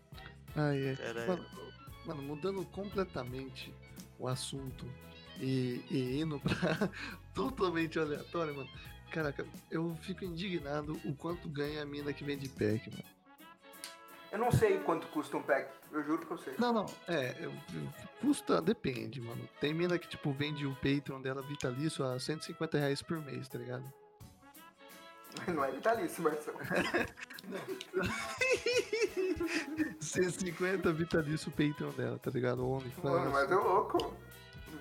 Ai, 0.57 0.89
ai. 0.89 1.27
Mano, 1.27 1.47
mano, 2.07 2.23
mudando 2.23 2.65
completamente 2.67 3.73
o 4.19 4.27
assunto 4.27 4.85
e, 5.39 5.85
e 5.91 6.21
indo 6.21 6.41
pra 6.41 6.91
totalmente 7.35 7.99
aleatório, 8.01 8.55
mano. 8.57 8.69
Caraca, 9.13 9.47
eu 9.71 9.97
fico 10.03 10.25
indignado 10.25 11.01
o 11.05 11.15
quanto 11.15 11.49
ganha 11.49 11.83
a 11.83 11.87
mina 11.87 12.13
que 12.13 12.25
vende 12.25 12.49
pack, 12.49 12.91
mano. 12.91 13.05
Eu 14.31 14.39
não 14.39 14.53
sei 14.53 14.79
quanto 14.81 15.07
custa 15.09 15.37
um 15.39 15.43
pack, 15.43 15.71
eu 15.91 16.03
juro 16.05 16.27
que 16.27 16.33
eu 16.33 16.39
sei. 16.39 16.55
Não, 16.59 16.73
não, 16.73 16.87
é, 17.07 17.35
eu- 17.41 17.51
eu- 17.51 17.89
custa, 18.21 18.61
depende, 18.61 19.21
mano. 19.21 19.49
Tem 19.61 19.73
mina 19.73 19.99
que, 19.99 20.07
tipo, 20.09 20.31
vende 20.33 20.67
o 20.67 20.75
Patreon 20.75 21.21
dela 21.23 21.41
vitalício 21.43 22.05
a 22.05 22.19
150 22.21 22.79
reais 22.79 23.01
por 23.01 23.19
mês, 23.23 23.49
tá 23.49 23.59
ligado? 23.59 23.91
Não 25.55 25.65
é 25.65 25.71
vitalício, 25.71 26.23
Marcelo. 26.23 26.59
150 30.01 30.93
vitalício 30.93 31.49
o 31.49 31.53
Patreon 31.53 31.91
dela, 31.93 32.19
tá 32.19 32.31
ligado? 32.31 32.65
O 32.67 32.71
Mano, 33.03 33.17
OnlyFans. 33.17 33.33
mas 33.33 33.51
é 33.51 33.55
louco. 33.55 34.15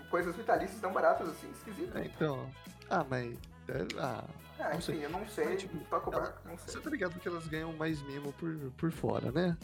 Coisas 0.09 0.35
vitalícias 0.35 0.79
tão 0.79 0.93
baratas 0.93 1.29
assim, 1.29 1.49
esquisito. 1.51 1.97
É, 1.97 2.05
então. 2.05 2.49
Ah, 2.89 3.05
mas. 3.09 3.37
É, 3.69 3.87
ah, 3.99 4.23
Ah, 4.59 4.63
não 4.69 4.77
enfim, 4.77 4.81
sei. 4.81 5.05
eu 5.05 5.09
não 5.09 5.27
sei. 5.27 5.45
Mas, 5.45 5.61
tipo, 5.61 5.77
toca 5.89 6.09
o 6.09 6.13
ela- 6.13 6.41
não 6.45 6.57
Você 6.57 6.71
sei. 6.71 6.81
tá 6.81 6.89
ligado 6.89 7.19
que 7.19 7.27
elas 7.27 7.47
ganham 7.47 7.71
mais 7.73 8.01
mimo 8.03 8.31
por, 8.33 8.55
por 8.77 8.91
fora, 8.91 9.31
né? 9.31 9.57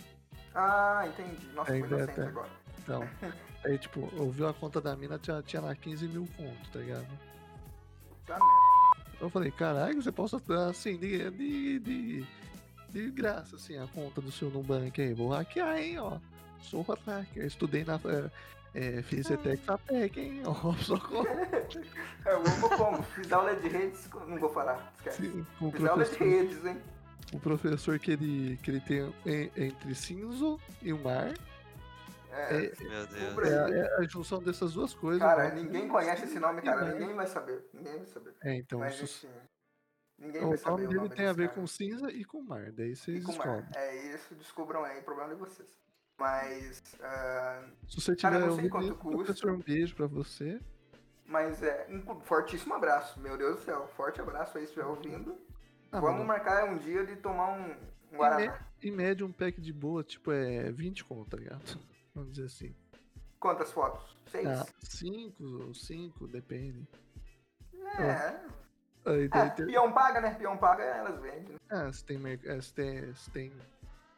Ah, 0.56 1.06
entendi. 1.08 1.48
Nossa, 1.54 1.74
É, 1.74 1.80
inocente 1.80 2.20
é, 2.20 2.24
é. 2.24 2.28
agora. 2.28 2.50
Então. 2.80 3.10
aí, 3.66 3.78
tipo, 3.78 4.10
ouviu 4.18 4.48
a 4.48 4.54
conta 4.54 4.80
da 4.82 4.96
mina, 4.96 5.18
tinha, 5.18 5.42
tinha 5.42 5.62
lá 5.62 5.74
15 5.76 6.08
mil 6.08 6.28
conto, 6.38 6.70
tá 6.72 6.80
ligado? 6.80 7.08
Tá 8.26 8.38
merda. 8.40 9.14
Eu 9.22 9.30
falei, 9.30 9.52
caralho, 9.52 10.02
você 10.02 10.12
possa 10.12 10.42
assim, 10.70 10.98
de, 10.98 11.30
de, 11.32 11.80
de, 11.80 12.26
de 12.90 13.12
graça, 13.12 13.56
assim, 13.56 13.78
a 13.78 13.88
conta 13.88 14.20
do 14.22 14.32
seu 14.32 14.50
Nubank 14.50 15.02
aí. 15.02 15.14
Vou 15.14 15.30
hackear, 15.30 15.78
hein, 15.78 15.98
ó. 16.00 16.20
Sou 16.60 16.82
hacker, 16.82 17.46
estudei 17.46 17.84
na. 17.86 18.00
É, 18.74 19.00
é, 19.00 19.02
fiz 19.04 19.30
ETEC 19.30 19.58
FATEC, 19.64 20.20
hein, 20.20 20.44
ó. 20.46 20.74
Só 20.78 21.00
com, 21.00 21.24
Eu 22.28 22.38
amo 22.38 22.70
como? 22.78 23.04
Fiz 23.04 23.32
aula 23.32 23.56
de 23.56 23.68
redes, 23.68 24.10
não 24.28 24.38
vou 24.38 24.50
falar, 24.52 24.92
esquece. 24.96 25.46
o 25.62 25.72
Fiz 25.72 25.86
aula 25.86 26.04
de 26.06 26.16
redes, 26.16 26.66
hein? 26.66 26.82
o 27.34 27.40
professor 27.40 27.98
que 28.00 28.12
ele, 28.12 28.58
que 28.64 28.72
ele 28.72 28.80
tem 28.82 29.00
en- 29.26 29.52
entre 29.56 29.94
cinzo 29.96 30.60
e 30.82 30.92
o 30.94 31.00
mar. 31.04 31.34
É, 32.32 32.56
É, 32.56 32.60
Meu 32.84 33.08
Deus. 33.08 33.38
É, 33.48 33.80
é 33.80 33.96
a 34.00 34.04
junção 34.08 34.42
dessas 34.42 34.74
duas 34.74 34.94
coisas. 34.94 35.22
Cara, 35.22 35.50
né? 35.50 35.62
ninguém 35.62 35.88
conhece 35.88 36.26
esse 36.26 36.40
nome, 36.40 36.62
cara. 36.64 36.82
Ninguém. 36.86 37.00
Ninguém 37.02 37.16
vai 37.16 37.28
saber. 37.28 37.64
Ninguém 37.74 37.98
vai 37.98 38.06
saber. 38.08 38.34
É, 38.44 38.56
então, 38.56 38.80
Mas 38.80 39.00
isso- 39.00 39.28
enfim. 39.28 39.36
Ninguém 40.18 40.44
o 40.44 40.50
vai 40.50 40.58
saber 40.58 40.72
nome 40.72 40.84
o 40.86 40.88
dele 40.90 41.00
nome 41.02 41.16
tem 41.16 41.26
a 41.28 41.34
ver 41.34 41.48
cara. 41.50 41.60
com 41.62 41.68
cinza 41.68 42.12
e 42.12 42.24
com 42.24 42.42
mar. 42.42 42.72
Daí 42.72 42.96
vocês 42.96 43.24
descobrem. 43.26 43.66
É 43.76 44.16
isso, 44.16 44.34
descubram 44.36 44.84
aí, 44.84 45.02
problema 45.02 45.34
de 45.34 45.40
vocês. 45.40 45.70
Mas. 46.18 46.82
ah, 47.02 47.64
Se 47.88 48.00
você 48.02 48.16
Cara, 48.16 48.36
tiver 48.36 48.46
eu 48.46 48.50
não 48.52 48.56
sei 48.60 48.70
quanto 48.70 48.96
custa. 48.96 49.52
um 49.52 49.60
beijo 49.60 49.96
pra 49.96 50.08
você. 50.08 50.60
mas 51.26 51.62
é. 51.64 51.88
Um 51.90 52.20
fortíssimo 52.22 52.74
abraço. 52.74 53.20
Meu 53.20 53.38
Deus 53.38 53.58
do 53.58 53.62
céu. 53.64 53.88
Forte 53.96 54.22
abraço 54.22 54.58
aí 54.58 54.64
se 54.66 54.70
estiver 54.72 54.86
ouvindo. 54.86 55.38
Ah, 55.92 56.00
Vamos 56.00 56.18
mano, 56.18 56.26
marcar 56.26 56.66
um 56.66 56.78
dia 56.78 57.06
de 57.06 57.16
tomar 57.18 57.52
um, 57.52 57.72
um 58.12 58.18
Guaraná. 58.18 58.60
em 58.82 58.92
média, 58.92 59.26
um 59.26 59.32
pack 59.32 59.62
de 59.62 59.72
boa, 59.72 60.04
tipo, 60.04 60.32
é 60.32 60.72
20 60.72 61.04
conto, 61.06 61.30
tá 61.32 61.38
ligado? 61.38 61.62
Vamos 62.16 62.32
dizer 62.32 62.46
assim. 62.48 62.76
Quantas 63.40 63.72
fotos? 63.72 64.16
Seis? 64.28 64.48
Ah, 64.48 64.66
5, 64.82 65.74
5, 65.76 66.28
depende. 66.28 66.88
é. 68.00 68.40
Aí, 69.06 69.26
É, 69.26 69.28
daí 69.28 69.52
tem- 69.52 69.66
peão 69.66 69.92
paga, 69.92 70.22
né? 70.22 70.34
Peão 70.36 70.58
paga, 70.58 70.82
elas 70.84 71.20
vendem. 71.22 71.58
Ah, 71.70 71.92
se 71.92 72.06
tem, 72.06 72.18
é, 72.46 72.62
se 72.62 72.74
tem, 72.74 73.14
se 73.16 73.30
tem, 73.32 73.52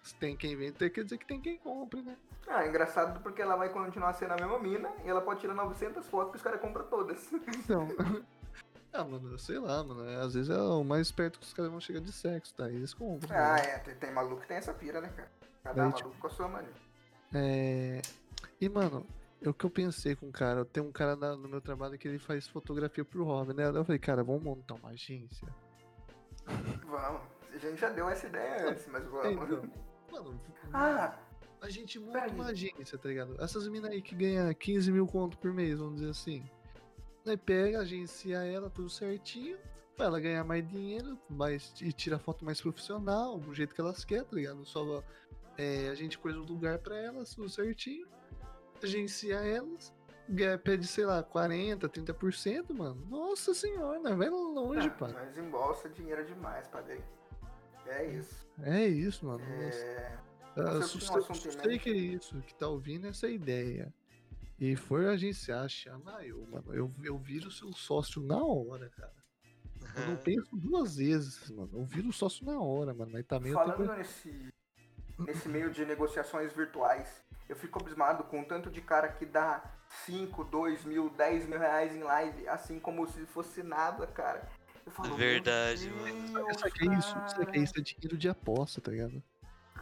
se 0.06 0.16
tem 0.16 0.36
quem 0.38 0.56
vende, 0.56 0.74
tem- 0.74 0.90
quer 0.90 1.04
dizer 1.04 1.18
que 1.18 1.26
tem 1.26 1.42
quem 1.42 1.58
compre, 1.58 2.02
né? 2.02 2.16
Ah, 2.48 2.64
é 2.64 2.70
engraçado 2.70 3.20
porque 3.22 3.42
ela 3.42 3.56
vai 3.56 3.70
continuar 3.70 4.14
sendo 4.14 4.34
a 4.34 4.36
mesma 4.36 4.60
mina 4.60 4.92
e 5.04 5.10
ela 5.10 5.22
pode 5.22 5.40
tirar 5.42 5.54
900 5.56 6.06
fotos 6.08 6.32
que 6.32 6.38
os 6.38 6.44
caras 6.44 6.62
compram 6.62 6.86
todas. 6.88 7.28
Então. 7.34 7.88
ah, 8.94 9.04
mano, 9.04 9.38
sei 9.40 9.58
lá, 9.58 9.84
mano. 9.84 10.08
Às 10.22 10.36
vezes 10.36 10.50
é 10.50 10.62
o 10.62 10.84
mais 10.84 11.12
perto 11.12 11.40
que 11.40 11.46
os 11.46 11.54
caras 11.54 11.72
vão 11.72 11.82
chegar 11.82 12.02
de 12.02 12.12
sexo, 12.12 12.54
tá? 12.54 12.70
E 12.70 12.76
eles 12.76 12.94
compram. 12.94 13.36
ah, 13.36 13.56
né? 13.56 13.62
é. 13.66 13.80
Tem, 13.80 13.96
tem 13.96 14.12
maluco 14.14 14.42
que 14.42 14.48
tem 14.48 14.58
essa 14.58 14.74
pira, 14.74 15.02
né, 15.02 15.10
cara? 15.10 15.32
Cada 15.64 15.82
Daí, 15.82 15.92
maluco 15.92 16.20
com 16.20 16.28
a 16.28 16.30
sua 16.30 16.48
mania. 16.48 16.70
É. 17.34 18.02
E, 18.62 18.70
mano, 18.70 19.06
é 19.42 19.50
o 19.50 19.54
que 19.54 19.66
eu 19.66 19.70
pensei 19.72 20.16
com 20.16 20.28
o 20.30 20.32
cara. 20.32 20.64
Tem 20.64 20.84
um 20.84 20.92
cara 20.92 21.16
na- 21.16 21.36
no 21.36 21.50
meu 21.50 21.60
trabalho 21.60 21.98
que 21.98 22.08
ele 22.08 22.20
faz 22.20 22.48
fotografia 22.48 23.04
pro 23.04 23.24
hobby, 23.26 23.54
né? 23.56 23.72
Daí 23.72 23.82
Eu 23.82 23.86
falei, 23.86 24.00
cara, 24.00 24.24
vamos 24.24 24.44
montar 24.44 24.76
uma 24.76 24.90
agência. 24.90 25.48
Vamos. 26.86 27.22
A 27.54 27.58
gente 27.58 27.80
já 27.80 27.90
deu 27.90 28.08
essa 28.10 28.28
ideia 28.28 28.70
antes, 28.70 28.86
mas 28.88 29.04
vamos. 29.10 29.32
Então, 29.50 29.70
Mano, 30.12 30.40
Ah, 30.74 31.18
a 31.62 31.70
gente 31.70 32.00
monta 32.00 32.20
peraí. 32.22 32.32
uma 32.36 32.46
agência, 32.48 32.98
tá 32.98 33.10
ligado? 33.10 33.36
Essas 33.42 33.68
minas 33.68 33.92
aí 33.92 34.02
que 34.02 34.16
ganham 34.16 34.54
15 34.54 34.92
mil 34.92 35.08
conto 35.08 35.38
por 35.38 35.52
mês, 35.54 35.80
vamos 35.80 35.96
dizer 35.96 36.10
assim. 36.12 36.44
Aí 37.26 37.38
pega, 37.38 37.80
agencia 37.80 38.38
ela 38.46 38.70
tudo 38.70 38.90
certinho, 38.90 39.58
pra 39.96 40.06
ela 40.06 40.20
ganhar 40.20 40.44
mais 40.44 40.68
dinheiro, 40.68 41.18
mais, 41.30 41.74
e 41.82 41.92
tira 41.92 42.20
foto 42.20 42.46
mais 42.46 42.62
profissional, 42.62 43.40
do 43.40 43.54
jeito 43.54 43.74
que 43.74 43.82
elas 43.82 44.06
querem, 44.06 44.26
tá 44.26 44.36
ligado? 44.36 44.64
Só 44.66 45.04
é, 45.58 45.90
a 45.90 45.96
gente 45.96 46.18
coisa 46.20 46.40
o 46.40 46.44
lugar 46.44 46.78
pra 46.80 46.96
elas, 46.98 47.34
tudo 47.34 47.50
certinho, 47.50 48.08
agencia 48.84 49.38
elas, 49.38 49.92
ganha- 50.30 50.58
pede, 50.58 50.86
sei 50.86 51.06
lá, 51.06 51.24
40, 51.24 51.90
30%, 51.90 52.74
mano. 52.76 53.02
Nossa 53.10 53.54
senhora, 53.54 54.00
vai 54.16 54.30
longe, 54.30 54.88
ah, 54.88 54.92
pá. 54.92 55.08
mas 55.14 55.36
embolsa 55.38 55.90
dinheiro 55.90 56.24
demais, 56.26 56.68
padre. 56.68 57.02
É 57.88 58.06
isso. 58.06 58.45
É 58.64 58.86
isso, 58.88 59.26
mano. 59.26 59.44
É... 59.44 60.18
Ah, 60.58 60.62
Nossa, 60.76 60.88
su- 60.88 60.98
eu 60.98 61.02
tinha 61.02 61.12
um 61.12 61.18
assunto 61.18 61.48
em 61.48 61.52
sei 61.52 61.68
mente. 61.72 61.80
que 61.84 61.90
é 61.90 61.94
isso, 61.94 62.42
que 62.42 62.56
tá 62.56 62.68
ouvindo 62.68 63.08
essa 63.08 63.28
ideia. 63.28 63.94
E 64.58 64.76
for 64.78 65.06
agenciar, 65.08 65.68
chama 65.68 66.24
eu, 66.26 66.46
mano. 66.50 66.74
Eu, 66.74 66.90
eu 67.04 67.18
viro 67.18 67.52
seu 67.52 67.74
sócio 67.74 68.22
na 68.22 68.42
hora, 68.42 68.90
cara. 68.90 69.14
Eu 69.98 70.08
não 70.08 70.16
penso 70.18 70.56
duas 70.56 70.96
vezes, 70.96 71.50
mano. 71.52 71.70
Eu 71.74 71.84
viro 71.84 72.12
sócio 72.14 72.46
na 72.46 72.58
hora, 72.60 72.94
mano. 72.94 73.12
Mas 73.12 73.26
também 73.26 73.52
eu 73.52 73.58
tenho. 73.60 73.74
Falando 73.76 73.98
nesse, 73.98 74.54
nesse 75.20 75.50
meio 75.50 75.72
de 75.72 75.86
negociações 75.86 76.54
virtuais, 76.54 77.10
eu 77.50 77.56
fico 77.58 77.80
abismado 77.80 78.24
com 78.24 78.42
o 78.42 78.46
tanto 78.46 78.70
de 78.72 78.82
cara 78.82 79.10
que 79.10 79.26
dá 79.26 79.62
5, 80.06 80.44
2 80.46 80.86
mil, 80.86 81.10
10 81.10 81.48
mil 81.48 81.60
reais 81.60 81.94
em 81.94 82.02
live, 82.04 82.48
assim 82.48 82.80
como 82.80 83.06
se 83.08 83.26
fosse 83.26 83.62
nada, 83.62 84.08
cara. 84.08 84.48
Eu 84.86 84.92
falo, 84.92 85.10
meu 85.10 85.18
Verdade, 85.18 85.90
mano. 85.90 86.54
Sabe 86.60 86.72
que 86.72 86.90
é 86.90 86.94
isso? 86.94 87.14
Sabe 87.28 87.46
que 87.48 87.58
é 87.60 87.62
isso? 87.64 87.74
É 87.78 87.82
dinheiro 87.82 88.18
de 88.18 88.30
aposta, 88.30 88.82
tá 88.82 88.92
ligado? 88.92 89.22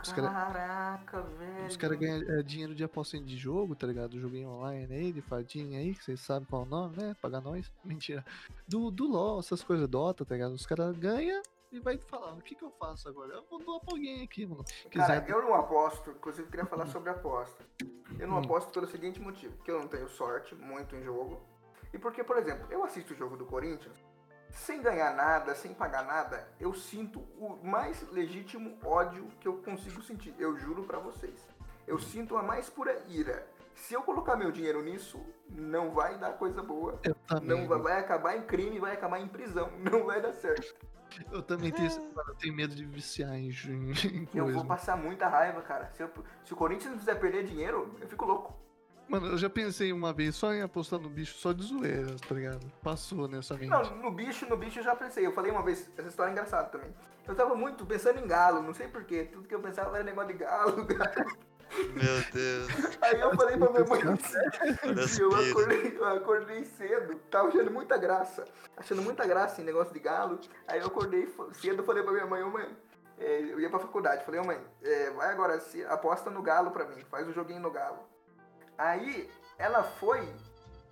Os 0.02 0.12
caras 0.12 0.32
Caraca, 0.34 1.22
velho. 1.22 1.66
os 1.68 1.78
cara 1.78 1.96
ganham 1.96 2.22
é, 2.38 2.44
dinheiro 2.44 2.76
de 2.76 2.84
aposta 2.84 3.18
de 3.20 3.38
jogo, 3.38 3.74
tá 3.76 3.88
ligado? 3.88 4.20
Joguinho 4.20 4.50
online 4.50 4.94
aí, 4.94 5.14
de 5.14 5.22
fadinha 5.22 5.80
aí, 5.80 5.96
que 5.96 6.04
vocês 6.04 6.20
sabem 6.20 6.46
qual 6.50 6.64
é 6.64 6.66
o 6.66 6.68
nome, 6.70 6.98
né? 6.98 7.16
Pagar 7.22 7.40
nós. 7.42 7.72
Mentira. 7.86 8.26
Do, 8.68 8.92
do 8.92 9.08
LOL, 9.08 9.40
essas 9.40 9.64
coisas, 9.64 9.88
Dota, 9.88 10.26
tá 10.26 10.36
ligado? 10.36 10.54
Os 10.54 10.66
caras 10.66 10.98
ganham 10.98 11.42
e 11.72 11.80
vai 11.80 11.98
falar, 11.98 12.34
o 12.34 12.42
que 12.42 12.54
que 12.54 12.64
eu 12.64 12.72
faço 12.72 13.08
agora? 13.08 13.34
Eu 13.34 13.46
vou 13.50 13.60
doar 13.60 13.80
pra 13.80 13.94
alguém 13.96 14.24
aqui, 14.24 14.46
mano. 14.46 14.64
Cara, 14.92 15.22
Quiser- 15.22 15.30
eu 15.30 15.42
não 15.42 15.54
aposto, 15.56 16.12
inclusive 16.12 16.44
eu 16.48 16.52
queria 16.52 16.66
falar 16.66 16.86
sobre 16.88 17.10
aposta. 17.10 17.64
Eu 18.20 18.28
não 18.28 18.36
Hum. 18.38 18.44
aposto 18.44 18.72
pelo 18.72 18.88
seguinte 18.88 19.20
motivo, 19.22 19.58
que 19.64 19.72
eu 19.72 19.80
não 19.80 19.88
tenho 19.88 20.08
sorte 20.10 20.54
muito 20.56 20.96
em 20.96 21.04
jogo. 21.04 21.42
E 21.94 21.98
porque, 21.98 22.24
por 22.24 22.38
exemplo, 22.38 22.68
eu 22.70 22.84
assisto 22.84 23.14
o 23.14 23.16
jogo 23.18 23.38
do 23.38 23.46
Corinthians, 23.46 23.98
sem 24.54 24.82
ganhar 24.82 25.14
nada, 25.16 25.56
sem 25.56 25.74
pagar 25.74 26.04
nada, 26.06 26.48
eu 26.60 26.74
sinto 26.74 27.20
o 27.38 27.60
mais 27.64 28.08
legítimo 28.12 28.78
ódio 28.84 29.28
que 29.40 29.48
eu 29.48 29.58
consigo 29.58 30.02
sentir. 30.02 30.34
Eu 30.40 30.58
juro 30.58 30.84
pra 30.84 31.00
vocês. 31.00 31.48
Eu 31.88 32.00
sinto 32.00 32.38
a 32.38 32.44
mais 32.44 32.70
pura 32.70 32.98
ira. 33.08 33.46
Se 33.76 33.94
eu 33.94 34.04
colocar 34.04 34.36
meu 34.36 34.52
dinheiro 34.52 34.82
nisso, 34.84 35.20
não 35.50 35.92
vai 35.92 36.18
dar 36.18 36.34
coisa 36.34 36.62
boa. 36.62 37.00
Eu 37.04 37.16
também, 37.28 37.48
Não 37.50 37.68
vai, 37.68 37.80
vai 37.80 38.00
acabar 38.00 38.38
em 38.38 38.44
crime, 38.44 38.80
vai 38.80 38.94
acabar 38.94 39.20
em 39.20 39.28
prisão. 39.28 39.70
Não 39.82 40.06
vai 40.06 40.22
dar 40.22 40.32
certo. 40.34 40.74
eu 41.32 41.42
também 41.42 41.72
tenho, 41.72 41.90
eu 42.28 42.36
tenho 42.36 42.54
medo 42.54 42.76
de 42.76 42.86
viciar 42.86 43.34
em, 43.34 43.50
em, 43.68 44.28
Eu 44.34 44.54
vou 44.54 44.64
passar 44.66 44.96
muita 44.96 45.28
raiva, 45.28 45.62
cara. 45.62 45.90
Se, 45.92 46.04
eu- 46.04 46.12
se 46.44 46.54
o 46.54 46.56
Corinthians 46.56 46.92
não 46.92 47.00
fizer 47.00 47.16
perder 47.16 47.46
dinheiro, 47.46 47.94
eu 48.00 48.08
fico 48.08 48.26
louco. 48.26 48.54
Mano, 49.08 49.28
eu 49.28 49.38
já 49.38 49.50
pensei 49.50 49.92
uma 49.92 50.14
vez 50.14 50.36
só 50.36 50.54
em 50.54 50.62
apostar 50.62 51.00
no 51.00 51.10
bicho 51.10 51.38
só 51.38 51.52
de 51.52 51.64
zoeira, 51.64 52.16
tá 52.28 52.34
ligado? 52.34 52.72
Passou 52.82 53.28
nessa 53.28 53.54
mente. 53.56 53.70
Não, 53.70 53.84
no 53.98 54.12
bicho, 54.12 54.46
no 54.48 54.58
bicho 54.58 54.80
eu 54.80 54.84
já 54.84 54.96
pensei. 54.96 55.26
Eu 55.26 55.34
falei 55.34 55.52
uma 55.52 55.62
vez, 55.62 55.90
essa 55.98 56.08
história 56.08 56.32
é 56.32 56.34
engraçada 56.34 56.70
também. 56.70 56.94
Eu 57.28 57.36
tava 57.36 57.56
muito 57.56 57.86
pensando 57.86 58.20
em 58.20 58.28
galo, 58.28 58.62
não 58.62 58.74
sei 58.74 58.88
porquê. 58.88 59.26
Tudo 59.26 59.48
que 59.48 59.54
eu 59.54 59.62
pensava 59.62 59.96
era 59.96 60.04
negócio 60.04 60.32
de 60.32 60.40
galo, 60.40 60.86
cara. 60.86 61.26
Meu 61.94 62.22
Deus. 62.32 62.68
Aí 63.02 63.20
eu 63.20 63.36
falei 63.36 63.58
pra 63.58 63.72
minha 63.72 63.86
mãe, 63.86 64.02
eu 65.20 65.36
acordei, 65.36 65.98
eu 65.98 66.06
acordei 66.06 66.66
cedo, 66.66 67.16
tava 67.32 67.48
achando 67.48 67.72
muita 67.72 67.98
graça. 67.98 68.46
Achando 68.78 69.02
muita 69.02 69.26
graça 69.26 69.62
em 69.62 69.66
negócio 69.66 69.94
de 69.94 70.00
galo. 70.00 70.40
Aí 70.68 70.80
eu 70.80 70.88
acordei 70.88 71.28
cedo 71.54 71.82
e 71.82 71.86
falei 71.86 72.04
pra 72.04 72.12
minha 72.14 72.28
mãe, 72.28 72.44
ô 72.44 72.50
mãe, 72.50 72.68
é, 73.18 73.42
eu 73.42 73.60
ia 73.60 73.70
pra 73.70 73.80
faculdade. 73.80 74.24
Falei, 74.24 74.40
ô 74.40 74.46
mãe, 74.46 74.60
é, 74.84 75.10
vai 75.12 75.32
agora, 75.32 75.60
se, 75.60 75.84
aposta 75.86 76.30
no 76.30 76.42
galo 76.42 76.72
pra 76.72 76.86
mim, 76.86 77.04
faz 77.10 77.28
um 77.28 77.34
joguinho 77.34 77.62
no 77.62 77.72
galo. 77.72 78.13
Aí 78.78 79.30
ela 79.58 79.84
foi 79.84 80.28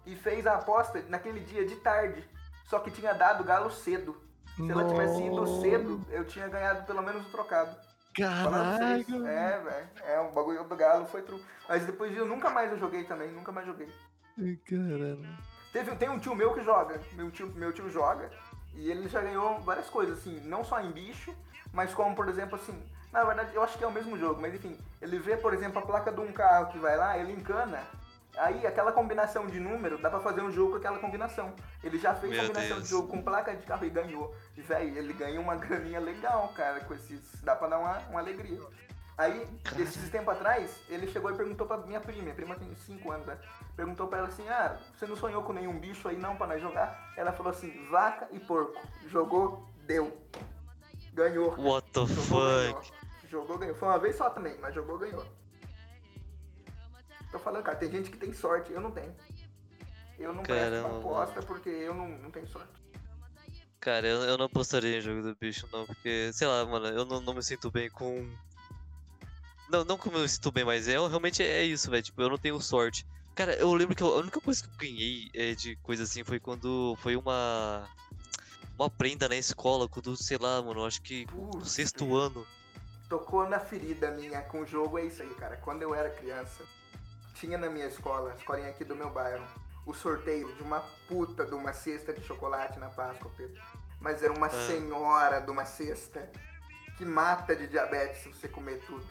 e 0.05 0.15
fez 0.15 0.45
a 0.47 0.55
aposta 0.55 1.03
naquele 1.09 1.39
dia 1.41 1.65
de 1.65 1.75
tarde. 1.77 2.27
Só 2.65 2.79
que 2.79 2.91
tinha 2.91 3.13
dado 3.13 3.43
galo 3.43 3.71
cedo. 3.71 4.15
Se 4.55 4.69
ela 4.69 4.85
tivesse 4.85 5.23
ido 5.23 5.35
Nossa. 5.35 5.61
cedo, 5.61 6.05
eu 6.09 6.25
tinha 6.25 6.47
ganhado 6.47 6.85
pelo 6.85 7.01
menos 7.01 7.25
o 7.25 7.31
trocado. 7.31 7.75
Pra 8.13 8.29
vocês. 8.29 9.07
Caralho! 9.07 9.27
É, 9.27 9.59
velho. 9.59 9.89
É, 10.03 10.19
o 10.19 10.31
bagulho 10.31 10.63
do 10.63 10.75
galo 10.75 11.05
foi 11.05 11.21
true. 11.21 11.43
Mas 11.67 11.85
depois 11.85 12.11
disso, 12.11 12.25
nunca 12.25 12.49
mais 12.49 12.71
eu 12.71 12.77
joguei 12.77 13.03
também, 13.05 13.31
nunca 13.31 13.51
mais 13.51 13.65
joguei. 13.65 13.91
Caralho. 14.65 15.37
Teve, 15.71 15.95
tem 15.95 16.09
um 16.09 16.19
tio 16.19 16.35
meu 16.35 16.53
que 16.53 16.61
joga, 16.61 16.99
meu 17.13 17.31
tio, 17.31 17.47
meu 17.55 17.71
tio 17.71 17.89
joga, 17.89 18.29
e 18.73 18.91
ele 18.91 19.07
já 19.07 19.21
ganhou 19.21 19.59
várias 19.61 19.89
coisas, 19.89 20.19
assim, 20.19 20.41
não 20.41 20.65
só 20.65 20.81
em 20.81 20.91
bicho, 20.91 21.33
mas 21.71 21.93
como, 21.93 22.13
por 22.13 22.27
exemplo, 22.27 22.55
assim, 22.55 22.77
na 23.11 23.23
verdade, 23.23 23.53
eu 23.53 23.61
acho 23.63 23.77
que 23.77 23.83
é 23.83 23.87
o 23.87 23.91
mesmo 23.91 24.17
jogo, 24.17 24.41
mas 24.41 24.53
enfim, 24.53 24.77
ele 25.01 25.19
vê, 25.19 25.35
por 25.37 25.53
exemplo, 25.53 25.79
a 25.79 25.85
placa 25.85 26.11
de 26.11 26.19
um 26.19 26.31
carro 26.31 26.71
que 26.71 26.77
vai 26.79 26.95
lá, 26.95 27.17
ele 27.17 27.33
encana, 27.33 27.81
aí 28.37 28.65
aquela 28.65 28.91
combinação 28.91 29.47
de 29.47 29.59
número, 29.59 29.97
dá 29.97 30.09
pra 30.09 30.19
fazer 30.21 30.41
um 30.41 30.51
jogo 30.51 30.71
com 30.71 30.77
aquela 30.77 30.99
combinação. 30.99 31.53
Ele 31.83 31.97
já 31.97 32.13
fez 32.15 32.31
Meu 32.31 32.41
combinação 32.43 32.77
Deus. 32.77 32.83
de 32.83 32.89
jogo 32.89 33.07
com 33.09 33.21
placa 33.21 33.55
de 33.55 33.65
carro 33.65 33.85
e 33.85 33.89
ganhou. 33.89 34.33
E, 34.55 34.61
velho, 34.61 34.97
ele 34.97 35.13
ganha 35.13 35.39
uma 35.41 35.55
graninha 35.55 35.99
legal, 35.99 36.47
cara, 36.55 36.79
com 36.81 36.93
esses, 36.93 37.41
dá 37.43 37.55
pra 37.55 37.67
dar 37.67 37.79
uma, 37.79 37.97
uma 38.09 38.19
alegria. 38.19 38.59
Aí, 39.17 39.45
esses 39.77 40.09
tempos 40.09 40.33
atrás, 40.33 40.71
ele 40.89 41.05
chegou 41.11 41.29
e 41.31 41.35
perguntou 41.35 41.67
pra 41.67 41.77
minha 41.77 41.99
prima, 41.99 42.23
minha 42.23 42.33
prima 42.33 42.55
tem 42.55 42.73
5 42.75 43.11
anos, 43.11 43.27
né? 43.27 43.37
Perguntou 43.75 44.07
pra 44.07 44.19
ela 44.19 44.27
assim, 44.29 44.47
ah, 44.49 44.77
você 44.97 45.05
não 45.05 45.15
sonhou 45.15 45.43
com 45.43 45.53
nenhum 45.53 45.77
bicho 45.77 46.07
aí 46.07 46.17
não 46.17 46.35
pra 46.35 46.47
nós 46.47 46.61
jogar? 46.61 47.13
Ela 47.17 47.31
falou 47.33 47.51
assim, 47.51 47.87
vaca 47.89 48.27
e 48.31 48.39
porco. 48.39 48.81
Jogou, 49.09 49.67
deu. 49.85 50.17
Ganhou. 51.13 51.53
What 51.59 51.87
the 51.91 51.99
Jogou, 52.05 52.15
fuck? 52.23 52.39
ganhou. 52.39 52.81
Jogou, 53.31 53.57
ganhou. 53.57 53.75
Foi 53.75 53.87
uma 53.87 53.97
vez 53.97 54.17
só 54.17 54.29
também, 54.29 54.57
mas 54.59 54.75
jogou, 54.75 54.97
ganhou. 54.97 55.25
Tô 57.31 57.39
falando, 57.39 57.63
cara, 57.63 57.77
tem 57.77 57.89
gente 57.89 58.11
que 58.11 58.17
tem 58.17 58.33
sorte, 58.33 58.73
eu 58.73 58.81
não 58.81 58.91
tenho. 58.91 59.15
Eu 60.19 60.33
não 60.33 60.43
presto 60.43 60.63
Caramba, 60.63 60.89
pra 60.89 60.97
aposta 60.97 61.41
porque 61.41 61.69
eu 61.69 61.93
não, 61.93 62.09
não 62.09 62.29
tenho 62.29 62.45
sorte. 62.45 62.73
Cara, 63.79 64.05
eu, 64.05 64.21
eu 64.23 64.37
não 64.37 64.45
apostaria 64.47 64.97
em 64.97 65.01
jogo 65.01 65.21
do 65.21 65.35
bicho, 65.35 65.65
não, 65.71 65.85
porque, 65.85 66.31
sei 66.33 66.45
lá, 66.45 66.65
mano, 66.65 66.87
eu 66.87 67.05
não, 67.05 67.21
não 67.21 67.33
me 67.33 67.41
sinto 67.41 67.71
bem 67.71 67.89
com. 67.89 68.29
Não, 69.69 69.85
não 69.85 69.97
como 69.97 70.17
eu 70.17 70.23
me 70.23 70.29
sinto 70.29 70.51
bem, 70.51 70.65
mas 70.65 70.89
é, 70.89 70.97
realmente 70.97 71.41
é 71.41 71.63
isso, 71.63 71.89
velho. 71.89 72.03
Tipo, 72.03 72.21
eu 72.21 72.29
não 72.29 72.37
tenho 72.37 72.59
sorte. 72.59 73.07
Cara, 73.33 73.55
eu 73.55 73.73
lembro 73.73 73.95
que 73.95 74.03
eu- 74.03 74.13
a 74.13 74.17
única 74.17 74.41
coisa 74.41 74.61
que 74.61 74.69
eu 74.69 74.77
ganhei 74.89 75.31
é, 75.33 75.55
de 75.55 75.77
coisa 75.77 76.03
assim 76.03 76.23
foi 76.25 76.37
quando 76.37 76.97
foi 76.97 77.15
uma. 77.15 77.89
Uma 78.77 78.89
prenda 78.89 79.29
na 79.29 79.35
escola, 79.37 79.87
quando, 79.87 80.17
sei 80.17 80.37
lá, 80.37 80.61
mano, 80.61 80.83
acho 80.85 81.01
que 81.01 81.25
no 81.33 81.63
sexto 81.63 82.13
ano. 82.15 82.45
Tocou 83.11 83.45
na 83.45 83.59
ferida 83.59 84.09
minha 84.09 84.41
com 84.43 84.61
o 84.61 84.65
jogo, 84.65 84.97
é 84.97 85.03
isso 85.03 85.21
aí, 85.21 85.35
cara. 85.35 85.57
Quando 85.57 85.81
eu 85.81 85.93
era 85.93 86.09
criança, 86.09 86.63
tinha 87.33 87.57
na 87.57 87.69
minha 87.69 87.87
escola, 87.87 88.31
a 88.31 88.35
escolinha 88.35 88.69
aqui 88.69 88.85
do 88.85 88.95
meu 88.95 89.09
bairro, 89.09 89.45
o 89.85 89.93
sorteio 89.93 90.55
de 90.55 90.63
uma 90.63 90.79
puta 91.09 91.45
de 91.45 91.53
uma 91.53 91.73
cesta 91.73 92.13
de 92.13 92.23
chocolate 92.23 92.79
na 92.79 92.87
Páscoa, 92.87 93.29
Pedro. 93.35 93.61
Mas 93.99 94.23
era 94.23 94.31
uma 94.31 94.49
senhora 94.49 95.41
de 95.41 95.51
uma 95.51 95.65
cesta 95.65 96.31
que 96.97 97.03
mata 97.03 97.53
de 97.53 97.67
diabetes 97.67 98.21
se 98.23 98.29
você 98.29 98.47
comer 98.47 98.81
tudo. 98.87 99.05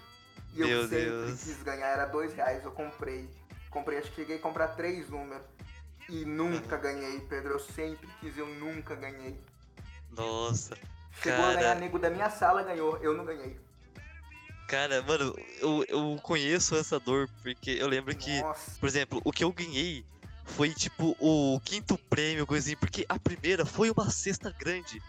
E 0.55 0.63
eu 0.63 0.67
Meu 0.67 0.83
sempre 0.89 1.05
Deus. 1.05 1.45
quis 1.45 1.63
ganhar, 1.63 1.89
era 1.89 2.07
dois 2.07 2.33
reais, 2.33 2.65
eu 2.65 2.73
comprei. 2.73 3.29
Comprei, 3.69 3.99
acho 3.99 4.09
que 4.09 4.17
cheguei 4.17 4.37
a 4.37 4.41
comprar 4.41 4.69
três 4.69 5.11
números. 5.11 5.45
E 6.09 6.25
nunca 6.25 6.79
ganhei, 6.79 7.21
Pedro. 7.29 7.53
Eu 7.53 7.59
sempre 7.61 8.09
quis, 8.19 8.35
eu 8.39 8.47
nunca 8.47 8.95
ganhei. 8.95 9.39
Nossa. 10.11 10.75
Chegou 11.21 11.45
a 11.45 11.53
ganhar 11.53 11.75
Cara. 11.75 11.81
nego 11.81 11.99
da 11.99 12.09
minha 12.09 12.31
sala, 12.31 12.63
ganhou. 12.63 12.97
Eu 13.03 13.13
não 13.13 13.27
ganhei. 13.27 13.61
Cara, 14.71 15.03
mano, 15.03 15.35
eu, 15.61 15.85
eu 15.89 16.21
conheço 16.23 16.77
essa 16.77 17.01
dor, 17.01 17.29
porque 17.43 17.73
eu 17.73 17.89
lembro 17.89 18.15
que, 18.15 18.41
Nossa. 18.41 18.79
por 18.79 18.89
exemplo, 18.89 19.21
o 19.25 19.33
que 19.33 19.43
eu 19.43 19.53
ganhei 19.53 20.07
foi 20.45 20.73
tipo 20.73 21.17
o 21.19 21.61
quinto 21.65 21.99
prêmio, 21.99 22.47
coisinha, 22.47 22.77
porque 22.77 23.05
a 23.09 23.19
primeira 23.19 23.67
foi 23.67 23.91
uma 23.91 24.09
cesta 24.11 24.55
grande. 24.57 25.03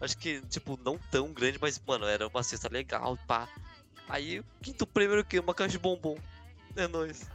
Acho 0.00 0.18
que, 0.18 0.40
tipo, 0.48 0.76
não 0.84 0.98
tão 1.12 1.32
grande, 1.32 1.58
mas, 1.60 1.80
mano, 1.86 2.06
era 2.06 2.26
uma 2.26 2.42
cesta 2.42 2.68
legal, 2.68 3.16
pá. 3.24 3.48
Aí 4.08 4.40
o 4.40 4.44
quinto 4.60 4.84
prêmio 4.84 5.12
era 5.12 5.22
o 5.22 5.24
quê? 5.24 5.38
Uma 5.38 5.54
caixa 5.54 5.70
de 5.70 5.78
bombom. 5.78 6.18
É 6.74 6.88
nóis. 6.88 7.30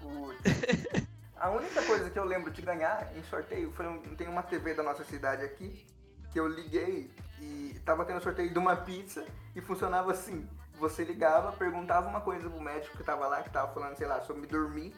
A 1.37 1.49
única 1.49 1.81
coisa 1.83 2.09
que 2.09 2.19
eu 2.19 2.25
lembro 2.25 2.51
de 2.51 2.61
ganhar 2.61 3.09
em 3.15 3.23
sorteio 3.23 3.71
foi 3.71 3.87
um, 3.87 4.01
tem 4.17 4.27
uma 4.27 4.43
TV 4.43 4.73
da 4.73 4.83
nossa 4.83 5.05
cidade 5.05 5.45
aqui 5.45 5.85
que 6.33 6.37
eu 6.37 6.45
liguei 6.45 7.09
e 7.39 7.79
tava 7.85 8.03
tendo 8.03 8.21
sorteio 8.21 8.51
de 8.51 8.59
uma 8.59 8.75
pizza 8.75 9.25
e 9.55 9.61
funcionava 9.61 10.11
assim. 10.11 10.45
Você 10.79 11.03
ligava, 11.03 11.51
perguntava 11.51 12.09
uma 12.09 12.21
coisa 12.21 12.49
pro 12.49 12.61
médico 12.61 12.97
que 12.97 13.03
tava 13.03 13.27
lá, 13.27 13.43
que 13.43 13.49
tava 13.49 13.73
falando, 13.73 13.97
sei 13.97 14.07
lá, 14.07 14.21
sobre 14.21 14.47
dormir. 14.47 14.93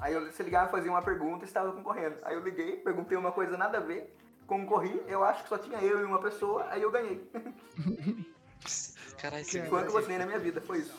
Aí 0.00 0.14
eu, 0.14 0.26
você 0.30 0.42
ligava, 0.42 0.70
fazia 0.70 0.90
uma 0.90 1.02
pergunta 1.02 1.44
e 1.44 1.48
estava 1.48 1.72
concorrendo. 1.72 2.16
Aí 2.22 2.34
eu 2.34 2.42
liguei, 2.42 2.76
perguntei 2.78 3.16
uma 3.16 3.30
coisa 3.30 3.56
nada 3.56 3.78
a 3.78 3.80
ver, 3.80 4.16
concorri, 4.46 5.00
eu 5.06 5.22
acho 5.22 5.44
que 5.44 5.48
só 5.48 5.58
tinha 5.58 5.78
eu 5.78 6.00
e 6.00 6.04
uma 6.04 6.20
pessoa, 6.20 6.66
aí 6.70 6.82
eu 6.82 6.90
ganhei. 6.90 7.30
Caralho, 9.18 9.42
esse 9.42 9.58
Cara, 9.58 9.70
Quanto 9.70 9.86
eu 9.86 9.92
gostei 9.92 10.18
na 10.18 10.26
minha 10.26 10.38
vida, 10.38 10.60
foi 10.60 10.78
isso. 10.78 10.94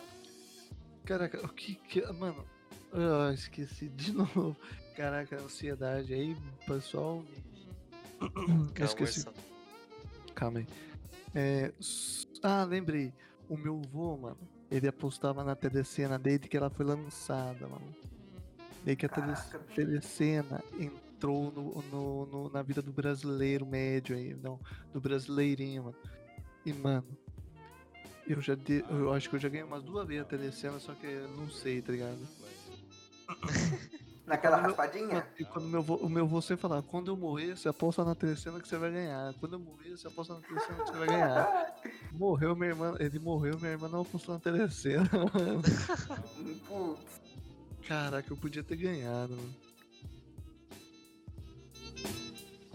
Caraca, 1.06 1.46
o 1.46 1.50
que 1.50 1.76
que. 1.76 2.02
Mano, 2.14 2.46
eu 2.94 3.34
esqueci 3.34 3.90
de 3.90 4.14
novo. 4.16 4.56
Caraca, 4.96 5.36
ansiedade 5.36 6.14
aí, 6.14 6.38
pessoal. 6.66 7.24
Eu 8.22 8.30
Calma, 8.32 8.72
esqueci. 8.86 9.26
Calma 10.34 10.60
aí. 10.60 10.68
É, 11.36 11.74
ah, 12.42 12.64
lembrei. 12.64 13.14
O 13.50 13.58
meu 13.58 13.82
vô, 13.92 14.18
mano, 14.18 14.38
ele 14.72 14.88
apostava 14.88 15.44
na 15.44 15.56
telecena 15.56 16.18
desde 16.18 16.48
que 16.48 16.58
ela 16.58 16.70
foi 16.70 16.86
lançada, 16.86 17.68
mano. 17.68 17.96
Desde 18.84 18.96
que 18.98 19.06
a 19.06 19.10
Caraca, 19.10 19.60
telecena 19.76 20.64
entrou 20.80 21.52
no, 21.52 21.82
no- 21.92 22.26
no- 22.26 22.50
na 22.50 22.62
vida 22.62 22.82
do 22.82 22.92
brasileiro 22.92 23.66
médio 23.66 24.16
aí, 24.16 24.34
não, 24.34 24.60
do 24.92 25.00
brasileirinho, 25.00 25.84
mano. 25.84 25.96
E, 26.66 26.74
mano, 26.74 27.06
eu 28.28 28.42
já 28.42 28.56
de, 28.56 28.84
eu 28.90 29.14
acho 29.14 29.30
que 29.30 29.36
eu 29.36 29.40
já 29.40 29.50
ganhei 29.50 29.66
umas 29.66 29.84
duas 29.84 30.08
vezes 30.08 30.24
a 30.24 30.28
telecena, 30.28 30.80
só 30.80 30.94
que 30.94 31.06
eu 31.06 31.28
não 31.30 31.50
sei, 31.50 31.82
tá 31.82 31.92
ligado? 31.92 32.20
Naquela 34.26 34.58
Quando 34.58 34.68
raspadinha? 34.68 35.28
E 35.38 35.44
quando 35.44 35.68
meu 35.68 35.82
vô, 35.82 35.96
o 35.96 36.08
meu 36.10 36.26
vô 36.26 36.42
sempre 36.42 36.62
falava, 36.62 36.82
quando 36.84 37.10
eu 37.12 37.18
morrer, 37.18 37.58
você 37.58 37.68
aposta 37.68 38.06
na 38.06 38.16
telecena 38.16 38.60
que 38.62 38.68
você 38.68 38.78
vai 38.78 38.90
ganhar. 38.90 39.34
Quando 39.40 39.54
eu 39.54 39.60
morrer, 39.60 39.90
você 39.98 40.08
aposta 40.08 40.34
na 40.36 40.40
telecena 40.40 40.78
que 40.84 40.92
você 40.92 40.98
vai 40.98 41.08
ganhar. 41.08 41.76
Morreu 42.14 42.56
minha 42.56 42.70
irmã, 42.70 42.96
ele 43.00 43.20
morreu, 43.20 43.58
minha 43.60 43.72
irmã 43.72 43.90
não 43.90 44.02
apostou 44.02 44.36
na 44.36 44.40
telecena. 44.40 45.10
Putz. 46.68 47.22
Caraca, 47.88 48.32
eu 48.32 48.38
podia 48.38 48.64
ter 48.64 48.76
ganhado, 48.78 49.36
mano. 49.36 49.54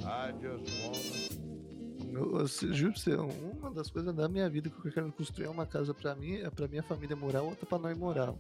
I 0.01 0.33
just 0.41 0.83
wanna. 0.83 2.19
Eu, 2.19 2.39
eu 2.41 2.49
se- 2.49 2.73
juro 2.73 2.93
pra 2.93 3.01
você, 3.01 3.15
uma 3.15 3.71
das 3.71 3.91
coisas 3.91 4.15
da 4.15 4.29
minha 4.29 4.49
vida 4.51 4.69
que 4.71 4.87
eu 4.87 4.93
quero 4.93 5.13
construir 5.13 5.47
é 5.47 5.51
uma 5.51 5.67
casa 5.67 5.93
pra 5.95 6.15
mim, 6.15 6.37
é 6.37 6.51
pra 6.51 6.67
minha 6.67 6.83
família 6.83 7.15
morar, 7.17 7.43
outra 7.43 7.65
pra 7.67 7.79
nós 7.79 7.97
morar. 7.97 8.35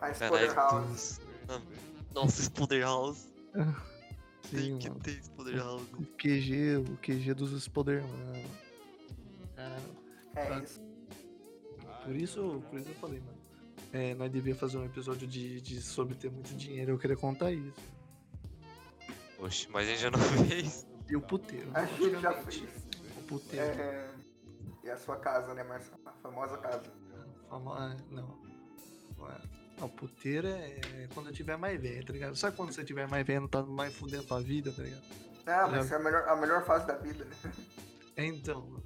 A 0.00 0.10
Spoiler 0.10 0.54
House. 0.54 1.20
Nossa, 2.14 2.42
Spooder 2.42 2.82
House. 2.82 3.28
Tem 4.50 4.60
Sim, 4.60 4.78
que 4.78 4.88
mano. 4.88 5.00
ter 5.00 5.22
Spooder 5.24 5.56
House. 5.56 5.82
O 5.94 6.04
QG, 6.16 6.76
o 6.76 6.96
QG 6.98 7.34
dos 7.34 7.50
Spoder, 7.52 8.02
mano. 8.02 8.44
É 10.36 10.62
isso. 10.62 10.80
Por 12.04 12.14
isso, 12.14 12.62
por 12.70 12.78
isso 12.78 12.88
eu 12.90 12.94
falei, 12.96 13.20
mano. 13.20 13.36
É, 13.92 14.14
nós 14.14 14.30
devíamos 14.30 14.60
fazer 14.60 14.76
um 14.78 14.84
episódio 14.84 15.26
de, 15.26 15.60
de 15.60 15.80
sobre 15.82 16.14
ter 16.14 16.30
muito 16.30 16.54
dinheiro. 16.54 16.92
Eu 16.92 16.98
queria 16.98 17.16
contar 17.16 17.50
isso. 17.50 17.72
Oxe, 19.38 19.68
mas 19.70 19.86
a 19.86 19.90
gente 19.90 20.00
já 20.00 20.10
não 20.10 20.18
fez. 20.46 20.86
E 21.08 21.16
o 21.16 21.20
puteiro. 21.20 21.68
A 21.74 21.84
gente 21.84 22.10
já 22.20 22.30
antigamente. 22.30 22.60
fez. 22.60 22.86
O 23.16 23.22
puteiro. 23.22 23.64
É... 23.80 24.14
E 24.84 24.90
a 24.90 24.96
sua 24.96 25.16
casa, 25.16 25.52
né, 25.54 25.64
Marcelo? 25.64 25.98
A 26.06 26.12
famosa 26.12 26.56
casa. 26.58 26.92
Famo- 27.48 27.72
ah, 27.72 27.96
Não. 28.10 28.38
Não, 29.18 29.28
é. 29.30 29.40
Não, 29.78 29.88
puteiro 29.88 30.48
é 30.48 31.08
quando 31.12 31.28
eu 31.28 31.32
tiver 31.34 31.56
mais 31.56 31.80
velho, 31.80 32.04
tá 32.06 32.12
ligado? 32.12 32.34
Sabe 32.36 32.56
quando 32.56 32.72
você 32.72 32.82
tiver 32.84 33.06
mais 33.06 33.26
velho, 33.26 33.42
não 33.42 33.48
tá 33.48 33.62
mais 33.62 33.94
fudendo 33.94 34.24
tua 34.24 34.40
vida, 34.40 34.72
tá 34.72 34.82
ligado? 34.82 35.02
Ah, 35.46 35.68
mas 35.70 35.88
Já- 35.88 35.96
é 35.96 35.98
a 35.98 36.02
melhor, 36.02 36.28
a 36.28 36.36
melhor 36.36 36.64
fase 36.64 36.86
da 36.86 36.94
vida, 36.96 37.24
né? 37.24 37.52
É, 38.16 38.24
Então, 38.24 38.62
mano. 38.62 38.82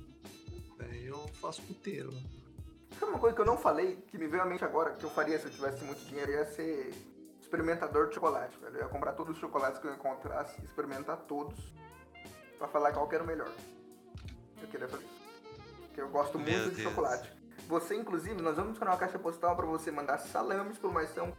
Daí 0.79 1.07
eu 1.07 1.19
faço 1.41 1.63
puteiro. 1.63 2.13
mano. 2.13 2.29
Sabe 2.99 3.13
uma 3.13 3.19
coisa 3.21 3.35
que 3.37 3.41
eu 3.41 3.47
não 3.47 3.57
falei, 3.57 3.97
que 4.09 4.19
me 4.19 4.27
veio 4.27 4.43
à 4.43 4.47
mente 4.47 4.65
agora, 4.65 4.93
que 4.95 5.05
eu 5.05 5.11
faria 5.11 5.39
se 5.39 5.47
eu 5.47 5.51
tivesse 5.51 5.83
muito 5.85 6.05
dinheiro, 6.07 6.33
ia 6.33 6.45
ser 6.47 6.91
experimentador 7.41 8.09
de 8.09 8.15
chocolate, 8.17 8.59
velho. 8.59 8.77
Eu 8.77 8.83
ia 8.83 8.89
comprar 8.89 9.13
todos 9.13 9.35
os 9.35 9.41
chocolates 9.41 9.81
que 9.81 9.87
eu 9.87 9.95
encontrasse, 9.95 10.61
experimentar 10.65 11.17
todos, 11.19 11.59
pra 12.59 12.67
falar 12.69 12.93
qual 12.93 13.09
que 13.09 13.15
era 13.15 13.25
o 13.25 13.27
melhor. 13.27 13.51
Eu 14.61 14.69
queria 14.69 14.89
fazer 14.89 15.05
isso. 15.05 15.21
Porque 15.87 16.01
eu 16.01 16.09
gosto 16.11 16.39
Meu 16.39 16.47
muito 16.53 16.71
de 16.71 16.77
Deus. 16.83 16.89
chocolate. 16.89 17.33
Você, 17.71 17.95
inclusive, 17.95 18.43
nós 18.43 18.57
vamos 18.57 18.77
criar 18.77 18.91
uma 18.91 18.97
caixa 18.97 19.17
postal 19.17 19.55
pra 19.55 19.65
você 19.65 19.93
mandar 19.93 20.19
salames 20.19 20.77
por 20.77 20.93
mais 20.93 21.09
são 21.15 21.33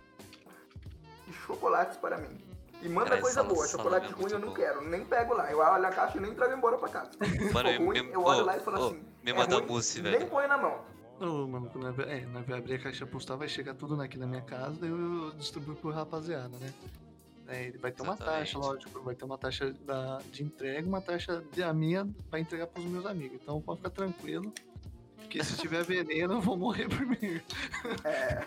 de 1.27 1.33
chocolates 1.33 1.97
para 1.97 2.17
mim. 2.17 2.37
E 2.81 2.87
manda 2.87 3.03
Caralho, 3.09 3.21
coisa 3.21 3.41
sal- 3.41 3.45
boa, 3.53 3.67
chocolate 3.67 4.05
é 4.05 4.09
ruim 4.09 4.21
muito 4.21 4.33
eu 4.35 4.39
não 4.39 4.47
bom. 4.47 4.53
quero, 4.53 4.81
nem 4.81 5.03
pego 5.05 5.33
lá. 5.33 5.51
Eu 5.51 5.59
olho 5.59 5.85
a 5.85 5.91
caixa 5.91 6.17
e 6.17 6.21
nem 6.21 6.33
trago 6.33 6.53
embora 6.55 6.77
pra 6.77 6.87
casa. 6.87 7.11
Mano, 7.53 7.69
for 7.73 7.77
ruim, 7.85 8.01
me- 8.01 8.11
eu 8.13 8.23
olho 8.23 8.41
ô, 8.41 8.45
lá 8.45 8.57
e 8.57 8.59
falo 8.61 8.79
ô, 8.81 8.87
assim. 8.87 9.03
me 9.21 9.31
é 9.31 9.33
manda 9.33 9.55
ruim, 9.57 9.65
mousse, 9.67 10.01
Nem 10.01 10.11
velho. 10.13 10.27
põe 10.29 10.47
na 10.47 10.57
mão. 10.57 10.79
Ô, 11.19 11.45
mano, 11.47 11.69
vai- 11.93 12.09
é, 12.21 12.25
nós 12.27 12.45
vai 12.47 12.57
abrir 12.57 12.75
a 12.75 12.79
caixa 12.79 13.05
postal, 13.05 13.37
vai 13.37 13.49
chegar 13.49 13.75
tudo 13.75 14.01
aqui 14.01 14.17
na 14.17 14.25
minha 14.25 14.41
casa, 14.41 14.77
daí 14.79 14.89
eu 14.89 15.31
distribuo 15.37 15.75
pro 15.75 15.91
rapaziada, 15.91 16.57
né? 16.57 16.73
É, 17.49 17.65
ele 17.65 17.77
vai 17.77 17.91
ter 17.91 18.01
uma 18.03 18.15
taxa, 18.15 18.31
Exatamente. 18.31 18.57
lógico, 18.57 19.01
vai 19.03 19.13
ter 19.15 19.25
uma 19.25 19.37
taxa 19.37 19.73
da, 19.85 20.19
de 20.31 20.43
entrega, 20.43 20.87
uma 20.87 21.01
taxa 21.01 21.43
de, 21.51 21.61
a 21.61 21.73
minha 21.73 22.07
pra 22.29 22.39
entregar 22.39 22.65
pros 22.67 22.85
meus 22.85 23.05
amigos. 23.05 23.37
Então 23.43 23.61
pode 23.61 23.77
ficar 23.79 23.89
tranquilo, 23.89 24.51
que 25.31 25.43
se 25.43 25.57
tiver 25.57 25.83
veneno, 25.83 26.33
eu 26.35 26.41
vou 26.41 26.57
morrer 26.57 26.87
primeiro. 26.89 27.41
É. 28.03 28.45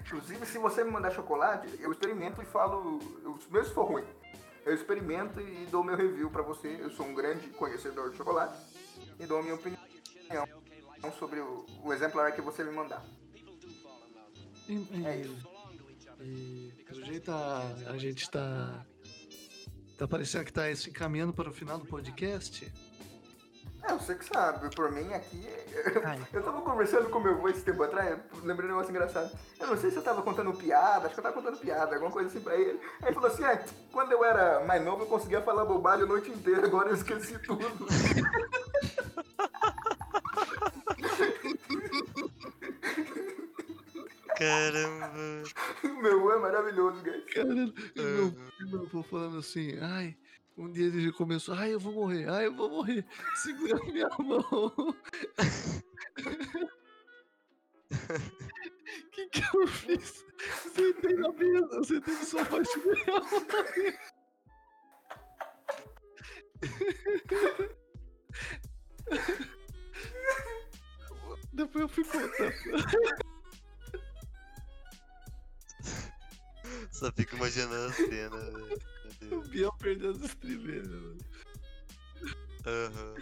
Inclusive, 0.00 0.44
se 0.46 0.58
você 0.58 0.84
me 0.84 0.90
mandar 0.90 1.10
chocolate, 1.10 1.68
eu 1.80 1.90
experimento 1.90 2.42
e 2.42 2.44
falo. 2.44 2.98
Eu, 3.24 3.38
mesmo 3.50 3.68
se 3.68 3.74
for 3.74 3.84
ruim, 3.86 4.04
eu 4.66 4.74
experimento 4.74 5.40
e 5.40 5.66
dou 5.70 5.82
meu 5.82 5.96
review 5.96 6.30
pra 6.30 6.42
você. 6.42 6.76
Eu 6.80 6.90
sou 6.90 7.06
um 7.06 7.14
grande 7.14 7.48
conhecedor 7.50 8.10
de 8.10 8.16
chocolate 8.16 8.56
e 9.18 9.26
dou 9.26 9.38
a 9.38 9.42
minha 9.42 9.54
opinião 9.54 9.80
sobre 11.18 11.40
o, 11.40 11.64
o 11.82 11.92
exemplar 11.92 12.32
que 12.32 12.40
você 12.40 12.62
me 12.62 12.72
mandar. 12.72 13.04
E, 14.68 14.74
e- 14.74 15.06
É 15.06 15.16
isso. 15.16 15.48
E 16.20 16.72
pelo 16.86 17.04
jeito 17.04 17.30
a, 17.32 17.62
a 17.88 17.96
gente 17.98 18.30
tá. 18.30 18.84
Tá 19.98 20.08
parecendo 20.08 20.44
que 20.44 20.52
tá 20.52 20.74
se 20.74 20.90
encaminhando 20.90 21.32
para 21.32 21.48
o 21.48 21.52
final 21.52 21.78
do 21.78 21.86
podcast. 21.86 22.72
É, 23.84 23.92
você 23.94 24.14
que 24.14 24.24
sabe, 24.24 24.74
por 24.74 24.90
mim 24.92 25.12
aqui. 25.12 25.48
Ai. 26.04 26.20
Eu 26.32 26.42
tava 26.42 26.60
conversando 26.62 27.10
com 27.10 27.18
meu 27.18 27.34
avô 27.34 27.48
esse 27.48 27.62
tempo 27.62 27.82
atrás, 27.82 28.18
lembrei 28.42 28.68
um 28.68 28.74
negócio 28.74 28.90
engraçado. 28.90 29.30
Eu 29.58 29.66
não 29.66 29.76
sei 29.76 29.90
se 29.90 29.96
eu 29.96 30.02
tava 30.02 30.22
contando 30.22 30.52
piada, 30.54 31.06
acho 31.06 31.14
que 31.14 31.20
eu 31.20 31.24
tava 31.24 31.34
contando 31.34 31.58
piada, 31.58 31.94
alguma 31.94 32.10
coisa 32.10 32.28
assim 32.28 32.40
pra 32.40 32.54
ele. 32.54 32.80
Aí 33.00 33.08
ele 33.08 33.14
falou 33.14 33.30
assim: 33.30 33.44
ah, 33.44 33.60
quando 33.90 34.12
eu 34.12 34.24
era 34.24 34.64
mais 34.64 34.82
novo 34.84 35.02
eu 35.02 35.06
conseguia 35.06 35.42
falar 35.42 35.64
bobagem 35.64 36.04
a 36.04 36.08
noite 36.08 36.30
inteira, 36.30 36.66
agora 36.66 36.90
eu 36.90 36.94
esqueci 36.94 37.38
tudo. 37.40 37.86
Caramba. 44.42 45.12
meu 46.02 46.18
avô 46.18 46.32
é 46.32 46.38
maravilhoso, 46.38 47.02
guys. 47.02 47.24
Cara, 47.32 47.72
e 47.94 48.00
meu, 48.00 48.34
meu 48.60 48.82
avô 48.82 49.02
falando 49.02 49.38
assim, 49.38 49.78
ai, 49.80 50.16
um 50.56 50.70
dia 50.70 50.86
ele 50.86 51.06
já 51.06 51.12
começou, 51.12 51.54
ai, 51.54 51.74
eu 51.74 51.80
vou 51.80 51.92
morrer, 51.92 52.28
ai, 52.28 52.46
eu 52.46 52.54
vou 52.54 52.68
morrer, 52.68 53.04
segura 53.36 53.78
minha 53.84 54.08
mão. 54.18 54.72
O 54.76 54.94
que 59.12 59.26
que 59.28 59.56
eu 59.56 59.66
fiz? 59.68 60.24
Sentei 60.74 61.14
na 61.14 61.30
mesa, 61.32 61.84
sentei 61.84 62.14
no 62.14 62.24
sofá 62.24 62.58
e 62.58 62.64
segurei 62.64 63.04
a 63.04 63.20
mão. 63.20 63.46
Depois 71.52 71.82
eu 71.82 71.88
fui 71.88 72.04
contando. 72.04 72.54
Só 76.92 77.10
fico 77.10 77.36
imaginando 77.36 77.86
a 77.86 77.92
cena, 77.92 78.36
velho. 78.36 78.78
Meu 79.22 79.38
O. 79.40 79.48
Biel 79.48 79.72
perdeu 79.78 80.10
as 80.10 80.20
estribeiras, 80.20 80.88
mano. 80.88 81.18
Aham. 82.66 83.14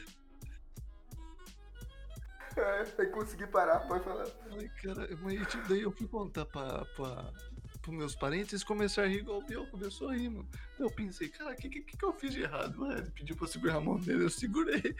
É, 2.57 2.85
Aí 2.99 3.07
consegui 3.07 3.47
parar, 3.47 3.79
pode 3.81 4.05
falar. 4.05 4.27
Ai, 4.59 4.68
cara, 4.83 5.09
mas 5.23 5.47
tipo, 5.49 5.68
daí 5.68 5.83
eu 5.83 5.93
fui 5.93 6.09
contar 6.09 6.45
pra, 6.47 6.85
pra, 6.97 7.33
pros 7.81 7.97
meus 7.97 8.14
parentes, 8.16 8.53
eles 8.53 8.64
começaram 8.64 9.09
a 9.09 9.11
rir 9.11 9.21
igual 9.21 9.39
o 9.39 9.47
Biel 9.47 9.66
começou 9.68 10.09
a 10.09 10.14
rir, 10.14 10.29
mano. 10.29 10.49
Daí 10.77 10.87
eu 10.87 10.91
pensei, 10.91 11.29
cara, 11.29 11.53
o 11.53 11.57
que, 11.57 11.68
que, 11.68 11.81
que 11.81 12.05
eu 12.05 12.12
fiz 12.12 12.33
de 12.33 12.43
errado? 12.43 12.83
Ué, 12.83 12.99
ele 12.99 13.11
pediu 13.12 13.37
pra 13.37 13.47
eu 13.47 13.51
segurar 13.51 13.77
a 13.77 13.81
mão 13.81 13.99
dele, 14.01 14.25
eu 14.25 14.31
segurei. 14.31 14.83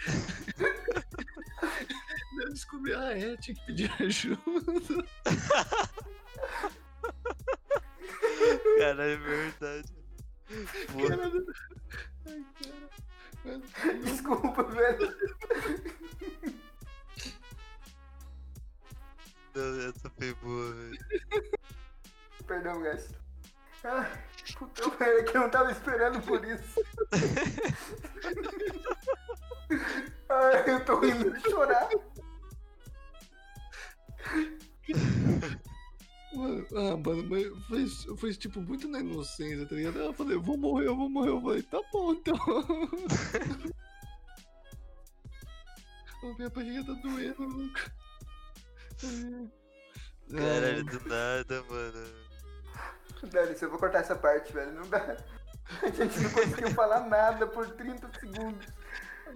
Daí 1.61 2.45
eu 2.47 2.51
descobri, 2.51 2.95
ah, 2.95 3.19
é, 3.19 3.37
tinha 3.37 3.55
que 3.55 3.67
pedir 3.67 3.91
ajuda. 4.01 5.05
Cara, 8.81 9.05
é 9.05 9.15
verdade. 9.15 9.93
Pô, 10.91 11.07
Cara, 11.07 11.31
ai, 12.27 12.45
cara. 13.75 13.99
Desculpa, 13.99 14.63
velho. 14.63 15.17
não, 19.55 19.81
essa 19.87 20.09
foi 20.09 20.33
boa, 20.37 20.73
velho. 20.73 20.99
Perdão, 22.47 22.81
guys. 22.81 23.11
Ah, 23.85 24.11
puta 24.59 24.89
merda, 24.99 25.25
que 25.25 25.37
eu 25.37 25.41
não 25.43 25.51
tava 25.51 25.73
esperando 25.73 26.23
por 26.23 26.43
isso. 26.43 26.83
Ai, 30.31 30.71
eu 30.73 30.85
tô 30.87 31.01
rindo 31.01 31.31
de 31.33 31.51
chorar. 31.51 31.87
Mano, 36.33 36.67
ah, 36.77 36.97
mano, 36.97 37.25
mas 37.69 38.05
foi, 38.05 38.17
foi 38.17 38.35
tipo 38.35 38.61
muito 38.61 38.87
na 38.89 39.01
inocência, 39.01 39.67
tá 39.67 39.75
ligado? 39.75 39.99
Eu 39.99 40.13
falei, 40.13 40.37
vou 40.37 40.57
morrer, 40.57 40.87
eu 40.87 40.97
vou 40.97 41.09
morrer. 41.09 41.31
Eu 41.31 41.41
falei, 41.41 41.63
tá 41.63 41.81
bom 41.93 42.13
então. 42.13 42.37
Minha 46.37 46.51
barriga 46.51 46.85
tá 46.85 46.93
doendo, 47.01 47.43
louco. 47.43 47.81
Caralho, 50.31 50.85
do 50.85 51.09
nada, 51.09 51.63
mano. 51.65 52.31
Dane-se, 53.25 53.65
eu 53.65 53.71
vou 53.71 53.79
cortar 53.79 54.01
essa 54.01 54.15
parte, 54.15 54.53
velho. 54.53 54.73
Não 54.73 54.89
dá. 54.89 55.17
A 55.83 55.89
gente 55.89 56.21
não 56.21 56.31
conseguiu 56.31 56.71
falar 56.71 57.09
nada 57.09 57.47
por 57.47 57.69
30 57.71 58.11
segundos. 58.19 58.67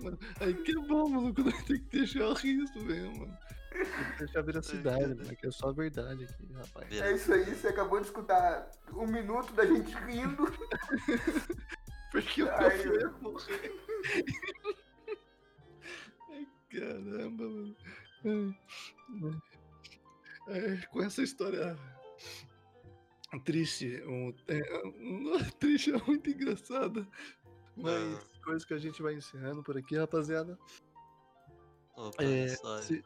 Mano, 0.03 0.19
Aí 0.41 0.55
que 0.55 0.75
bom, 0.75 1.09
maluco. 1.09 1.43
Nós 1.43 1.63
tem 1.65 1.79
que 1.81 1.99
deixar 1.99 2.27
o 2.27 2.35
risco 2.35 2.79
mesmo, 2.81 3.21
mano. 3.21 3.39
Que 3.75 4.19
deixar 4.19 4.39
a 4.39 4.43
veracidade, 4.43 5.15
mano. 5.15 5.37
Que 5.37 5.47
é 5.47 5.51
só 5.51 5.69
a 5.69 5.73
verdade 5.73 6.25
aqui, 6.25 6.53
rapaz. 6.53 6.93
É 6.93 7.13
isso 7.13 7.33
aí, 7.33 7.45
você 7.45 7.69
acabou 7.69 7.99
de 8.01 8.07
escutar 8.07 8.71
um 8.93 9.07
minuto 9.07 9.53
da 9.53 9.67
gente 9.67 9.93
rindo. 10.07 10.45
Porque 12.13 12.43
eu 12.43 12.55
Ai, 12.55 12.85
não 12.85 12.95
ia 12.95 13.11
morrer. 13.11 13.73
Ai, 16.31 16.47
caramba, 16.71 17.45
mano. 17.49 17.77
Ai, 20.49 20.81
com 20.93 21.03
essa 21.03 21.23
história 21.23 21.77
triste, 23.45 24.01
um, 24.07 24.33
é, 24.47 24.83
um- 25.01 25.39
triste 25.59 25.93
é 25.93 25.99
muito 26.07 26.31
engraçada. 26.31 27.07
Mas 27.77 28.23
coisas 28.45 28.65
que 28.65 28.75
a 28.75 28.79
gente 28.79 29.03
vai 29.03 29.15
encerrando 29.15 29.63
por 29.63 29.77
aqui, 29.77 29.97
rapaziada. 29.97 30.57
Opa, 31.97 32.23
É, 32.23 32.49
se, 32.83 33.05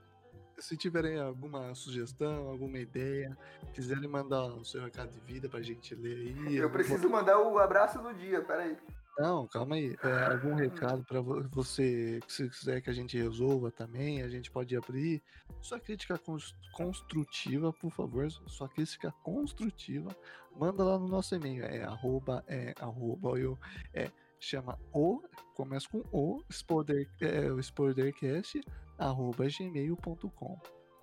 se 0.59 0.77
tiverem 0.77 1.19
alguma 1.21 1.75
sugestão, 1.75 2.49
alguma 2.49 2.79
ideia, 2.79 3.37
quiserem 3.73 4.09
mandar 4.09 4.47
o 4.47 4.65
seu 4.65 4.83
recado 4.83 5.11
de 5.11 5.21
vida 5.21 5.49
pra 5.49 5.61
gente 5.63 5.95
ler 5.95 6.17
aí. 6.17 6.57
Eu 6.57 6.71
preciso 6.71 7.09
mandar 7.09 7.39
o 7.39 7.59
abraço 7.59 7.99
do 8.01 8.13
dia, 8.15 8.43
peraí. 8.43 8.77
Não, 9.19 9.49
calma 9.49 9.75
aí. 9.75 9.97
É, 10.03 10.33
algum 10.33 10.55
recado 10.55 11.05
vo- 11.23 11.43
você, 11.51 12.21
que 12.25 12.33
se 12.33 12.49
quiser 12.49 12.81
que 12.81 12.89
a 12.89 12.93
gente 12.93 13.17
resolva 13.19 13.69
também, 13.69 14.23
a 14.23 14.29
gente 14.29 14.49
pode 14.49 14.77
abrir. 14.77 15.21
Sua 15.61 15.81
crítica 15.81 16.17
cons- 16.17 16.55
construtiva, 16.73 17.73
por 17.73 17.91
favor, 17.91 18.31
sua 18.47 18.69
crítica 18.69 19.11
construtiva, 19.25 20.15
manda 20.57 20.85
lá 20.85 20.97
no 20.99 21.09
nosso 21.09 21.35
e-mail. 21.35 21.65
É 21.65 21.83
arroba, 21.83 22.45
é 22.47 22.73
arroba, 22.81 23.37
eu, 23.39 23.59
é, 23.93 24.09
chama 24.39 24.79
o, 24.93 25.21
começa 25.57 25.89
com 25.89 26.03
o, 26.13 26.41
spoiler, 26.49 27.09
é, 27.21 27.51
o 27.51 27.59
spoilercast, 27.59 28.61
arroba 28.99 29.47
gmail.com. 29.47 30.61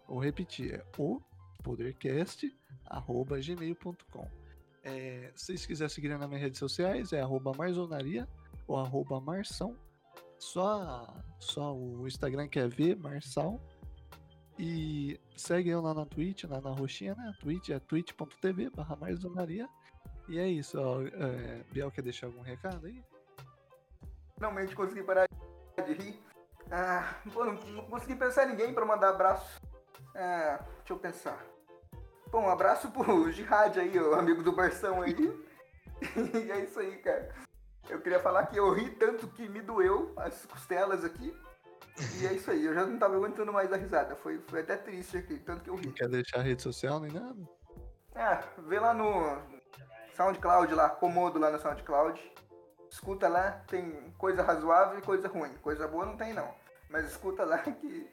Vou 0.07 0.19
repetir, 0.19 0.75
é 0.75 0.85
o, 0.97 1.21
spoilercast, 1.55 2.53
arroba 2.85 3.39
gmail.com. 3.39 4.29
É, 4.83 5.31
se 5.35 5.45
vocês 5.47 5.65
quiserem 5.65 5.89
seguir 5.89 6.09
nas 6.09 6.27
minhas 6.27 6.43
redes 6.43 6.59
sociais, 6.59 7.11
é 7.11 7.21
arroba 7.21 7.51
marzonaria 7.57 8.27
ou 8.67 8.77
arroba 8.77 9.19
marção. 9.19 9.75
Só, 10.37 11.07
só 11.39 11.73
o 11.75 12.05
Instagram 12.05 12.47
quer 12.47 12.69
ver, 12.69 12.95
Marçal. 12.97 13.59
E 14.59 15.19
segue 15.35 15.69
eu 15.69 15.81
lá 15.81 15.93
na 15.93 16.05
Twitch, 16.05 16.43
lá 16.43 16.61
na 16.61 16.69
roxinha, 16.69 17.15
né? 17.15 17.33
Twitch 17.39 17.69
é 17.69 17.79
twitch.tv 17.79 18.69
barra 18.69 18.95
marzonaria. 18.95 19.67
E 20.29 20.39
é 20.39 20.47
isso, 20.47 20.79
ó. 20.79 21.01
É, 21.01 21.63
Biel 21.71 21.91
quer 21.91 22.01
deixar 22.01 22.27
algum 22.27 22.41
recado 22.41 22.85
aí? 22.85 23.03
Finalmente 24.35 24.75
consegui 24.75 25.03
parar 25.03 25.27
de 25.85 25.93
rir. 25.93 26.19
Ah, 26.71 27.15
pô, 27.33 27.45
não, 27.45 27.57
consegui 27.85 28.15
pensar 28.15 28.45
em 28.45 28.51
ninguém 28.51 28.73
pra 28.73 28.85
mandar 28.85 29.09
abraço. 29.09 29.61
Ah, 30.15 30.59
deixa 30.77 30.93
eu 30.93 30.97
pensar. 30.97 31.45
Bom, 32.31 32.43
um 32.43 32.49
abraço 32.49 32.91
pro 32.91 33.29
Jihad 33.31 33.79
aí, 33.79 33.99
o 33.99 34.15
amigo 34.15 34.43
do 34.43 34.51
Barção 34.51 35.01
aí. 35.01 35.15
e 36.45 36.51
é 36.51 36.59
isso 36.63 36.79
aí, 36.79 36.97
cara. 36.97 37.33
Eu 37.89 38.01
queria 38.01 38.19
falar 38.19 38.47
que 38.47 38.57
eu 38.57 38.73
ri 38.73 38.89
tanto 38.91 39.27
que 39.27 39.47
me 39.47 39.61
doeu 39.61 40.11
as 40.17 40.45
costelas 40.45 41.05
aqui. 41.05 41.35
E 42.19 42.27
é 42.27 42.33
isso 42.33 42.51
aí, 42.51 42.65
eu 42.65 42.73
já 42.73 42.85
não 42.85 42.97
tava 42.97 43.15
aguentando 43.15 43.53
mais 43.53 43.71
a 43.71 43.77
risada. 43.77 44.15
Foi, 44.17 44.41
foi 44.47 44.61
até 44.61 44.75
triste 44.75 45.17
aqui, 45.17 45.37
tanto 45.39 45.63
que 45.63 45.69
eu 45.69 45.75
ri. 45.75 45.85
Não 45.85 45.93
quer 45.93 46.09
deixar 46.09 46.39
a 46.39 46.43
rede 46.43 46.61
social 46.61 46.99
nem 46.99 47.11
nada? 47.11 47.37
Ah, 48.13 48.43
vê 48.67 48.79
lá 48.79 48.93
no 48.93 49.37
SoundCloud 50.15 50.73
lá, 50.73 50.89
Comodo 50.89 51.39
lá 51.39 51.51
no 51.51 51.59
SoundCloud. 51.59 52.33
Escuta 52.95 53.27
lá, 53.27 53.51
tem 53.67 54.09
coisa 54.17 54.41
razoável 54.41 54.97
e 54.97 55.01
coisa 55.01 55.27
ruim. 55.27 55.53
Coisa 55.61 55.85
boa 55.85 56.05
não 56.05 56.15
tem 56.15 56.33
não. 56.33 56.49
Mas 56.89 57.05
escuta 57.11 57.43
lá 57.43 57.57
que, 57.75 58.09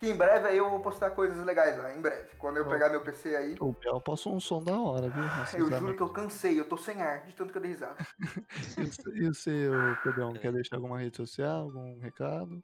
que 0.00 0.08
em 0.08 0.16
breve 0.16 0.48
aí 0.48 0.58
eu 0.58 0.68
vou 0.68 0.80
postar 0.80 1.10
coisas 1.10 1.38
legais 1.46 1.78
lá, 1.78 1.94
em 1.94 2.00
breve. 2.00 2.30
Quando 2.36 2.56
eu 2.56 2.68
pegar 2.68 2.88
meu 2.88 3.00
PC 3.00 3.36
aí. 3.36 3.56
O 3.60 3.72
Biel 3.72 4.00
passou 4.00 4.34
um 4.34 4.40
som 4.40 4.60
da 4.60 4.76
hora, 4.76 5.08
viu? 5.08 5.22
Nossa, 5.22 5.56
Eu 5.56 5.70
juro 5.70 5.96
que 5.96 6.02
eu 6.02 6.08
cansei, 6.08 6.58
eu 6.58 6.68
tô 6.68 6.76
sem 6.76 7.00
ar, 7.00 7.24
de 7.24 7.32
tanto 7.32 7.52
que 7.52 7.58
eu 7.58 7.62
dei 7.62 7.70
risada. 7.70 7.96
E 8.76 8.86
você- 8.86 9.30
você, 9.32 9.68
ô 9.68 9.96
Pedrão, 10.02 10.32
quer 10.34 10.52
deixar 10.52 10.76
alguma 10.76 10.98
rede 10.98 11.16
social, 11.16 11.62
algum 11.62 12.00
recado? 12.00 12.60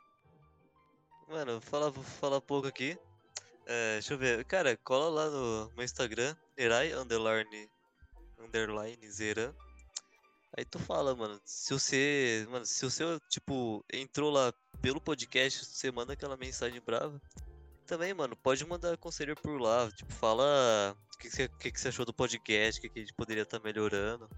Mano, 1.28 1.60
fala, 1.60 1.88
vou 1.90 2.02
falar 2.02 2.40
pouco 2.40 2.66
aqui. 2.66 2.98
É, 3.64 3.92
deixa 3.94 4.14
eu 4.14 4.18
ver. 4.18 4.44
Cara, 4.44 4.76
cola 4.78 5.08
lá 5.08 5.30
no 5.30 5.70
meu 5.76 5.84
Instagram, 5.84 6.34
Erai 6.56 6.92
underline, 6.92 7.70
underline 8.40 9.08
Zeran. 9.08 9.54
Aí 10.56 10.64
tu 10.64 10.78
fala, 10.78 11.14
mano. 11.14 11.40
Se 11.44 11.72
você. 11.72 12.46
Mano, 12.50 12.66
se 12.66 12.84
você, 12.84 13.04
tipo, 13.28 13.84
entrou 13.92 14.30
lá 14.30 14.52
pelo 14.82 15.00
podcast, 15.00 15.64
você 15.64 15.90
manda 15.92 16.12
aquela 16.12 16.36
mensagem 16.36 16.80
brava. 16.84 17.20
Também, 17.86 18.12
mano, 18.14 18.36
pode 18.36 18.64
mandar 18.66 18.96
conselho 18.96 19.36
por 19.36 19.60
lá. 19.60 19.90
Tipo, 19.90 20.12
fala 20.12 20.96
o 21.14 21.18
que, 21.18 21.30
que, 21.30 21.48
que, 21.48 21.70
que 21.72 21.80
você 21.80 21.88
achou 21.88 22.04
do 22.04 22.12
podcast, 22.14 22.78
o 22.78 22.82
que, 22.82 22.88
que 22.88 22.98
a 22.98 23.02
gente 23.02 23.14
poderia 23.14 23.42
estar 23.42 23.60
melhorando. 23.60 24.28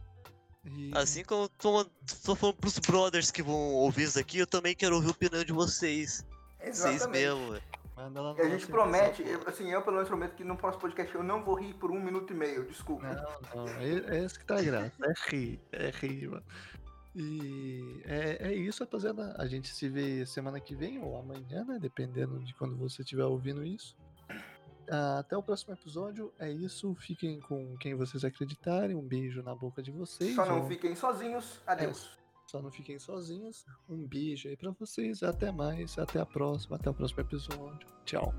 E- 0.65 0.91
Assim 0.95 1.25
como 1.25 1.45
eu 1.45 1.49
tô, 1.49 1.85
tô 2.25 2.35
falando 2.35 2.57
pros 2.57 2.79
brothers 2.79 3.31
que 3.31 3.43
vão 3.43 3.75
ouvir 3.75 4.05
isso 4.05 4.19
aqui, 4.19 4.39
eu 4.39 4.47
também 4.47 4.75
quero 4.75 4.95
ouvir 4.95 5.09
a 5.09 5.13
opinião 5.13 5.45
de 5.45 5.53
vocês. 5.53 6.25
Vocês 6.61 6.85
Exatamente. 6.85 7.11
mesmo, 7.11 7.53
velho. 7.53 7.63
Manda 7.97 8.21
lá 8.23 8.35
a 8.39 8.49
gente 8.49 8.67
promete, 8.67 9.23
eu- 9.23 9.41
assim, 9.47 9.71
eu 9.71 9.83
pelo 9.83 9.97
menos 9.97 10.09
prometo 10.09 10.35
que 10.35 10.45
no 10.45 10.57
próximo 10.57 10.81
podcast 10.81 11.15
eu 11.15 11.23
não 11.23 11.45
vou 11.45 11.55
rir 11.55 11.75
por 11.75 11.91
um 11.91 12.01
minuto 12.01 12.33
e 12.33 12.37
meio, 12.37 12.67
desculpa. 12.67 13.07
Não, 13.55 13.67
não, 13.67 13.69
é, 13.75 14.17
é 14.17 14.25
esse 14.25 14.39
que 14.39 14.45
tá 14.47 14.61
graça. 14.63 14.93
É 15.05 15.13
rir, 15.31 15.61
é 15.73 15.91
rir, 15.91 16.29
mano. 16.29 16.45
E 17.15 18.01
é, 18.07 18.49
é 18.49 18.55
isso, 18.55 18.83
rapaziada. 18.83 19.35
A 19.39 19.47
gente 19.47 19.69
se 19.75 19.89
vê 19.89 20.25
semana 20.25 20.59
que 20.59 20.75
vem 20.75 20.99
ou 20.99 21.19
amanhã, 21.19 21.63
né? 21.65 21.79
Dependendo 21.79 22.39
de 22.43 22.55
quando 22.55 22.75
você 22.77 23.03
estiver 23.03 23.25
ouvindo 23.25 23.63
isso. 23.65 23.95
Ah, 24.91 25.19
Até 25.19 25.37
o 25.37 25.43
próximo 25.43 25.75
episódio. 25.75 26.33
É 26.39 26.51
isso. 26.51 26.95
Fiquem 26.95 27.39
com 27.41 27.77
quem 27.77 27.95
vocês 27.95 28.25
acreditarem. 28.25 28.97
Um 28.97 29.07
beijo 29.07 29.43
na 29.43 29.55
boca 29.55 29.83
de 29.83 29.91
vocês. 29.91 30.35
Só 30.35 30.47
não 30.47 30.63
um- 30.63 30.67
fiquem 30.69 30.95
sozinhos, 30.97 31.61
adeus. 31.67 32.19
Só 32.53 32.61
não 32.61 32.71
fiquem 32.71 32.99
sozinhos. 32.99 33.65
Um 33.89 34.07
beijo 34.07 34.47
aí 34.47 34.59
pra 34.59 34.73
vocês. 34.73 35.23
Até 35.23 35.51
mais. 35.51 35.99
Até 35.99 36.21
a 36.21 36.27
próxima. 36.27 36.77
Até 36.77 36.91
o 36.91 36.95
próximo 36.95 37.23
episódio. 37.23 37.89
Tchau. 38.05 38.35